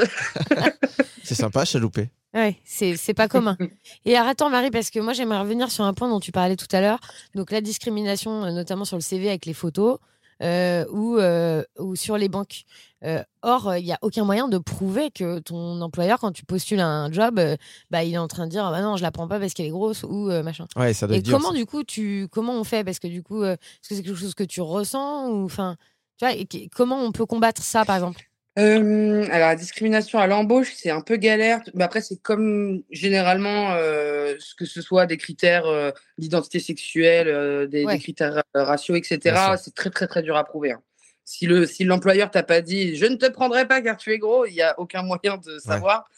C'est 1.24 1.36
sympa, 1.36 1.66
chaloupé. 1.66 2.10
Ouais, 2.34 2.56
c'est 2.64 2.96
c'est 2.96 3.14
pas 3.14 3.28
commun. 3.28 3.58
Et 4.06 4.16
alors, 4.16 4.30
attends, 4.30 4.50
Marie, 4.50 4.72
parce 4.72 4.90
que 4.90 5.00
moi, 5.00 5.12
j'aimerais 5.14 5.40
revenir 5.40 5.70
sur 5.70 5.84
un 5.84 5.94
point 5.94 6.08
dont 6.10 6.20
tu 6.22 6.32
parlais 6.32 6.56
tout 6.56 6.68
à 6.72 6.80
l'heure. 6.82 7.00
Donc, 7.36 7.52
la 7.52 7.60
discrimination, 7.62 8.50
notamment 8.54 8.86
sur 8.86 8.96
le 8.98 9.02
CV 9.02 9.28
avec 9.30 9.46
les 9.46 9.54
photos 9.54 9.98
ou, 10.42 11.18
euh, 11.18 11.64
ou 11.80 11.96
sur 11.96 12.18
les 12.18 12.30
banques. 12.30 12.64
Euh, 13.04 13.24
or, 13.42 13.76
il 13.78 13.84
n'y 13.86 13.92
a 13.92 13.98
aucun 14.02 14.24
moyen 14.26 14.48
de 14.48 14.58
prouver 14.60 15.10
que 15.10 15.40
ton 15.40 15.82
employeur, 15.82 16.20
quand 16.20 16.32
tu 16.32 16.46
postules 16.46 16.80
à 16.80 16.88
un 16.88 17.12
job, 17.12 17.40
euh, 17.40 17.56
bah, 17.90 18.04
il 18.04 18.14
est 18.14 18.18
en 18.20 18.28
train 18.28 18.46
de 18.46 18.52
dire 18.52 18.64
ah 18.66 18.72
bah 18.72 18.82
non, 18.82 18.96
je 18.96 19.02
la 19.02 19.12
prends 19.12 19.28
pas 19.28 19.40
parce 19.40 19.54
qu'elle 19.54 19.66
est 19.66 19.70
grosse 19.72 20.04
ou 20.04 20.30
euh, 20.30 20.44
machin. 20.44 20.68
Ouais, 20.76 20.94
ça 20.94 21.08
doit 21.08 21.18
Et 21.18 21.22
dur. 21.22 21.36
comment, 21.36 21.50
ça. 21.50 21.56
du 21.58 21.66
coup, 21.66 21.84
tu 21.84 22.28
comment 22.32 22.54
on 22.54 22.64
fait? 22.64 22.84
Parce 22.84 23.00
que 23.00 23.08
du 23.08 23.24
coup, 23.24 23.42
euh, 23.42 23.54
est-ce 23.54 23.90
que 23.90 23.96
c'est 23.96 24.04
quelque 24.04 24.16
chose 24.20 24.36
que 24.36 24.44
tu 24.44 24.62
ressens 24.62 25.30
ou 25.30 25.46
enfin, 25.46 25.78
tu 26.18 26.26
vois, 26.26 26.36
et 26.36 26.48
comment 26.76 27.00
on 27.02 27.12
peut 27.12 27.26
combattre 27.26 27.64
ça, 27.64 27.86
par 27.86 27.96
exemple? 27.96 28.22
Euh, 28.60 29.26
alors, 29.32 29.48
la 29.48 29.56
discrimination 29.56 30.20
à 30.20 30.28
l'embauche, 30.28 30.74
c'est 30.76 30.90
un 30.90 31.02
peu 31.02 31.16
galère. 31.16 31.62
Mais 31.74 31.84
après, 31.84 32.02
c'est 32.02 32.22
comme 32.22 32.84
généralement, 32.92 33.74
euh, 33.74 34.36
ce 34.40 34.56
que 34.56 34.66
ce 34.66 34.82
soit 34.82 35.06
des 35.06 35.18
critères 35.18 35.66
euh, 35.66 35.92
d'identité 36.18 36.60
sexuelle, 36.60 37.68
des, 37.70 37.86
critères 38.00 38.44
raciaux, 38.54 38.96
etc. 38.96 39.56
C'est 39.62 39.74
très, 39.74 39.90
très, 39.90 40.08
très 40.08 40.22
dur 40.22 40.36
à 40.36 40.44
prouver. 40.44 40.74
hein. 40.74 40.82
Si 41.24 41.46
le 41.46 41.66
si 41.66 41.86
l'employeur 41.86 42.30
t'a 42.30 42.44
pas 42.44 42.62
dit 42.62 42.96
je 42.98 43.06
ne 43.06 43.16
te 43.16 43.30
prendrai 43.30 43.66
pas 43.66 43.82
car 43.82 43.96
tu 43.96 44.12
es 44.12 44.18
gros, 44.18 44.46
il 44.46 44.54
y 44.54 44.62
a 44.62 44.78
aucun 44.80 45.04
moyen 45.04 45.38
de 45.38 45.60
savoir. 45.60 46.10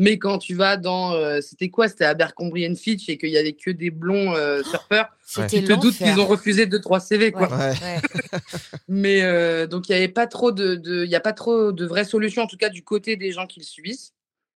Mais 0.00 0.16
quand 0.16 0.38
tu 0.38 0.54
vas 0.54 0.76
dans, 0.76 1.12
euh, 1.14 1.40
c'était 1.40 1.70
quoi? 1.70 1.88
C'était 1.88 2.04
Abercrombie 2.04 2.68
and 2.68 2.76
Fitch 2.76 3.08
et 3.08 3.18
qu'il 3.18 3.30
y 3.30 3.36
avait 3.36 3.54
que 3.54 3.72
des 3.72 3.90
blonds 3.90 4.32
euh, 4.36 4.62
surfeurs. 4.62 5.08
C'était 5.26 5.58
Tu 5.58 5.64
te 5.64 5.72
doutes 5.72 5.96
qu'ils 5.96 6.20
ont 6.20 6.26
refusé 6.26 6.66
deux 6.66 6.80
trois 6.80 7.00
CV 7.00 7.32
quoi. 7.32 7.48
Ouais, 7.48 7.56
Ouais. 7.56 7.74
ouais. 7.82 8.38
Mais 8.88 9.22
euh, 9.22 9.66
donc 9.66 9.88
il 9.88 9.92
y 9.92 9.94
avait 9.96 10.06
pas 10.06 10.28
trop 10.28 10.52
de, 10.52 11.04
y 11.04 11.16
a 11.16 11.20
pas 11.20 11.32
trop 11.32 11.72
de 11.72 11.84
vraies 11.84 12.04
solutions 12.04 12.42
en 12.42 12.46
tout 12.46 12.56
cas 12.56 12.68
du 12.68 12.84
côté 12.84 13.16
des 13.16 13.32
gens 13.32 13.46
qui 13.48 13.58
le 13.58 13.64
subissent. 13.64 14.14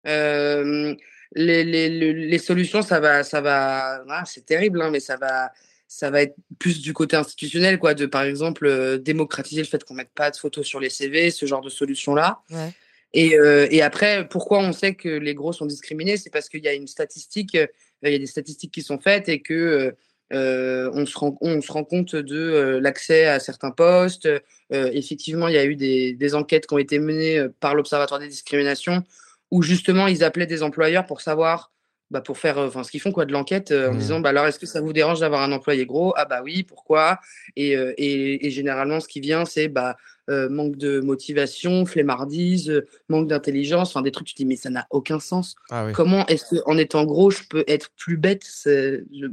Euh, 0.07 0.93
les, 1.33 1.63
les, 1.63 1.89
les, 1.89 2.13
les 2.13 2.37
solutions 2.37 2.83
ça 2.83 2.99
va 2.99 3.23
ça 3.23 3.41
va 3.41 4.03
ah, 4.09 4.23
c'est 4.25 4.45
terrible 4.45 4.81
hein, 4.81 4.89
mais 4.91 4.99
ça 4.99 5.17
va 5.17 5.51
ça 5.87 6.09
va 6.09 6.21
être 6.21 6.35
plus 6.59 6.81
du 6.81 6.93
côté 6.93 7.15
institutionnel 7.15 7.79
quoi 7.79 7.93
de 7.93 8.05
par 8.05 8.23
exemple 8.23 8.65
euh, 8.67 8.97
démocratiser 8.97 9.61
le 9.61 9.67
fait 9.67 9.83
qu'on 9.83 9.93
mette 9.93 10.11
pas 10.13 10.29
de 10.31 10.37
photos 10.37 10.65
sur 10.65 10.79
les 10.79 10.89
CV 10.89 11.31
ce 11.31 11.45
genre 11.45 11.61
de 11.61 11.69
solutions 11.69 12.13
là. 12.15 12.39
Ouais. 12.51 12.71
Et, 13.13 13.35
euh, 13.35 13.67
et 13.69 13.81
après, 13.81 14.27
pourquoi 14.27 14.59
on 14.59 14.71
sait 14.71 14.95
que 14.95 15.09
les 15.09 15.33
gros 15.33 15.53
sont 15.53 15.65
discriminés? 15.65 16.17
C'est 16.17 16.29
parce 16.29 16.49
qu'il 16.49 16.63
y 16.63 16.67
a 16.67 16.73
une 16.73 16.87
statistique, 16.87 17.55
euh, 17.55 17.67
il 18.03 18.11
y 18.11 18.15
a 18.15 18.19
des 18.19 18.25
statistiques 18.25 18.73
qui 18.73 18.81
sont 18.81 18.99
faites 18.99 19.27
et 19.27 19.41
que 19.41 19.93
euh, 20.33 21.05
se 21.05 21.17
rend, 21.17 21.83
compte 21.83 22.15
de 22.15 22.79
l'accès 22.81 23.25
à 23.25 23.39
certains 23.39 23.71
postes. 23.71 24.29
Effectivement, 24.71 25.49
il 25.49 25.55
y 25.55 25.57
a 25.57 25.65
eu 25.65 25.75
des, 25.75 26.35
enquêtes 26.35 26.67
qui 26.67 26.73
ont 26.73 26.77
été 26.77 26.99
menées 26.99 27.45
par 27.59 27.75
l'Observatoire 27.75 28.19
des 28.19 28.29
discriminations 28.29 29.03
où 29.51 29.61
justement 29.61 30.07
ils 30.07 30.23
appelaient 30.23 30.47
des 30.47 30.63
employeurs 30.63 31.05
pour 31.05 31.19
savoir, 31.19 31.73
bah, 32.11 32.21
pour 32.21 32.37
faire, 32.37 32.59
euh, 32.59 32.67
enfin, 32.67 32.83
ce 32.83 32.91
qu'ils 32.91 32.99
font 32.99 33.11
quoi 33.11 33.25
de 33.25 33.31
l'enquête 33.31 33.71
euh, 33.71 33.89
en 33.89 33.93
Mhm. 33.93 33.99
disant, 33.99 34.19
bah 34.19 34.29
alors 34.29 34.45
est-ce 34.45 34.59
que 34.59 34.65
ça 34.67 34.81
vous 34.81 34.93
dérange 34.93 35.21
d'avoir 35.21 35.41
un 35.41 35.51
employé 35.51 35.85
gros? 35.87 36.13
Ah 36.17 36.25
bah 36.25 36.41
oui, 36.43 36.61
pourquoi? 36.63 37.19
Et, 37.55 37.75
euh, 37.75 37.93
et, 37.97 38.45
et 38.45 38.51
généralement, 38.51 38.99
ce 38.99 39.07
qui 39.07 39.19
vient, 39.21 39.45
c'est 39.45 39.69
bah 39.69 39.95
euh, 40.29 40.49
manque 40.49 40.75
de 40.75 40.99
motivation, 40.99 41.85
flemmardise, 41.85 42.69
euh, 42.69 42.87
manque 43.09 43.27
d'intelligence, 43.27 43.89
enfin 43.89 44.01
des 44.03 44.11
trucs, 44.11 44.27
tu 44.27 44.33
te 44.33 44.37
dis, 44.37 44.45
mais 44.45 44.55
ça 44.57 44.69
n'a 44.69 44.85
aucun 44.91 45.19
sens. 45.19 45.55
Ah 45.71 45.85
oui. 45.85 45.93
Comment 45.93 46.27
est-ce 46.27 46.59
qu'en 46.61 46.77
étant 46.77 47.05
gros, 47.05 47.31
je 47.31 47.43
peux 47.49 47.63
être 47.67 47.89
plus 47.97 48.17
bête? 48.17 48.45
Je 48.65 49.01
ne 49.25 49.29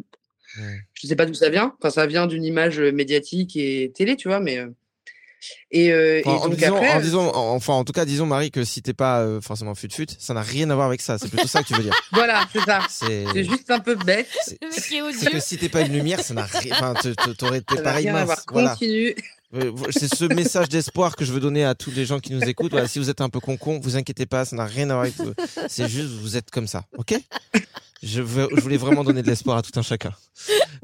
sais 1.09 1.17
pas 1.17 1.27
d'où 1.27 1.35
ça 1.35 1.51
vient. 1.51 1.75
Enfin, 1.79 1.91
ça 1.91 2.07
vient 2.07 2.27
d'une 2.27 2.45
image 2.45 2.81
médiatique 2.81 3.57
et 3.57 3.93
télé, 3.95 4.17
tu 4.17 4.29
vois, 4.29 4.41
mais. 4.41 4.65
Et, 5.71 5.93
euh, 5.93 6.21
et 6.21 6.25
en, 6.29 6.49
donc 6.49 6.57
disant, 6.57 6.77
après. 6.77 6.93
en 6.95 7.01
disant- 7.01 7.31
en- 7.35 7.55
enfin, 7.55 7.75
en 7.75 7.85
tout 7.85 7.93
cas, 7.93 8.05
disons, 8.05 8.27
Marie, 8.27 8.51
que 8.51 8.65
si 8.65 8.83
t'es 8.83 8.95
pas 8.95 9.21
euh, 9.21 9.41
forcément 9.41 9.75
fut-fut, 9.75 10.07
ça 10.19 10.35
n'a 10.35 10.43
rien 10.43 10.69
à 10.71 10.75
voir 10.75 10.87
avec 10.87 11.01
ça. 11.01 11.19
C'est 11.19 11.29
plutôt 11.29 11.47
ça 11.49 11.63
que 11.63 11.69
tu 11.69 11.75
veux 11.75 11.83
dire. 11.83 11.95
Voilà, 12.13 12.45
c'est 12.53 12.61
ça. 12.65 12.81
C'est 12.89 13.45
juste 13.45 13.71
un 13.71 13.81
peu 13.81 13.95
bête. 13.95 14.29
c'est- 14.71 15.31
que 15.31 15.41
si 15.41 15.57
t'es 15.59 15.69
pas 15.69 15.83
une 15.83 15.93
lumière, 15.93 16.21
ça 16.21 16.35
n'a 16.35 16.45
rien. 16.45 16.75
Enfin, 16.81 16.95
t'aurais 17.39 17.59
été 17.59 17.77
pareil 17.83 18.07
rien 18.07 18.15
à 18.15 18.19
mince. 18.19 18.27
voir. 18.27 18.39
Voilà. 18.53 18.71
Continue. 18.71 19.15
Euh, 19.55 19.73
C'est 19.91 20.15
ce 20.15 20.25
message 20.27 20.69
d'espoir 20.69 21.17
que 21.17 21.25
je 21.25 21.33
veux 21.33 21.41
donner 21.41 21.65
à 21.65 21.75
tous 21.75 21.91
les 21.91 22.05
gens 22.05 22.19
qui 22.21 22.33
nous 22.35 22.43
écoutent. 22.43 22.71
Voilà, 22.73 22.87
si 22.89 22.99
vous 22.99 23.09
êtes 23.09 23.23
un 23.23 23.31
peu 23.31 23.41
con-con, 23.41 23.81
vous 23.83 23.97
inquiétez 23.97 24.27
pas, 24.27 24.45
ça 24.45 24.57
n'a 24.57 24.67
rien 24.67 24.91
à 24.91 24.95
voir 24.95 25.03
avec 25.05 25.17
vous. 25.17 25.33
C'est 25.69 25.89
juste, 25.89 26.11
vous 26.21 26.37
êtes 26.37 26.51
comme 26.51 26.67
ça, 26.67 26.85
ok? 26.99 27.15
Je, 28.03 28.23
veux- 28.23 28.49
je 28.55 28.61
voulais 28.61 28.77
vraiment 28.77 29.05
donner 29.05 29.23
de 29.23 29.27
l'espoir 29.29 29.57
à 29.59 29.63
tout 29.63 29.73
un 29.77 29.83
chacun. 29.83 30.13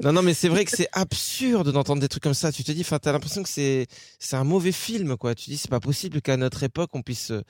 Non, 0.03 0.11
non, 0.11 0.21
mais 0.21 0.33
c'est 0.33 0.49
vrai 0.49 0.65
que 0.65 0.71
c'est 0.71 0.87
absurde 0.91 1.71
d'entendre 1.71 2.01
des 2.01 2.07
trucs 2.09 2.23
comme 2.23 2.33
ça. 2.33 2.51
Tu 2.51 2.63
te 2.63 2.71
dis, 2.71 2.81
enfin, 2.81 2.99
t'as 2.99 3.11
l'impression 3.11 3.43
que 3.43 3.49
c'est 3.49 3.87
c'est 4.19 4.35
un 4.35 4.43
mauvais 4.43 4.71
film, 4.73 5.15
quoi. 5.17 5.33
Tu 5.35 5.49
dis, 5.49 5.57
c'est 5.57 5.69
pas 5.69 5.79
possible 5.79 6.21
qu'à 6.21 6.37
notre 6.37 6.63
époque 6.63 6.89
on 6.93 7.01
puisse 7.01 7.31
euh, 7.31 7.41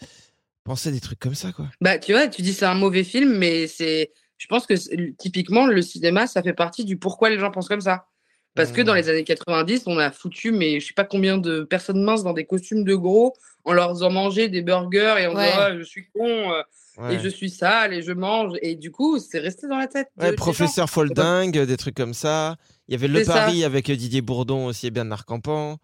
penser 0.64 0.92
des 0.92 1.00
trucs 1.02 1.20
comme 1.20 1.36
ça, 1.36 1.52
quoi. 1.52 1.68
Bah, 1.82 1.98
tu 1.98 2.12
vois, 2.14 2.28
tu 2.28 2.42
dis 2.42 2.54
c'est 2.54 2.66
un 2.66 2.76
mauvais 2.76 3.04
film, 3.04 3.38
mais 3.38 3.68
c'est. 3.68 4.12
Je 4.38 4.48
pense 4.48 4.66
que 4.68 4.74
typiquement, 5.18 5.66
le 5.66 5.82
cinéma, 5.82 6.28
ça 6.28 6.44
fait 6.44 6.54
partie 6.54 6.84
du 6.86 6.98
pourquoi 6.98 7.30
les 7.30 7.40
gens 7.40 7.52
pensent 7.52 7.70
comme 7.70 7.82
ça. 7.82 8.08
Parce 8.54 8.72
que 8.72 8.82
dans 8.82 8.94
les 8.94 9.10
années 9.10 9.26
90, 9.26 9.84
on 9.88 9.98
a 9.98 10.12
foutu, 10.12 10.52
mais 10.52 10.80
je 10.80 10.88
sais 10.88 10.94
pas 10.94 11.04
combien 11.04 11.38
de 11.38 11.64
personnes 11.64 12.02
minces 12.02 12.24
dans 12.24 12.32
des 12.32 12.46
costumes 12.46 12.86
de 12.86 12.96
gros 12.96 13.34
en 13.66 13.74
leur 13.74 13.90
faisant 13.90 14.10
manger 14.12 14.48
des 14.48 14.62
burgers 14.62 15.16
et 15.20 15.28
en 15.28 15.36
Ouais. 15.36 15.46
disant 15.48 15.58
Ah, 15.60 15.78
je 15.78 15.84
suis 15.84 16.08
con 16.10 16.24
euh, 16.54 16.62
Ouais. 16.98 17.16
et 17.16 17.20
je 17.20 17.28
suis 17.30 17.50
sale 17.50 17.94
et 17.94 18.02
je 18.02 18.12
mange. 18.14 18.54
Et 18.62 18.76
du 18.76 18.92
coup, 18.92 19.20
c'est 19.20 19.40
resté 19.40 19.68
dans 19.68 19.78
la 19.78 19.88
tête. 19.88 20.08
Ouais, 20.18 20.34
professeur 20.34 20.90
Folding, 20.90 21.52
des 21.66 21.78
trucs 21.78 21.96
comme 21.96 22.14
ça. 22.14 22.56
Il 22.88 22.94
y 22.94 22.96
avait 22.96 23.08
Le 23.08 23.24
ça. 23.24 23.34
Paris 23.34 23.64
avec 23.64 23.90
Didier 23.92 24.22
Bourdon 24.22 24.66
aussi 24.68 24.88
et 24.88 24.92
Bernard 24.92 25.26
Campan. 25.26 25.78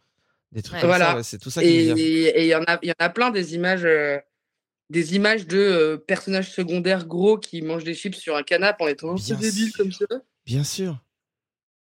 Des 0.51 0.61
trucs 0.61 0.75
Ouais. 0.75 0.81
comme 0.81 0.91
ça, 0.91 0.97
Voilà. 0.97 1.23
c'est 1.23 1.37
tout 1.37 1.49
ça 1.49 1.61
qui 1.61 1.67
Et 1.69 2.41
il 2.43 2.47
y 2.47 2.55
en 2.55 2.63
a, 2.63 2.77
il 2.81 2.89
y 2.89 2.91
en 2.91 2.95
a 2.99 3.09
plein 3.09 3.31
des 3.31 3.55
images, 3.55 3.85
euh, 3.85 4.17
des 4.89 5.15
images 5.15 5.47
de 5.47 5.57
euh, 5.57 5.97
personnages 5.97 6.51
secondaires 6.51 7.05
gros 7.07 7.37
qui 7.37 7.61
mangent 7.61 7.85
des 7.85 7.93
chips 7.93 8.17
sur 8.17 8.35
un 8.35 8.43
canapé 8.43 8.83
en 8.83 8.87
étant 8.87 9.13
Bien 9.13 9.23
c'est 9.23 9.35
débile 9.39 9.67
sûr. 9.69 9.77
comme 9.77 9.91
ça. 9.91 10.05
Bien 10.45 10.63
sûr. 10.65 10.97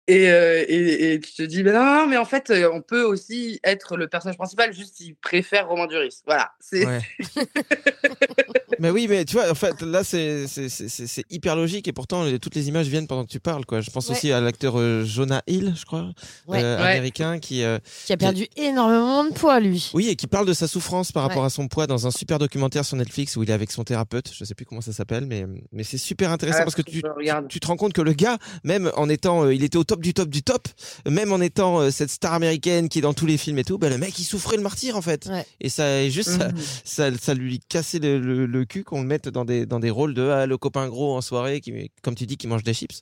Et, 0.07 0.29
euh, 0.31 0.65
et, 0.67 1.13
et 1.13 1.19
tu 1.19 1.31
te 1.33 1.43
dis, 1.43 1.63
mais 1.63 1.71
non, 1.73 2.07
mais 2.07 2.17
en 2.17 2.25
fait, 2.25 2.51
on 2.73 2.81
peut 2.81 3.03
aussi 3.03 3.59
être 3.63 3.95
le 3.97 4.07
personnage 4.07 4.35
principal, 4.37 4.73
juste 4.73 4.99
il 4.99 5.15
préfère 5.15 5.67
Romain 5.69 5.87
Duris. 5.87 6.21
Voilà. 6.25 6.51
C'est 6.59 6.85
Ouais. 6.85 7.01
mais 8.81 8.89
oui, 8.89 9.07
mais 9.09 9.23
tu 9.25 9.35
vois, 9.35 9.49
en 9.49 9.55
fait, 9.55 9.81
là, 9.81 10.03
c'est 10.03 10.47
c'est- 10.47 10.67
c'est- 10.69 10.89
c'est- 10.89 11.07
c'est 11.07 11.23
hyper 11.29 11.55
logique 11.55 11.87
et 11.87 11.93
pourtant, 11.93 12.23
les- 12.23 12.39
toutes 12.39 12.55
les 12.55 12.67
images 12.67 12.87
viennent 12.87 13.07
pendant 13.07 13.23
que 13.25 13.29
tu 13.31 13.39
parles, 13.39 13.65
quoi. 13.65 13.79
Je 13.81 13.89
pense 13.91 14.09
Ouais. 14.09 14.15
aussi 14.15 14.31
à 14.31 14.41
l'acteur 14.41 14.77
euh, 14.79 15.05
Jonah 15.05 15.41
Hill, 15.47 15.73
je 15.77 15.85
crois, 15.85 16.09
Ouais. 16.47 16.61
euh, 16.63 16.77
Ouais. 16.77 16.91
américain, 16.91 17.39
qui, 17.39 17.63
euh, 17.63 17.79
Qui 18.05 18.13
a 18.13 18.17
perdu 18.17 18.47
énormément 18.57 19.23
de 19.23 19.31
poids, 19.33 19.59
lui. 19.59 19.91
oui, 19.93 20.07
et 20.09 20.15
qui 20.15 20.27
parle 20.27 20.45
de 20.47 20.53
sa 20.53 20.67
souffrance 20.67 21.11
par 21.11 21.23
rapport 21.23 21.45
à 21.45 21.49
son 21.49 21.67
poids 21.67 21.87
dans 21.87 22.07
un 22.07 22.11
super 22.11 22.39
documentaire 22.39 22.83
sur 22.83 22.97
Netflix 22.97 23.35
où 23.37 23.43
il 23.43 23.49
est 23.49 23.53
avec 23.53 23.71
son 23.71 23.83
thérapeute. 23.83 24.31
Je 24.37 24.43
sais 24.43 24.55
plus 24.55 24.65
comment 24.65 24.81
ça 24.81 24.93
s'appelle, 24.93 25.25
mais, 25.25 25.45
mais 25.71 25.83
c'est 25.83 25.97
super 25.97 26.31
intéressant 26.31 26.59
Ah, 26.61 26.63
parce 26.63 26.75
que 26.75 26.81
tu, 26.81 27.01
tu 27.49 27.59
te 27.59 27.67
rends 27.67 27.77
compte 27.77 27.93
que 27.93 28.01
le 28.01 28.13
gars, 28.13 28.37
même 28.63 28.91
en 28.97 29.07
étant, 29.09 29.45
euh, 29.45 29.53
il 29.53 29.63
était 29.63 29.77
au 29.77 29.83
top 29.83 30.01
du 30.01 30.13
top 30.13 30.29
du 30.29 30.43
top, 30.43 30.67
même 31.07 31.31
en 31.31 31.39
étant 31.41 31.79
euh, 31.81 31.91
cette 31.91 32.09
star 32.09 32.33
américaine 32.33 32.89
qui 32.89 32.99
est 32.99 33.01
dans 33.01 33.13
tous 33.13 33.25
les 33.25 33.37
films 33.37 33.59
et 33.59 33.63
tout, 33.63 33.77
bah, 33.77 33.89
le 33.89 33.97
mec, 33.97 34.17
il 34.19 34.23
souffrait 34.23 34.57
le 34.57 34.63
martyr, 34.63 34.95
en 34.97 35.01
fait. 35.01 35.27
Ouais. 35.27 35.45
Et 35.59 35.69
ça, 35.69 36.01
et 36.01 36.09
juste, 36.09 36.29
ça, 36.31 36.47
Mhm. 36.49 36.55
ça, 36.83 37.09
ça 37.19 37.33
lui 37.33 37.59
cassait 37.59 37.99
le, 37.99 38.19
le, 38.19 38.45
le 38.45 38.65
cul 38.71 38.83
qu'on 38.83 39.01
le 39.01 39.07
mette 39.07 39.29
dans 39.29 39.45
des, 39.45 39.65
dans 39.65 39.79
des 39.79 39.89
rôles 39.91 40.13
de 40.13 40.23
ah, 40.29 40.45
le 40.47 40.57
copain 40.57 40.87
gros 40.87 41.15
en 41.15 41.21
soirée, 41.21 41.61
qui, 41.61 41.91
comme 42.03 42.15
tu 42.15 42.25
dis, 42.25 42.37
qui 42.37 42.47
mange 42.47 42.63
des 42.63 42.73
chips. 42.73 43.01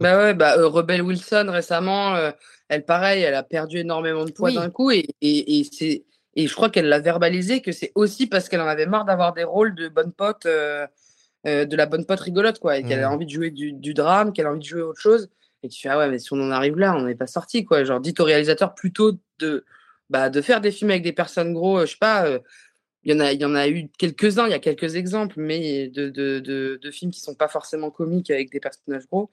Bah 0.00 0.16
ouais, 0.18 0.34
bah, 0.34 0.56
euh, 0.58 0.68
Rebel 0.68 1.02
Wilson 1.02 1.46
récemment, 1.50 2.14
euh, 2.16 2.32
elle 2.68 2.84
pareil, 2.84 3.22
elle 3.22 3.34
a 3.34 3.42
perdu 3.44 3.78
énormément 3.78 4.24
de 4.24 4.32
poids 4.32 4.50
Oui. 4.50 4.54
d'un 4.56 4.70
coup 4.70 4.90
et, 4.90 5.06
et, 5.20 5.60
et 5.60 5.64
c'est 5.64 6.04
Et 6.34 6.48
je 6.48 6.54
crois 6.54 6.68
qu'elle 6.70 6.88
l'a 6.88 6.98
verbalisé 7.00 7.62
que 7.62 7.70
c'est 7.72 7.92
aussi 7.94 8.26
parce 8.26 8.48
qu'elle 8.48 8.60
en 8.60 8.66
avait 8.66 8.86
marre 8.86 9.04
d'avoir 9.04 9.32
des 9.34 9.44
rôles 9.44 9.74
de 9.76 9.88
bonne 9.88 10.12
pote, 10.12 10.46
euh, 10.46 10.86
euh, 11.46 11.64
de 11.64 11.76
la 11.76 11.86
bonne 11.86 12.04
pote 12.06 12.20
rigolote, 12.20 12.58
quoi. 12.58 12.78
Et 12.78 12.84
qu'elle 12.84 13.02
a 13.04 13.10
Mm. 13.10 13.12
envie 13.14 13.26
de 13.26 13.30
jouer 13.30 13.50
du, 13.50 13.72
du 13.72 13.94
drame, 13.94 14.32
qu'elle 14.32 14.46
a 14.46 14.50
envie 14.50 14.60
de 14.60 14.64
jouer 14.64 14.82
autre 14.82 15.00
chose. 15.00 15.30
Et 15.62 15.68
tu 15.68 15.80
fais, 15.80 15.88
ah 15.90 15.98
ouais, 15.98 16.08
mais 16.10 16.18
si 16.18 16.32
on 16.32 16.40
en 16.42 16.50
arrive 16.50 16.76
là, 16.78 16.94
on 16.96 17.02
n'est 17.06 17.14
pas 17.14 17.26
sorti, 17.28 17.64
quoi. 17.64 17.84
Genre, 17.84 18.00
dites 18.00 18.18
au 18.20 18.24
réalisateur 18.24 18.74
plutôt 18.74 19.12
de, 19.38 19.64
bah, 20.10 20.28
de 20.30 20.40
faire 20.42 20.60
des 20.60 20.72
films 20.72 20.90
avec 20.90 21.02
des 21.04 21.12
personnes 21.12 21.52
gros, 21.54 21.78
euh, 21.78 21.86
je 21.86 21.92
sais 21.92 21.98
pas. 22.00 22.26
Euh, 23.06 23.12
il 23.12 23.12
y 23.12 23.14
en 23.14 23.20
a, 23.20 23.32
il 23.32 23.40
y 23.40 23.44
en 23.44 23.54
a 23.54 23.68
eu 23.68 23.88
quelques-uns, 23.98 24.46
il 24.46 24.50
y 24.50 24.54
a 24.54 24.58
quelques 24.58 24.96
exemples, 24.96 25.34
mais 25.38 25.88
de, 25.88 26.08
de, 26.08 26.40
de, 26.40 26.78
de 26.82 26.90
films 26.90 27.10
qui 27.10 27.20
sont 27.20 27.34
pas 27.34 27.48
forcément 27.48 27.90
comiques 27.90 28.30
avec 28.30 28.50
des 28.50 28.60
personnages 28.60 29.06
gros. 29.08 29.30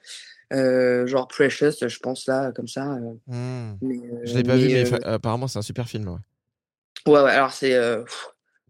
Euh, 0.53 1.07
genre 1.07 1.27
Precious, 1.27 1.87
je 1.87 1.99
pense 1.99 2.27
là, 2.27 2.51
comme 2.51 2.67
ça. 2.67 2.93
euh, 2.95 3.13
Hmm. 3.27 3.77
mais, 3.81 3.97
euh, 3.97 4.19
Je 4.23 4.35
l'ai 4.35 4.43
pas 4.43 4.57
vu, 4.57 4.67
mais 4.67 4.93
euh, 4.93 4.97
apparemment 5.05 5.47
c'est 5.47 5.59
un 5.59 5.61
super 5.61 5.87
film. 5.87 6.07
Ouais. 6.09 7.13
Ouais, 7.13 7.21
ouais, 7.21 7.31
alors 7.31 7.51
c'est 7.53 7.73
euh, 7.73 8.03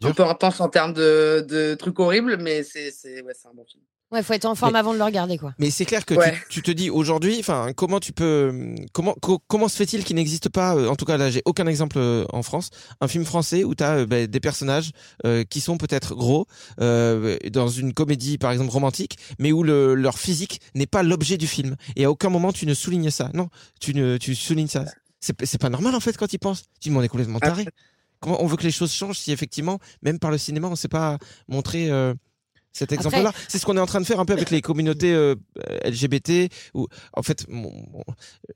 un 0.04 0.14
peu 0.14 0.24
intense 0.24 0.62
en 0.62 0.70
termes 0.70 0.94
de, 0.94 1.46
de 1.48 1.76
trucs 1.76 2.00
horribles, 2.00 2.38
mais 2.38 2.64
c'est 2.64 2.92
ouais, 3.22 3.34
c'est 3.34 3.48
un 3.48 3.54
bon 3.54 3.66
film. 3.66 3.84
Ouais, 4.12 4.22
faut 4.24 4.34
être 4.34 4.46
en 4.46 4.56
forme 4.56 4.74
Mais- 4.74 4.80
avant 4.80 4.92
de 4.94 4.98
le 4.98 5.04
regarder, 5.06 5.38
quoi. 5.38 5.54
Mais 5.58 5.70
c'est 5.72 5.86
clair 5.86 6.06
que 6.06 6.14
Ouais. 6.16 6.34
tu, 6.50 6.56
tu 6.56 6.62
te 6.64 6.72
dis 6.72 6.90
aujourd'hui, 6.90 7.38
enfin, 7.40 7.72
comment 7.74 8.00
tu 8.02 8.12
peux, 8.12 8.76
comment 8.92 9.14
co- 9.22 9.40
comment 9.48 9.70
se 9.70 9.78
fait-il 9.78 10.04
qu'il 10.04 10.18
n'existe 10.18 10.50
pas, 10.50 10.76
euh, 10.76 10.90
en 10.90 10.98
tout 10.98 11.06
cas 11.06 11.16
là, 11.16 11.30
j'ai 11.30 11.42
aucun 11.46 11.66
exemple 11.66 11.98
euh, 11.98 12.26
en 12.34 12.44
France, 12.44 12.72
un 13.00 13.08
film 13.08 13.24
français 13.24 13.64
où 13.64 13.74
tu 13.74 13.84
as 13.86 14.06
des 14.06 14.40
personnages 14.42 14.92
euh, 15.26 15.46
qui 15.46 15.62
sont 15.62 15.78
peut-être 15.78 16.14
gros 16.14 16.46
euh, 16.82 17.38
dans 17.52 17.70
une 17.70 17.94
comédie 17.94 18.38
par 18.38 18.52
exemple 18.52 18.72
romantique, 18.72 19.18
mais 19.40 19.54
où 19.54 19.64
le, 19.64 19.96
leur 19.96 20.20
physique 20.20 20.60
n'est 20.76 20.88
pas 20.88 21.04
l'objet 21.04 21.38
du 21.38 21.48
film. 21.48 21.78
Et 21.96 22.04
à 22.04 22.12
aucun 22.12 22.30
moment 22.30 22.52
tu 22.52 22.66
ne 22.66 22.74
soulignes 22.74 23.12
ça. 23.12 23.30
Non, 23.34 23.48
tu 23.80 23.94
ne 23.94 24.18
tu 24.18 24.36
soulignes 24.36 24.68
ça. 24.68 24.84
C'est 25.22 25.58
pas 25.62 25.70
normal 25.70 25.96
en 25.96 26.00
fait 26.02 26.18
quand 26.18 26.28
tu 26.28 26.38
penses. 26.40 26.64
Tu 26.82 26.90
dis, 26.90 26.92
mais 26.92 26.98
on 26.98 27.04
est 27.04 27.08
complètement 27.08 27.40
taré. 27.40 27.66
Comment 28.20 28.44
on 28.44 28.48
veut 28.48 28.58
que 28.58 28.64
les 28.64 28.72
choses 28.72 28.92
changent 28.92 29.18
si 29.20 29.32
effectivement, 29.32 29.80
même 30.04 30.20
par 30.20 30.32
le 30.32 30.38
cinéma, 30.38 30.68
on 30.68 30.72
ne 30.72 30.76
sait 30.76 30.88
pas 30.90 31.18
montrer 31.48 31.90
euh, 31.90 32.14
cet 32.74 32.92
exemple-là 32.92 33.32
C'est 33.48 33.58
ce 33.58 33.66
qu'on 33.66 33.78
est 33.78 33.82
en 33.82 33.86
train 33.86 34.02
de 34.02 34.06
faire 34.06 34.20
un 34.20 34.26
peu 34.26 34.34
avec 34.34 34.50
les 34.50 34.62
communautés 34.62 35.14
euh, 35.14 35.36
LGBT. 35.86 36.52
Ou 36.74 36.88
en 37.14 37.24
fait, 37.24 37.46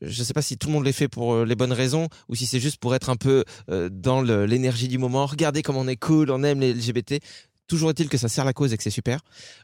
je 0.01 0.19
ne 0.19 0.25
sais 0.25 0.33
pas 0.33 0.41
si 0.41 0.57
tout 0.57 0.67
le 0.67 0.73
monde 0.73 0.85
les 0.85 0.93
fait 0.93 1.07
pour 1.07 1.33
euh, 1.33 1.45
les 1.45 1.55
bonnes 1.55 1.73
raisons 1.73 2.07
ou 2.29 2.35
si 2.35 2.45
c'est 2.45 2.59
juste 2.59 2.77
pour 2.77 2.95
être 2.95 3.09
un 3.09 3.15
peu 3.15 3.43
euh, 3.69 3.89
dans 3.91 4.21
l'énergie 4.21 4.87
du 4.87 4.97
moment. 4.97 5.25
Regardez 5.25 5.61
comme 5.61 5.77
on 5.77 5.87
est 5.87 5.97
cool, 5.97 6.31
on 6.31 6.43
aime 6.43 6.59
les 6.59 6.73
LGBT. 6.73 7.19
Toujours 7.67 7.89
est-il 7.89 8.09
que 8.09 8.17
ça 8.17 8.29
sert 8.29 8.45
la 8.45 8.53
cause 8.53 8.73
et 8.73 8.77
que 8.77 8.83
c'est 8.83 8.89
super. 8.89 9.21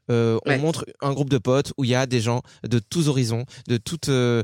Euh, 0.10 0.40
Ouais. 0.46 0.58
On 0.58 0.60
montre 0.60 0.86
un 1.02 1.14
groupe 1.14 1.30
de 1.30 1.38
potes 1.38 1.72
où 1.78 1.84
il 1.84 1.92
y 1.92 1.96
a 1.96 2.06
des 2.06 2.20
gens 2.20 2.42
de 2.68 2.80
tous 2.80 3.10
horizons, 3.10 3.46
de 3.68 3.78
toute 3.78 4.10
euh, 4.10 4.44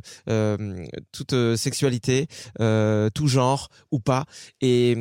toute 1.12 1.56
sexualité, 1.56 2.28
euh, 2.60 3.10
tout 3.14 3.28
genre 3.28 3.70
ou 3.92 4.00
pas, 4.00 4.26
et, 4.62 4.96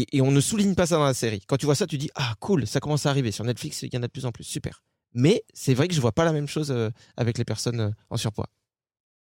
et 0.00 0.16
et 0.16 0.20
on 0.22 0.30
ne 0.30 0.40
souligne 0.40 0.74
pas 0.74 0.86
ça 0.86 0.96
dans 0.96 1.04
la 1.04 1.14
série. 1.14 1.42
Quand 1.46 1.56
tu 1.56 1.66
vois 1.66 1.74
ça, 1.74 1.86
tu 1.86 1.98
dis 1.98 2.10
ah 2.14 2.34
cool, 2.40 2.66
ça 2.66 2.80
commence 2.80 3.06
à 3.06 3.10
arriver 3.10 3.30
sur 3.32 3.44
Netflix, 3.44 3.82
il 3.82 3.92
y 3.94 3.96
en 3.98 4.02
a 4.02 4.06
de 4.06 4.12
plus 4.12 4.26
en 4.26 4.32
plus, 4.32 4.44
super. 4.44 4.82
Mais 5.14 5.44
c'est 5.54 5.74
vrai 5.74 5.86
que 5.88 5.94
je 5.94 6.00
vois 6.00 6.12
pas 6.12 6.24
la 6.24 6.32
même 6.32 6.48
chose 6.48 6.70
euh, 6.72 6.90
avec 7.16 7.38
les 7.38 7.44
personnes 7.44 7.80
euh, 7.80 7.90
en 8.10 8.16
surpoids. 8.16 8.48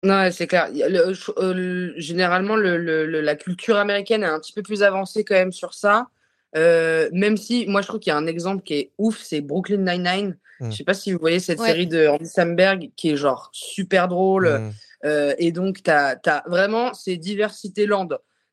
Non, 0.05 0.15
ouais, 0.15 0.33
c'est 0.33 0.47
clair. 0.47 0.69
Le- 0.73 1.13
euh, 1.39 1.55
le- 1.55 1.95
généralement, 1.99 2.57
le, 2.57 2.77
le- 2.77 3.07
le- 3.07 3.21
la 3.21 3.37
culture 3.37 3.77
américaine 3.77 4.23
est 4.23 4.27
un 4.27 4.41
petit 4.41 4.53
peu 4.53 4.63
plus 4.63 4.83
avancée 4.83 5.23
quand 5.23 5.35
même 5.35 5.53
sur 5.53 5.75
ça. 5.75 6.09
Euh, 6.57 7.09
même 7.13 7.37
si, 7.37 7.67
moi, 7.67 7.83
je 7.83 7.87
trouve 7.89 8.01
qu'il 8.01 8.11
y 8.11 8.15
a 8.15 8.17
un 8.17 8.27
exemple 8.27 8.63
qui 8.63 8.75
est 8.75 8.93
ouf, 8.99 9.21
c'est 9.23 9.41
Brooklyn 9.41 9.79
Nine-Nine. 9.79 10.37
Mm. 10.61 10.71
Je 10.71 10.77
sais 10.77 10.85
pas 10.85 10.95
si 10.95 11.13
vous 11.13 11.19
voyez 11.21 11.39
cette 11.41 11.61
Ouais. 11.61 11.69
série 11.69 11.87
de 11.87 12.09
Andy 12.09 12.27
Samberg 12.27 12.91
qui 12.97 13.11
est 13.11 13.17
genre 13.17 13.51
super 13.53 14.09
drôle. 14.09 14.49
Mm. 14.49 14.73
Euh, 15.05 15.35
et 15.39 15.53
donc, 15.53 15.83
tu 15.83 15.91
as, 15.91 16.19
vraiment, 16.47 16.95
c'est 16.95 17.17
diversité 17.17 17.87
land. 17.87 18.09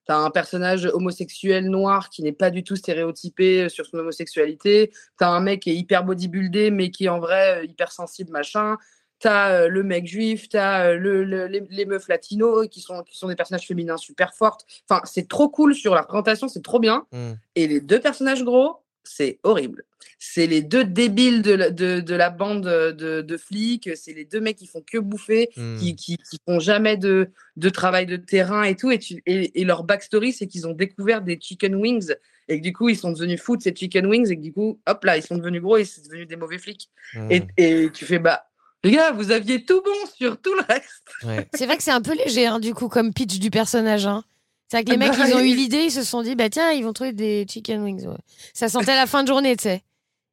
Tu 0.10 0.14
as 0.14 0.18
un 0.18 0.32
personnage 0.32 0.90
homosexuel 0.92 1.70
noir 1.70 2.10
qui 2.10 2.24
n'est 2.24 2.32
pas 2.32 2.50
du 2.50 2.64
tout 2.64 2.76
stéréotypé 2.76 3.70
sur 3.70 3.86
son 3.86 4.00
homosexualité. 4.00 4.90
Tu 5.20 5.24
as 5.24 5.30
un 5.30 5.40
mec 5.40 5.60
qui 5.62 5.70
est 5.70 5.76
hyper 5.76 6.04
bodybuildé, 6.04 6.72
mais 6.72 6.90
qui 6.90 7.06
est 7.06 7.10
en 7.10 7.20
vrai 7.20 7.60
euh, 7.60 7.66
hyper 7.66 7.92
sensible, 7.92 8.32
machin. 8.32 8.78
Tu 9.20 9.28
as 9.28 9.68
le 9.68 9.84
mec 9.84 10.08
juif, 10.08 10.50
tu 10.50 10.58
as 10.58 10.94
le, 10.96 11.24
le- 11.24 11.46
les, 11.46 11.64
les 11.70 11.86
meufs 11.86 12.08
latinos 12.08 12.68
qui 12.72 12.82
sont, 12.82 13.04
qui 13.04 13.18
sont 13.18 13.28
des 13.28 13.36
personnages 13.36 13.68
féminins 13.68 13.98
super 13.98 14.34
fortes. 14.34 14.66
Enfin, 14.90 15.02
c'est 15.06 15.28
trop 15.28 15.48
cool 15.50 15.76
sur 15.76 15.94
la 15.94 16.02
représentation, 16.02 16.48
c'est 16.48 16.64
trop 16.64 16.80
bien. 16.80 17.06
Mm. 17.12 17.34
Et 17.56 17.68
les 17.68 17.80
deux 17.82 18.00
personnages 18.00 18.44
gros, 18.44 18.78
c'est 19.04 19.40
horrible. 19.44 19.84
C'est 20.18 20.48
les 20.48 20.62
deux 20.62 20.84
débiles 20.86 21.42
de 21.42 21.54
la, 21.54 21.70
de, 21.72 22.00
de 22.02 22.16
la 22.16 22.30
bande 22.30 22.64
de, 22.66 23.22
de 23.22 23.38
flics. 23.38 23.90
C'est 23.96 24.14
les 24.14 24.26
deux 24.26 24.40
mecs 24.42 24.58
qui 24.58 24.68
font 24.68 24.82
que 24.86 24.98
bouffer 24.98 25.50
qui, 25.80 25.96
qui, 25.96 26.18
qui 26.18 26.38
font 26.46 26.60
jamais 26.60 26.98
de, 26.98 27.30
de 27.56 27.70
travail 27.70 28.06
de 28.06 28.18
terrain 28.18 28.64
et 28.64 28.76
tout. 28.76 28.92
Et, 28.92 29.00
tu- 29.00 29.22
et, 29.26 29.60
et 29.62 29.64
leur 29.66 29.84
backstory, 29.84 30.34
c'est 30.34 30.48
qu'ils 30.48 30.68
ont 30.68 30.74
découvert 30.74 31.22
des 31.22 31.40
chicken 31.42 31.76
wings 31.76 32.14
et 32.48 32.58
que 32.60 32.64
du 32.64 32.74
coup, 32.74 32.90
ils 32.90 32.98
sont 32.98 33.12
devenus 33.12 33.42
fous 33.42 33.58
de 33.58 33.62
ces 33.62 33.74
chicken 33.76 34.06
wings 34.08 34.30
et 34.32 34.36
que 34.36 34.42
du 34.42 34.52
coup, 34.54 34.80
hop 34.88 35.04
là, 35.04 35.18
ils 35.18 35.24
sont 35.24 35.38
devenus 35.38 35.62
gros 35.62 35.78
et 35.78 35.86
c'est 35.86 36.04
devenu 36.04 36.26
des 36.26 36.36
mauvais 36.36 36.58
flics. 36.58 36.90
Et, 37.30 37.44
et 37.58 37.90
tu 37.92 38.06
fais, 38.06 38.20
bah, 38.20 38.46
les 38.84 38.92
gars, 38.92 39.12
vous 39.12 39.32
aviez 39.32 39.64
tout 39.66 39.82
bon 39.84 40.10
sur 40.16 40.40
tout 40.42 40.54
le 40.54 40.62
reste. 40.68 41.04
Ouais. 41.24 41.48
C'est 41.54 41.66
vrai 41.66 41.78
que 41.78 41.84
c'est 41.84 41.92
un 41.92 42.02
peu 42.02 42.16
léger, 42.16 42.46
hein, 42.48 42.60
du 42.60 42.74
coup, 42.74 42.88
comme 42.90 43.14
pitch 43.14 43.40
du 43.40 43.52
personnage. 43.52 44.06
Hein. 44.08 44.24
C'est 44.70 44.78
vrai 44.78 44.84
que 44.86 44.92
les 44.92 44.98
mecs, 44.98 45.18
Bah, 45.18 45.28
ils 45.28 45.34
ont 45.34 45.40
eu 45.40 45.56
l'idée, 45.56 45.86
ils 45.86 45.92
se 45.92 46.04
sont 46.04 46.22
dit, 46.22 46.36
bah 46.36 46.50
tiens, 46.50 46.72
ils 46.72 46.84
vont 46.84 46.94
trouver 46.94 47.12
des 47.14 47.46
chicken 47.50 47.82
wings. 47.84 48.06
ouais. 48.06 48.16
Ça 48.54 48.70
sentait 48.70 48.96
la 48.96 49.08
fin 49.08 49.24
de 49.24 49.28
journée, 49.28 49.56
tu 49.58 49.64
sais. 49.64 49.84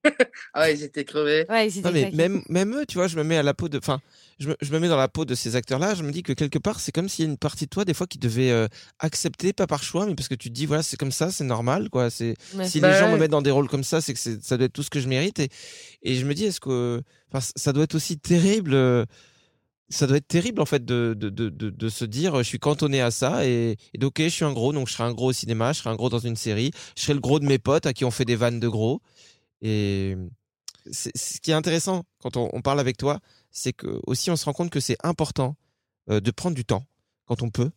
Ah 0.55 0.61
ouais, 0.61 0.75
ils 0.75 0.85
étaient 0.85 1.05
crevés. 1.05 1.47
Ouais, 1.49 1.67
ils 1.67 1.79
étaient 1.79 1.89
Non, 1.89 1.93
mais 1.93 2.11
même, 2.13 2.43
même 2.49 2.77
eux, 2.77 2.87
tu 2.87 2.97
vois, 2.97 3.09
je 3.09 3.17
me 3.17 3.25
mets 3.25 3.39
à 3.39 3.43
la 3.43 3.55
peau 3.55 3.69
de. 3.69 3.79
Enfin, 3.79 4.01
je 4.39 4.49
me, 4.51 4.57
je 4.61 4.71
me 4.73 4.79
mets 4.79 4.87
dans 4.89 4.97
la 4.97 5.09
peau 5.09 5.25
de 5.25 5.35
ces 5.35 5.57
acteurs-là. 5.57 5.95
Je 5.97 6.03
me 6.05 6.13
dis 6.13 6.23
que 6.23 6.33
quelque 6.33 6.59
part, 6.61 6.79
c'est 6.79 6.93
comme 6.93 7.09
s'il 7.09 7.25
y 7.25 7.29
a 7.29 7.31
une 7.31 7.39
partie 7.39 7.65
de 7.65 7.71
toi, 7.71 7.85
des 7.85 7.93
fois, 7.95 8.07
qui 8.07 8.19
devait 8.19 8.51
euh, 8.53 8.69
accepter, 9.01 9.53
pas 9.53 9.67
par 9.67 9.83
choix, 9.83 10.07
mais 10.07 10.15
parce 10.15 10.29
que 10.29 10.37
tu 10.37 10.49
te 10.49 10.55
dis, 10.55 10.67
voilà, 10.67 10.85
c'est 10.85 10.97
comme 10.97 11.11
ça, 11.11 11.31
c'est 11.33 11.43
normal, 11.45 11.89
quoi. 11.91 12.09
C'est 12.11 12.35
si 12.65 12.79
Bah 12.79 12.93
les 12.93 12.99
gens 12.99 13.09
me 13.09 13.15
ouais. 13.15 13.19
mettent 13.21 13.31
dans 13.33 13.43
des 13.43 13.51
rôles 13.51 13.69
comme 13.69 13.83
ça, 13.85 14.01
c'est 14.01 14.15
que 14.15 14.21
ça 14.21 14.57
doit 14.57 14.67
être 14.67 14.73
tout 14.75 14.85
ce 14.85 14.91
que 14.91 15.01
je 15.01 15.09
mérite. 15.09 15.41
Et, 15.41 15.49
et 16.03 16.15
je 16.15 16.25
me 16.27 16.35
dis, 16.35 16.45
est-ce 16.45 16.61
que. 16.61 17.03
Enfin, 17.33 17.45
ça 17.57 17.73
doit 17.73 17.83
être 17.85 17.95
aussi 17.97 18.17
terrible. 18.19 18.75
euh, 18.75 19.05
Ça 19.89 20.07
doit 20.07 20.17
être 20.17 20.27
terrible, 20.27 20.61
en 20.61 20.67
fait, 20.67 20.85
de, 20.85 21.15
de, 21.17 21.29
de, 21.29 21.49
de, 21.49 21.89
se 21.89 22.05
dire, 22.05 22.37
je 22.39 22.43
suis 22.43 22.59
cantonné 22.59 23.01
à 23.01 23.11
ça, 23.13 23.47
et, 23.47 23.77
et 23.95 24.01
je 24.01 24.29
suis 24.29 24.45
un 24.45 24.53
gros, 24.53 24.73
donc 24.73 24.89
je 24.89 24.95
serai 24.95 25.05
un 25.05 25.13
gros 25.13 25.29
au 25.29 25.33
cinéma, 25.33 25.73
je 25.73 25.79
serai 25.79 25.91
un 25.91 25.95
gros 25.95 26.09
dans 26.09 26.19
une 26.19 26.35
série, 26.35 26.73
je 26.97 27.03
serai 27.03 27.15
le 27.15 27.21
gros 27.21 27.39
de 27.39 27.47
mes 27.47 27.59
potes 27.59 27.87
à 27.87 27.93
qui 27.93 28.05
on 28.05 28.11
fait 28.11 28.25
des 28.25 28.35
vannes 28.35 28.59
de 28.59 28.69
gros. 28.69 29.01
Et 29.63 30.17
ce 30.91 31.41
qui 31.41 31.53
est 31.53 31.55
intéressant 31.55 32.03
quand 32.21 32.37
on, 32.37 32.51
on 32.53 32.63
parle 32.63 32.81
avec 32.81 32.97
toi, 32.97 33.21
c'est 33.51 33.73
que 33.73 34.01
aussi 34.07 34.31
on 34.31 34.37
se 34.37 34.45
rend 34.45 34.53
compte 34.53 34.71
que 34.71 34.81
c'est 34.81 34.99
important 35.05 35.57
euh, 36.11 36.21
de 36.21 36.31
prendre 36.31 36.57
du 36.57 36.65
temps 36.65 36.85
quand 37.27 37.43
on 37.43 37.51
peut 37.51 37.71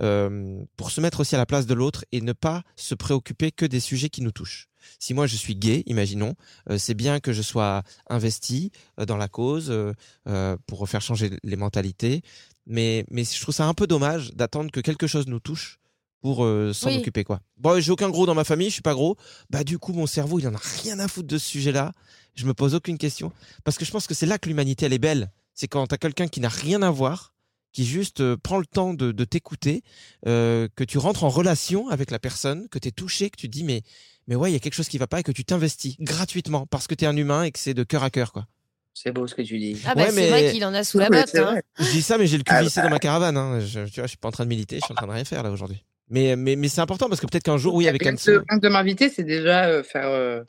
euh, 0.00 0.62
pour 0.76 0.90
se 0.90 1.00
mettre 1.00 1.20
aussi 1.20 1.34
à 1.34 1.38
la 1.38 1.46
place 1.46 1.66
de 1.66 1.74
l'autre 1.74 2.04
et 2.12 2.20
ne 2.20 2.32
pas 2.32 2.62
se 2.76 2.94
préoccuper 2.94 3.50
que 3.50 3.64
des 3.64 3.80
sujets 3.80 4.10
qui 4.10 4.22
nous 4.22 4.32
touchent. 4.32 4.68
Si 4.98 5.14
moi 5.14 5.26
je 5.26 5.36
suis 5.36 5.54
gay, 5.56 5.82
imaginons, 5.86 6.34
euh, 6.70 6.78
c'est 6.78 6.94
bien 6.94 7.20
que 7.20 7.32
je 7.32 7.42
sois 7.42 7.82
investi 8.08 8.70
euh, 9.00 9.06
dans 9.06 9.16
la 9.16 9.28
cause 9.28 9.68
euh, 9.70 10.56
pour 10.66 10.88
faire 10.88 11.00
changer 11.02 11.30
les 11.42 11.56
mentalités, 11.56 12.22
mais 12.66 13.04
mais 13.10 13.24
je 13.24 13.40
trouve 13.40 13.54
ça 13.54 13.66
un 13.66 13.74
peu 13.74 13.86
dommage 13.86 14.32
d'attendre 14.34 14.70
que 14.70 14.80
quelque 14.80 15.06
chose 15.06 15.26
nous 15.26 15.40
touche 15.40 15.78
pour 16.22 16.44
euh, 16.44 16.72
s'en 16.72 16.88
Oui. 16.88 16.96
occuper 16.98 17.24
quoi. 17.24 17.40
Bon, 17.58 17.78
j'ai 17.80 17.92
aucun 17.92 18.08
gros 18.10 18.26
dans 18.26 18.34
ma 18.34 18.44
famille, 18.44 18.68
je 18.68 18.74
suis 18.74 18.82
pas 18.82 18.94
gros. 18.94 19.16
Bah 19.50 19.64
du 19.64 19.78
coup 19.78 19.92
mon 19.92 20.06
cerveau 20.06 20.38
il 20.40 20.48
en 20.48 20.54
a 20.54 20.60
rien 20.82 20.98
à 20.98 21.08
foutre 21.08 21.28
de 21.28 21.38
ce 21.38 21.46
sujet-là. 21.46 21.92
Je 22.34 22.46
me 22.46 22.54
pose 22.54 22.74
aucune 22.74 22.98
question 22.98 23.32
parce 23.64 23.78
que 23.78 23.84
je 23.84 23.90
pense 23.90 24.06
que 24.06 24.14
c'est 24.14 24.26
là 24.26 24.38
que 24.38 24.48
l'humanité 24.48 24.86
elle 24.86 24.92
est 24.92 24.98
belle. 24.98 25.30
C'est 25.54 25.68
quand 25.68 25.86
t'as 25.86 25.96
quelqu'un 25.98 26.28
qui 26.28 26.40
n'a 26.40 26.48
rien 26.50 26.82
à 26.82 26.90
voir, 26.90 27.32
qui 27.72 27.84
juste 27.84 28.20
euh, 28.20 28.36
prend 28.36 28.58
le 28.58 28.66
temps 28.66 28.92
de, 28.94 29.12
de 29.12 29.24
t'écouter, 29.24 29.82
euh, 30.26 30.68
que 30.76 30.84
tu 30.84 30.98
rentres 30.98 31.24
en 31.24 31.28
relation 31.30 31.88
avec 31.88 32.10
la 32.10 32.18
personne, 32.18 32.68
que 32.70 32.78
t'es 32.78 32.90
touché, 32.90 33.30
que 33.30 33.36
tu 33.36 33.46
te 33.48 33.52
dis 33.52 33.64
mais 33.64 33.82
mais 34.26 34.34
ouais 34.34 34.50
il 34.50 34.52
y 34.52 34.56
a 34.56 34.58
quelque 34.60 34.74
chose 34.74 34.88
qui 34.88 34.98
va 34.98 35.06
pas 35.06 35.20
et 35.20 35.22
que 35.22 35.32
tu 35.32 35.44
t'investis 35.44 35.96
gratuitement 36.00 36.66
parce 36.66 36.86
que 36.86 36.94
t'es 36.94 37.06
un 37.06 37.16
humain 37.16 37.42
et 37.44 37.50
que 37.52 37.58
c'est 37.58 37.74
de 37.74 37.84
cœur 37.84 38.02
à 38.02 38.10
cœur 38.10 38.32
quoi. 38.32 38.46
C'est 38.94 39.12
beau 39.12 39.26
ce 39.26 39.34
que 39.34 39.42
tu 39.42 39.58
dis. 39.58 39.78
Ah 39.84 39.94
bah 39.94 40.04
Ouais, 40.04 40.10
c'est 40.10 40.16
mais- 40.16 40.28
vrai 40.30 40.52
qu'il 40.52 40.64
en 40.64 40.72
a 40.72 40.82
sous 40.82 40.98
la 40.98 41.08
botte. 41.10 41.28
c'est 41.28 41.38
hein. 41.40 41.60
Je 41.78 41.90
dis 41.90 42.02
ça 42.02 42.16
mais 42.18 42.26
j'ai 42.26 42.38
le 42.38 42.44
cul 42.44 42.54
Ah, 42.54 42.62
vissé 42.62 42.80
dans 42.80 42.88
ma 42.88 42.98
caravane. 42.98 43.36
Hein. 43.36 43.60
Je, 43.60 43.80
tu 43.84 43.94
vois 44.00 44.04
je 44.04 44.08
suis 44.08 44.16
pas 44.16 44.28
en 44.28 44.32
train 44.32 44.44
de 44.44 44.48
militer, 44.48 44.76
je 44.80 44.84
suis 44.86 44.92
en 44.92 44.96
train 44.96 45.06
de 45.06 45.12
rien 45.12 45.24
faire 45.24 45.42
là 45.42 45.50
aujourd'hui. 45.50 45.84
Mais 46.08 46.34
mais 46.36 46.56
mais 46.56 46.68
c'est 46.68 46.80
important 46.80 47.08
parce 47.08 47.20
que 47.20 47.26
peut-être 47.26 47.42
qu'un 47.42 47.58
jour 47.58 47.74
oui 47.74 47.88
avec 47.88 48.02
rien 48.02 48.14
que 48.14 48.58
de 48.60 48.68
m'inviter, 48.68 49.10
c'est 49.10 49.24
déjà 49.24 49.64
euh, 49.66 49.82
faire, 49.82 50.06
euh, 50.08 50.42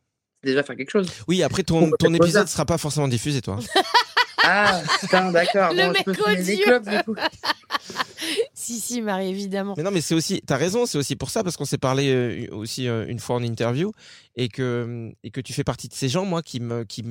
déjà 0.44 0.64
faire 0.64 0.76
quelque 0.78 0.92
chose. 0.92 1.10
Oui 1.28 1.44
après 1.44 1.64
ton 1.64 1.92
ton 2.00 2.14
épisode 2.14 2.48
ça 2.48 2.54
sera 2.54 2.66
pas 2.66 2.78
forcément 2.78 3.08
diffusé 3.08 3.42
toi. 3.42 3.60
Ah, 4.50 4.82
putain, 5.02 5.32
d'accord. 5.32 5.74
Le 5.74 5.88
Bon, 5.88 5.94
je 5.98 6.04
peux 6.04 6.14
mec 6.26 6.44
des 6.44 6.56
du 6.58 7.04
coup. 7.04 7.16
Si, 8.54 8.80
si, 8.80 9.02
Marie, 9.02 9.30
évidemment. 9.30 9.76
Mais 9.78 9.84
non, 9.84 9.92
mais 9.92 10.02
c'est 10.02 10.16
aussi, 10.16 10.42
t'as 10.46 10.58
raison, 10.58 10.86
c'est 10.86 10.98
aussi 10.98 11.16
pour 11.16 11.30
ça, 11.30 11.44
parce 11.44 11.56
qu'on 11.56 11.66
s'est 11.66 11.78
parlé 11.78 12.10
euh, 12.10 12.54
aussi 12.54 12.88
euh, 12.88 13.06
une 13.08 13.20
fois 13.20 13.38
en 13.38 13.44
interview, 13.44 13.92
et 14.36 14.50
que, 14.50 15.14
et 15.24 15.32
que 15.32 15.40
tu 15.40 15.54
fais 15.54 15.64
partie 15.64 15.88
de 15.88 15.94
ces 15.94 16.10
gens, 16.10 16.26
moi, 16.26 16.42
qui 16.42 16.60
me, 16.60 16.84
qui, 16.84 17.04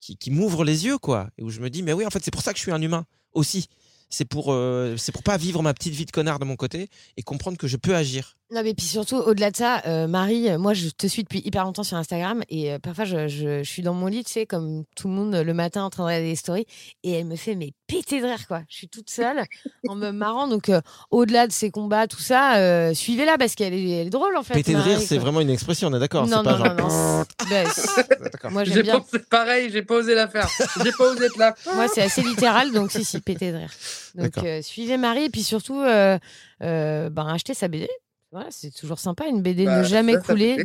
qui, 0.00 0.16
qui 0.16 0.30
m'ouvrent 0.30 0.64
les 0.64 0.84
yeux, 0.84 0.98
quoi. 0.98 1.30
Et 1.38 1.42
où 1.42 1.50
je 1.50 1.60
me 1.60 1.70
dis, 1.70 1.82
mais 1.82 1.92
oui, 1.92 2.06
en 2.06 2.10
fait, 2.10 2.22
c'est 2.22 2.30
pour 2.30 2.42
ça 2.42 2.52
que 2.52 2.58
je 2.58 2.62
suis 2.62 2.72
un 2.72 2.80
humain 2.82 3.06
aussi. 3.32 3.68
C'est 4.10 4.24
pour, 4.24 4.52
euh, 4.52 4.96
pour 5.12 5.22
pas 5.22 5.36
vivre 5.36 5.62
ma 5.62 5.74
petite 5.74 5.92
vie 5.94 6.06
de 6.06 6.10
connard 6.10 6.38
de 6.38 6.44
mon 6.44 6.56
côté 6.56 6.88
et 7.16 7.22
comprendre 7.22 7.58
que 7.58 7.66
je 7.66 7.76
peux 7.76 7.94
agir. 7.94 8.36
Non, 8.50 8.62
mais 8.62 8.72
puis 8.74 8.86
surtout, 8.86 9.16
au-delà 9.16 9.50
de 9.50 9.56
ça, 9.56 9.82
euh, 9.86 10.06
Marie, 10.06 10.48
euh, 10.48 10.58
moi, 10.58 10.72
je 10.72 10.88
te 10.88 11.06
suis 11.06 11.22
depuis 11.22 11.42
hyper 11.44 11.64
longtemps 11.64 11.82
sur 11.82 11.96
Instagram 11.98 12.42
et 12.48 12.78
parfois, 12.78 13.04
je, 13.04 13.28
je- 13.28 13.62
je 13.62 13.68
suis 13.70 13.82
dans 13.82 13.92
mon 13.92 14.06
lit, 14.06 14.24
tu 14.24 14.32
sais, 14.32 14.46
comme 14.46 14.84
tout 14.96 15.08
le 15.08 15.14
monde, 15.14 15.34
le 15.34 15.54
matin, 15.54 15.84
en 15.84 15.90
train 15.90 16.04
de 16.04 16.06
regarder 16.08 16.28
des 16.30 16.36
stories 16.36 16.64
et 17.02 17.12
elle 17.12 17.26
me 17.26 17.36
fait, 17.36 17.54
mais 17.54 17.72
péter 17.88 18.20
de 18.20 18.26
rire, 18.26 18.46
quoi. 18.46 18.62
Je 18.68 18.76
suis 18.76 18.88
toute 18.88 19.10
seule 19.10 19.42
en 19.88 19.96
me 19.96 20.10
marrant. 20.12 20.46
Donc, 20.46 20.68
euh, 20.68 20.80
au-delà 21.10 21.46
de 21.46 21.52
ces 21.52 21.70
combats, 21.70 22.06
tout 22.06 22.20
ça, 22.20 22.58
euh, 22.58 22.94
suivez-la 22.94 23.38
parce 23.38 23.54
qu'elle 23.56 23.74
est, 23.74 23.88
elle 23.88 24.06
est 24.06 24.10
drôle, 24.10 24.36
en 24.36 24.42
fait. 24.44 24.54
Péter 24.54 24.74
de 24.74 24.80
rire, 24.80 25.00
c'est 25.00 25.18
vraiment 25.18 25.40
une 25.40 25.50
expression, 25.50 25.88
on 25.88 25.94
est 25.94 25.98
d'accord. 25.98 26.26
Non, 26.28 26.38
c'est 26.38 26.44
pas 26.44 26.58
non, 26.58 26.64
genre. 26.64 26.74
non, 26.76 27.18
non. 27.18 27.24
D'accord. 28.22 28.50
moi, 28.52 28.64
J'ai 28.64 28.74
j'aime 28.74 28.82
bien. 28.82 29.00
pensé 29.00 29.18
pareil, 29.18 29.70
j'ai 29.72 29.82
pas 29.82 29.96
osé 29.96 30.14
la 30.14 30.28
faire. 30.28 30.48
J'ai 30.84 30.92
pas 30.92 31.10
osé 31.10 31.24
être 31.24 31.38
là. 31.38 31.54
Moi, 31.74 31.88
c'est 31.88 32.02
assez 32.02 32.22
littéral, 32.22 32.70
donc 32.72 32.92
si, 32.92 33.04
si, 33.04 33.20
péter 33.20 33.52
de 33.52 33.56
rire. 33.56 33.70
Donc, 34.14 34.38
euh, 34.38 34.62
suivez 34.62 34.96
Marie 34.98 35.24
et 35.24 35.30
puis 35.30 35.42
surtout, 35.42 35.80
euh, 35.80 36.18
euh, 36.62 37.10
ben, 37.10 37.26
achetez 37.26 37.54
sa 37.54 37.68
BD. 37.68 37.88
Voilà, 38.30 38.48
c'est 38.50 38.70
toujours 38.70 38.98
sympa, 38.98 39.26
une 39.26 39.40
BD 39.40 39.64
Bah, 39.64 39.78
ne 39.78 39.84
jamais 39.84 40.14
ça, 40.14 40.20
couler 40.20 40.58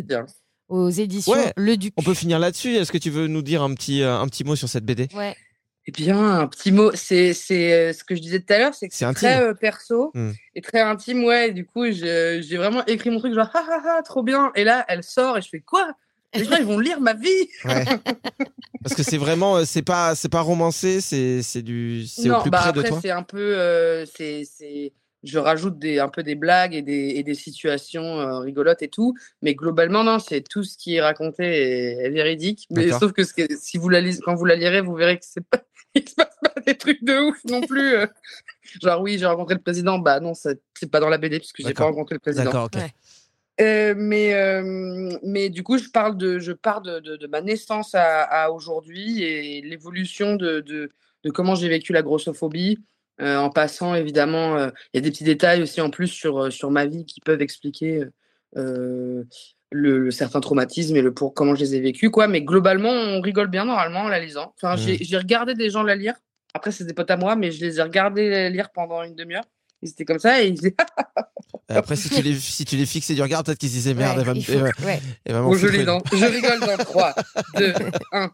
aux 0.67 0.89
éditions 0.89 1.32
Ouais. 1.32 1.53
Le 1.55 1.78
Duc. 1.78 1.93
On 1.95 2.03
peut 2.03 2.13
finir 2.13 2.39
là-dessus. 2.39 2.76
Est-ce 2.76 2.91
que 2.91 2.97
tu 2.97 3.09
veux 3.09 3.28
nous 3.28 3.41
dire 3.41 3.63
un 3.63 3.74
petit, 3.74 4.03
un 4.03 4.28
petit 4.28 4.43
mot 4.43 4.57
sur 4.57 4.67
cette 4.67 4.86
BD 4.86 5.07
Ouais. 5.15 5.36
Eh 5.86 5.91
bien, 5.91 6.39
un 6.39 6.47
petit 6.47 6.71
mot, 6.71 6.91
c'est 6.95 7.31
euh, 7.51 7.93
ce 7.93 8.03
que 8.03 8.15
je 8.15 8.21
disais 8.21 8.39
tout 8.39 8.53
à 8.53 8.57
l'heure, 8.57 8.73
c'est 8.73 8.88
que 8.88 8.95
C'est 8.95 9.11
très 9.13 9.41
euh, 9.41 9.53
perso 9.53 10.11
Hmm. 10.13 10.31
et 10.55 10.61
très 10.61 10.79
intime, 10.81 11.23
ouais. 11.25 11.51
du 11.51 11.65
coup, 11.65 11.86
j'ai 11.91 12.57
vraiment 12.57 12.86
écrit 12.86 13.09
mon 13.09 13.19
truc 13.19 13.34
genre 13.34 13.49
ah 13.53 13.65
ah 13.69 13.81
ah, 13.97 14.01
trop 14.03 14.23
bien. 14.23 14.51
Et 14.55 14.63
là, 14.63 14.86
elle 14.88 15.03
sort 15.03 15.38
et 15.38 15.41
je 15.41 15.49
fais 15.49 15.59
quoi? 15.59 15.93
Les 16.36 16.45
gens, 16.45 16.55
ils 16.57 16.65
vont 16.65 16.79
lire 16.79 16.99
ma 17.01 17.13
vie. 17.13 17.29
Ouais. 17.65 17.86
Parce 18.84 18.95
que 18.95 19.03
c'est 19.03 19.17
vraiment, 19.17 19.57
euh, 19.57 19.65
c'est 19.65 19.81
pas, 19.81 20.15
c'est 20.15 20.29
pas 20.29 20.41
romancé, 20.41 20.99
c'est, 21.01 21.61
du, 21.61 22.05
c'est 22.07 22.29
au 22.29 22.41
plus 22.41 22.49
bah 22.49 22.59
près 22.59 22.69
après, 22.69 22.84
de 22.84 22.88
toi? 22.88 22.99
c'est 23.01 23.11
un 23.11 23.23
peu, 23.23 23.38
euh, 23.57 24.05
c'est, 24.05 24.43
je 25.24 25.39
rajoute 25.39 25.80
des 25.80 25.99
un 25.99 26.09
peu 26.09 26.21
des 26.24 26.36
blagues 26.36 26.74
et 26.76 26.82
des 26.82 27.13
et 27.15 27.24
des 27.24 27.34
situations 27.36 28.19
euh, 28.19 28.39
rigolotes 28.39 28.82
et 28.82 28.89
tout, 28.89 29.13
mais 29.41 29.55
globalement 29.55 30.03
non, 30.03 30.19
c'est 30.19 30.41
tout 30.41 30.63
ce 30.63 30.78
qui 30.78 30.95
est 30.95 31.01
raconté 31.01 31.43
est, 31.45 32.05
est 32.05 32.09
véridique. 32.09 32.67
Mais 32.71 32.88
sauf 32.99 33.11
que, 33.13 33.24
ce 33.24 33.34
que- 33.34 33.55
si 33.59 33.78
vous 33.78 33.89
la 33.89 34.01
lisez, 34.01 34.19
quand 34.21 34.36
vous 34.36 34.45
la 34.45 34.55
lirez, 34.55 34.82
vous 34.82 34.95
verrez 34.95 35.17
que 35.17 35.26
c'est 35.26 35.43
pas, 35.47 35.63
il 35.95 36.07
se 36.07 36.15
passe 36.15 36.36
pas 36.41 36.59
des 36.61 36.76
trucs 36.76 37.03
de 37.03 37.17
ouf 37.30 37.38
non 37.45 37.61
plus. 37.61 37.93
euh. 37.95 38.07
Genre 38.82 39.01
oui, 39.01 39.17
j'ai 39.17 39.26
rencontré 39.26 39.55
le 39.55 39.61
président, 39.61 39.99
bah 39.99 40.19
non, 40.19 40.34
c'est 40.34 40.59
pas 40.91 40.99
dans 40.99 41.09
la 41.09 41.17
BD 41.17 41.39
puisque 41.39 41.61
j'ai 41.65 41.74
pas 41.74 41.84
rencontré 41.86 42.15
le 42.15 42.19
président. 42.19 42.45
D'accord, 42.45 42.65
ok. 42.65 42.76
Ouais. 42.76 42.93
Euh, 43.61 43.93
mais, 43.95 44.34
euh, 44.34 45.15
mais 45.24 45.49
du 45.49 45.61
coup, 45.61 45.78
je 45.78 45.89
parle 45.89 46.17
de, 46.17 46.39
je 46.39 46.51
pars 46.53 46.82
de, 46.82 46.99
de, 46.99 47.17
de 47.17 47.28
ma 47.28 47.39
naissance 47.41 47.93
à, 47.93 48.24
à 48.24 48.49
aujourd'hui 48.49 49.21
et 49.21 49.61
l'évolution 49.61 50.36
de 50.36 50.89
comment 51.34 51.53
j'ai 51.55 51.69
vécu 51.69 51.93
la 51.93 52.01
grossophobie, 52.01 52.80
euh, 53.22 53.38
en 53.38 53.49
passant 53.49 53.95
évidemment, 53.95 54.57
euh, 54.57 54.70
il 54.93 54.97
y 54.97 54.99
a 54.99 55.01
des 55.01 55.11
petits 55.11 55.24
détails 55.24 55.61
aussi 55.61 55.82
en 55.82 55.89
plus 55.89 56.07
sur, 56.07 56.51
sur 56.51 56.72
ma 56.72 56.86
vie 56.86 57.05
qui 57.05 57.22
peuvent 57.22 57.41
expliquer 57.41 58.05
euh, 58.57 59.24
le, 59.72 59.99
le 59.99 60.11
certain 60.11 60.39
traumatisme 60.39 60.95
et 60.95 61.01
le 61.01 61.14
pour 61.14 61.34
comment 61.34 61.55
je 61.55 61.61
les 61.61 61.76
ai 61.76 61.80
vécus, 61.80 62.09
quoi. 62.09 62.28
Mais 62.28 62.41
globalement, 62.41 62.89
on 62.91 63.22
rigole 63.22 63.47
bien 63.47 63.66
normalement 63.66 64.01
en 64.01 64.07
la 64.07 64.20
lisant. 64.20 64.53
Enfin, 64.57 64.76
j'ai 64.76 64.93
Mm. 64.95 64.97
j'ai 65.01 65.18
regardé 65.18 65.53
des 65.55 65.70
gens 65.70 65.84
la 65.84 65.95
lire. 65.95 66.16
Après, 66.53 66.72
c'est 66.72 66.86
des 66.86 66.93
potes 66.93 67.09
à 67.09 67.18
moi, 67.18 67.36
mais 67.36 67.51
je 67.51 67.66
les 67.66 67.80
ai 67.80 67.82
regardés 67.82 68.49
lire 68.49 68.70
pendant 68.72 69.03
une 69.03 69.16
demi-heure. 69.16 69.45
Ils 69.84 69.89
étaient 69.89 70.05
comme 70.05 70.19
ça 70.19 70.41
et 70.41 70.47
ils 70.47 70.53
disaient 70.53 70.75
Et 71.69 71.73
Après, 71.73 71.95
si 71.95 72.09
tu 72.09 72.21
les, 72.21 72.38
si 72.39 72.65
tu 72.65 72.75
les 72.75 72.86
fixais 72.86 73.13
du 73.15 73.21
regard, 73.21 73.43
peut-être 73.43 73.57
qu'ils 73.57 73.69
se 73.69 73.75
disaient 73.75 73.93
merde, 73.93 74.15
Ouais, 74.17 74.21
elle 74.21 74.25
va 74.27 74.34
me, 74.34 74.39
il 74.39 74.45
faut- 74.45 74.51
elle 74.53 74.59
va- 74.59 74.86
ouais. 74.86 75.01
elle 75.25 75.34
va 75.34 75.41
m'en 75.41 75.49
Bon, 75.49 75.55
je, 75.55 75.67
dans- 75.84 76.01
rigole 76.11 76.59
dans 76.59 76.77
3, 76.77 77.15
2, 77.57 77.73
1. 78.11 78.31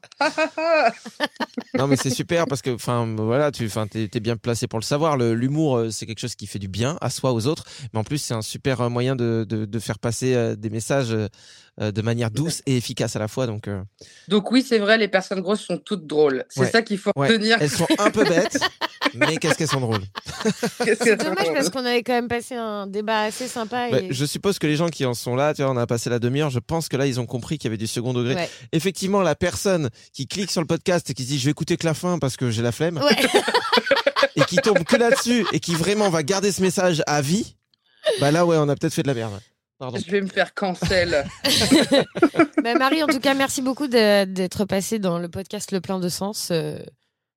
Non, 1.78 1.88
mais 1.88 1.95
c'est 1.95 2.10
super 2.10 2.45
parce 2.47 2.62
que, 2.62 2.72
enfin, 2.72 3.06
voilà, 3.18 3.52
tu, 3.52 3.70
t'es 3.89 4.20
bien 4.20 4.36
placé 4.38 4.68
pour 4.68 4.80
le 4.80 4.84
savoir. 4.84 5.18
L'humour, 5.18 5.78
euh, 5.78 5.89
c'est 5.91 6.06
quelque 6.06 6.20
chose 6.20 6.36
qui 6.36 6.47
fait 6.47 6.60
du 6.60 6.68
bien 6.68 6.97
à 7.02 7.10
soi, 7.10 7.34
aux 7.34 7.45
autres. 7.47 7.66
Mais 7.93 8.00
en 8.00 8.04
plus, 8.04 8.18
c'est 8.18 8.34
un 8.34 8.41
super 8.41 8.82
euh, 8.82 8.89
moyen 8.89 9.16
de, 9.16 9.45
de, 9.47 9.66
de 9.66 9.80
faire 9.80 10.00
passer 10.00 10.34
euh, 10.36 10.56
des 10.56 10.70
messages 10.70 11.16
de 11.80 12.02
manière 12.02 12.30
douce 12.30 12.62
et 12.66 12.78
efficace 12.78 13.16
à 13.16 13.20
la 13.20 13.28
fois. 13.28 13.48
Donc, 13.48 13.68
euh, 13.68 13.82
Donc 14.28 14.52
oui, 14.52 14.66
c'est 14.68 14.80
vrai, 14.80 14.98
les 14.98 15.08
personnes 15.08 15.42
grosses 15.42 15.62
sont 15.62 15.78
toutes 15.78 16.06
drôles. 16.08 16.46
C'est 16.50 16.62
Ouais. 16.62 16.70
ça 16.70 16.82
qu'il 16.82 16.98
faut 16.98 17.12
Ouais. 17.16 17.28
retenir. 17.30 17.58
elles 17.62 17.70
sont 17.70 17.88
un 17.98 18.12
peu 18.12 18.24
bêtes, 18.26 18.60
mais 19.14 19.38
qu'est-ce 19.38 19.56
qu'elles 19.58 19.68
sont 19.70 19.80
drôles? 19.80 20.04
C'est 21.02 21.16
dommage 21.16 21.48
parce 21.54 21.70
qu'on 21.70 21.86
avait 21.86 22.04
quand 22.04 22.14
même 22.14 22.28
passé 22.28 22.56
un 22.56 22.86
débat 22.88 23.22
assez 23.24 23.48
sympa. 23.48 23.90
Bah, 23.92 24.00
et... 24.02 24.08
je 24.14 24.26
suppose 24.26 24.60
que 24.60 24.68
les 24.68 24.76
gens 24.76 24.90
qui 24.90 25.06
en 25.06 25.14
sont 25.14 25.36
là, 25.36 25.54
tu 25.54 25.62
vois, 25.64 25.72
on 25.72 25.78
a 25.78 25.88
passé 25.88 26.10
la 26.10 26.20
demi-heure. 26.20 26.50
Je 26.50 26.60
pense 26.60 26.88
que 26.90 26.98
là, 26.98 27.06
ils 27.08 27.20
ont 27.20 27.26
compris 27.26 27.58
qu'il 27.58 27.68
y 27.68 27.72
avait 27.72 27.78
du 27.78 27.88
second 27.88 28.14
degré. 28.14 28.36
Ouais. 28.36 28.50
Effectivement, 28.72 29.22
la 29.22 29.36
personne 29.36 29.90
qui 30.14 30.28
clique 30.28 30.52
sur 30.52 30.62
le 30.62 30.68
podcast 30.68 31.10
et 31.10 31.14
qui 31.14 31.24
se 31.24 31.28
dit 31.30 31.40
je 31.40 31.46
vais 31.46 31.52
écouter 31.52 31.78
que 31.78 31.86
la 31.86 31.94
fin 31.94 32.20
parce 32.20 32.36
que 32.38 32.50
j'ai 32.52 32.62
la 32.62 32.72
flemme 32.72 32.98
Ouais. 32.98 33.16
et 34.36 34.42
qui 34.42 34.58
tombe 34.58 34.84
que 34.84 34.96
là-dessus 34.98 35.46
et 35.54 35.60
qui 35.60 35.74
vraiment 35.76 36.10
va 36.10 36.24
garder 36.24 36.52
ce 36.52 36.62
message 36.62 37.02
à 37.08 37.22
vie, 37.22 37.56
bah 38.20 38.32
là, 38.32 38.46
ouais, 38.46 38.58
on 38.58 38.68
a 38.70 38.76
peut-être 38.76 38.94
fait 38.94 39.04
de 39.04 39.08
la 39.08 39.14
merde. 39.14 39.40
Pardon. 39.80 39.98
Je 40.06 40.12
vais 40.12 40.22
me 40.22 40.28
faire 40.28 40.54
cancel. 40.54 41.26
Bah, 42.64 42.74
Marie, 42.76 43.02
en 43.02 43.08
tout 43.08 43.20
cas, 43.22 43.34
merci 43.34 43.62
beaucoup 43.62 43.88
d'être 43.88 44.66
passée 44.66 45.00
dans 45.00 45.18
le 45.18 45.30
podcast 45.30 45.72
Le 45.72 45.80
Plein 45.80 46.00
de 46.00 46.10
Sens. 46.10 46.50
Euh, 46.52 46.78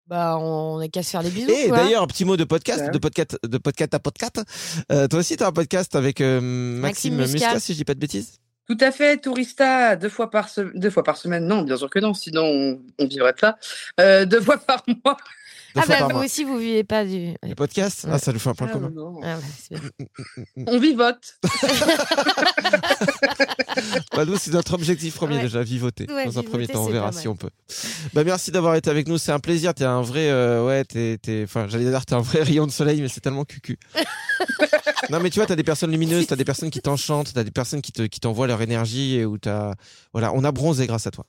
bah, 0.09 0.37
on 0.39 0.79
n'a 0.81 0.89
qu'à 0.89 1.03
se 1.05 1.11
faire 1.11 1.23
des 1.23 1.31
bisous. 1.31 1.49
Et 1.51 1.71
d'ailleurs, 1.71 2.03
un 2.03 2.07
petit 2.09 2.25
mot 2.25 2.37
de 2.37 2.43
podcast, 2.45 2.81
Ouais. 2.87 2.91
de 2.91 2.99
podcast, 2.99 3.39
de 3.45 3.59
podcast 3.59 3.95
à 3.95 4.01
podcast. 4.01 4.43
Euh, 4.91 5.07
toi 5.07 5.21
aussi, 5.21 5.37
tu 5.37 5.45
as 5.45 5.47
un 5.47 5.53
podcast 5.53 5.95
avec 5.95 6.21
euh, 6.21 6.41
Maxime, 6.41 7.17
Maxime 7.17 7.35
Muscat. 7.41 7.61
Si 7.61 7.73
je 7.73 7.79
dis 7.79 7.85
pas 7.85 7.95
de 7.95 8.01
bêtises. 8.01 8.39
Tout 8.69 8.79
à 8.81 8.91
fait, 8.91 9.19
Tourista, 9.19 9.95
deux 9.97 10.09
fois 10.09 10.31
par, 10.31 10.49
se- 10.49 10.77
deux 10.77 10.91
fois 10.91 11.03
par 11.05 11.17
semaine. 11.17 11.47
Non, 11.47 11.63
bien 11.63 11.77
sûr 11.77 11.89
que 11.91 11.99
non, 12.01 12.15
sinon 12.15 12.43
on, 12.45 12.81
on 12.99 13.07
vivrait 13.07 13.33
de 13.33 13.39
ça. 13.39 13.57
Euh, 14.01 14.25
deux 14.25 14.41
fois 14.41 14.59
par 14.59 14.83
mois. 15.05 15.17
Deux 15.75 15.81
Ah 15.81 15.83
fois 15.83 15.95
bah 15.95 15.99
par 16.01 16.09
vous 16.09 16.15
mois. 16.17 16.25
aussi, 16.25 16.45
vous 16.45 16.59
vivez 16.59 16.85
pas 16.85 17.05
du... 17.05 17.35
Les 17.43 17.55
podcasts 17.55 18.07
Ah, 18.11 18.19
ça 18.19 18.33
nous 18.33 18.39
fait 18.39 18.51
un 18.51 18.55
point 18.55 18.67
Ah, 18.71 18.73
commun. 18.75 18.91
non. 18.95 19.21
Ah 19.23 19.37
ouais, 19.37 19.43
c'est 19.59 19.81
bien. 19.81 20.65
On 20.67 20.79
vivote. 20.79 21.35
Bah, 24.15 24.25
nous, 24.27 24.37
c'est 24.37 24.51
notre 24.53 24.75
objectif 24.75 25.15
premier 25.15 25.37
Ouais. 25.37 25.43
déjà, 25.43 25.63
vivoter. 25.63 26.07
Ouais, 26.13 26.27
Dans 26.27 26.39
un 26.39 26.43
premier 26.43 26.67
temps, 26.69 26.85
on 26.85 26.91
verra 26.91 27.11
si 27.13 27.27
on 27.29 27.35
peut. 27.37 27.49
Bah, 28.13 28.23
merci 28.25 28.51
d'avoir 28.51 28.75
été 28.75 28.91
avec 28.91 29.09
nous. 29.09 29.17
C'est 29.19 29.33
un 29.33 29.39
plaisir. 29.41 29.73
T'es 29.75 29.85
un 29.85 30.03
vrai, 30.03 30.29
euh, 30.31 30.65
ouais, 30.67 30.85
t'es, 30.85 31.19
t'es, 31.21 31.43
enfin, 31.45 31.67
j'allais 31.69 31.87
dire, 31.89 32.05
t'es 32.05 32.15
un 32.15 32.21
vrai 32.21 32.43
rayon 32.43 32.67
de 32.67 32.71
soleil, 32.71 33.01
mais 33.01 33.09
c'est 33.09 33.21
tellement 33.21 33.45
cucu. 33.45 33.79
non, 35.11 35.21
mais 35.21 35.31
tu 35.31 35.39
vois, 35.39 35.47
t'as 35.47 35.57
des 35.57 35.63
personnes 35.63 35.91
lumineuses, 35.91 36.27
t'as 36.27 36.37
des 36.37 36.45
personnes 36.53 36.71
qui 36.71 36.81
t'enchantent, 36.81 37.33
t'as 37.33 37.45
des 37.45 37.51
personnes 37.51 37.81
qui 37.83 37.93
te, 37.93 38.03
qui 38.03 38.21
t'envoient 38.21 38.47
leur 38.47 38.61
énergie 38.61 39.17
et 39.17 39.25
où 39.25 39.39
t'as, 39.39 39.73
voilà, 40.13 40.33
on 40.35 40.45
a 40.45 40.53
bronzé 40.53 40.87
grâce 40.87 41.07
à 41.07 41.11
toi. 41.11 41.25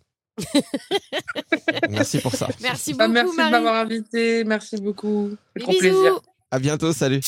Merci 1.89 2.19
pour 2.19 2.33
ça. 2.35 2.47
Merci 2.61 2.93
Ah, 2.99 3.07
beaucoup, 3.07 3.13
merci 3.13 3.37
de 3.37 3.51
m'avoir 3.51 3.75
invité. 3.75 4.43
Merci 4.43 4.77
beaucoup. 4.81 5.29
C'est 5.55 5.61
trop 5.63 5.73
plaisir. 5.77 6.19
À 6.51 6.59
bientôt, 6.59 6.93
salut. 6.93 7.19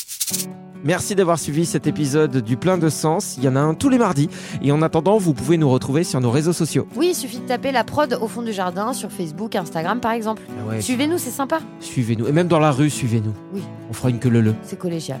Merci 0.84 1.16
d'avoir 1.16 1.38
suivi 1.38 1.66
cet 1.66 1.88
épisode 1.88 2.36
du 2.42 2.56
plein 2.56 2.78
de 2.78 2.88
sens. 2.88 3.34
Il 3.38 3.44
y 3.44 3.48
en 3.48 3.56
a 3.56 3.60
un 3.60 3.74
tous 3.74 3.88
les 3.88 3.98
mardis. 3.98 4.28
Et 4.62 4.70
en 4.70 4.82
attendant, 4.82 5.18
vous 5.18 5.34
pouvez 5.34 5.56
nous 5.56 5.68
retrouver 5.68 6.04
sur 6.04 6.20
nos 6.20 6.30
réseaux 6.30 6.52
sociaux. 6.52 6.86
Oui, 6.94 7.08
il 7.10 7.14
suffit 7.14 7.40
de 7.40 7.46
taper 7.46 7.72
la 7.72 7.82
prod 7.82 8.16
au 8.20 8.28
fond 8.28 8.42
du 8.42 8.52
jardin 8.52 8.92
sur 8.92 9.10
Facebook, 9.10 9.56
Instagram 9.56 10.00
par 10.00 10.12
exemple. 10.12 10.42
Ah 10.48 10.68
ouais, 10.68 10.80
Suivez-nous, 10.80 11.18
c'est 11.18 11.30
sympa. 11.30 11.58
suivez-nous. 11.80 12.28
Et 12.28 12.32
même 12.32 12.46
dans 12.46 12.60
la 12.60 12.70
rue, 12.70 12.90
suivez-nous. 12.90 13.34
Oui. 13.52 13.62
On 13.90 13.92
fera 13.92 14.10
une 14.10 14.20
queue 14.20 14.28
le 14.28 14.40
le. 14.42 14.54
C'est 14.62 14.78
collégial. 14.78 15.20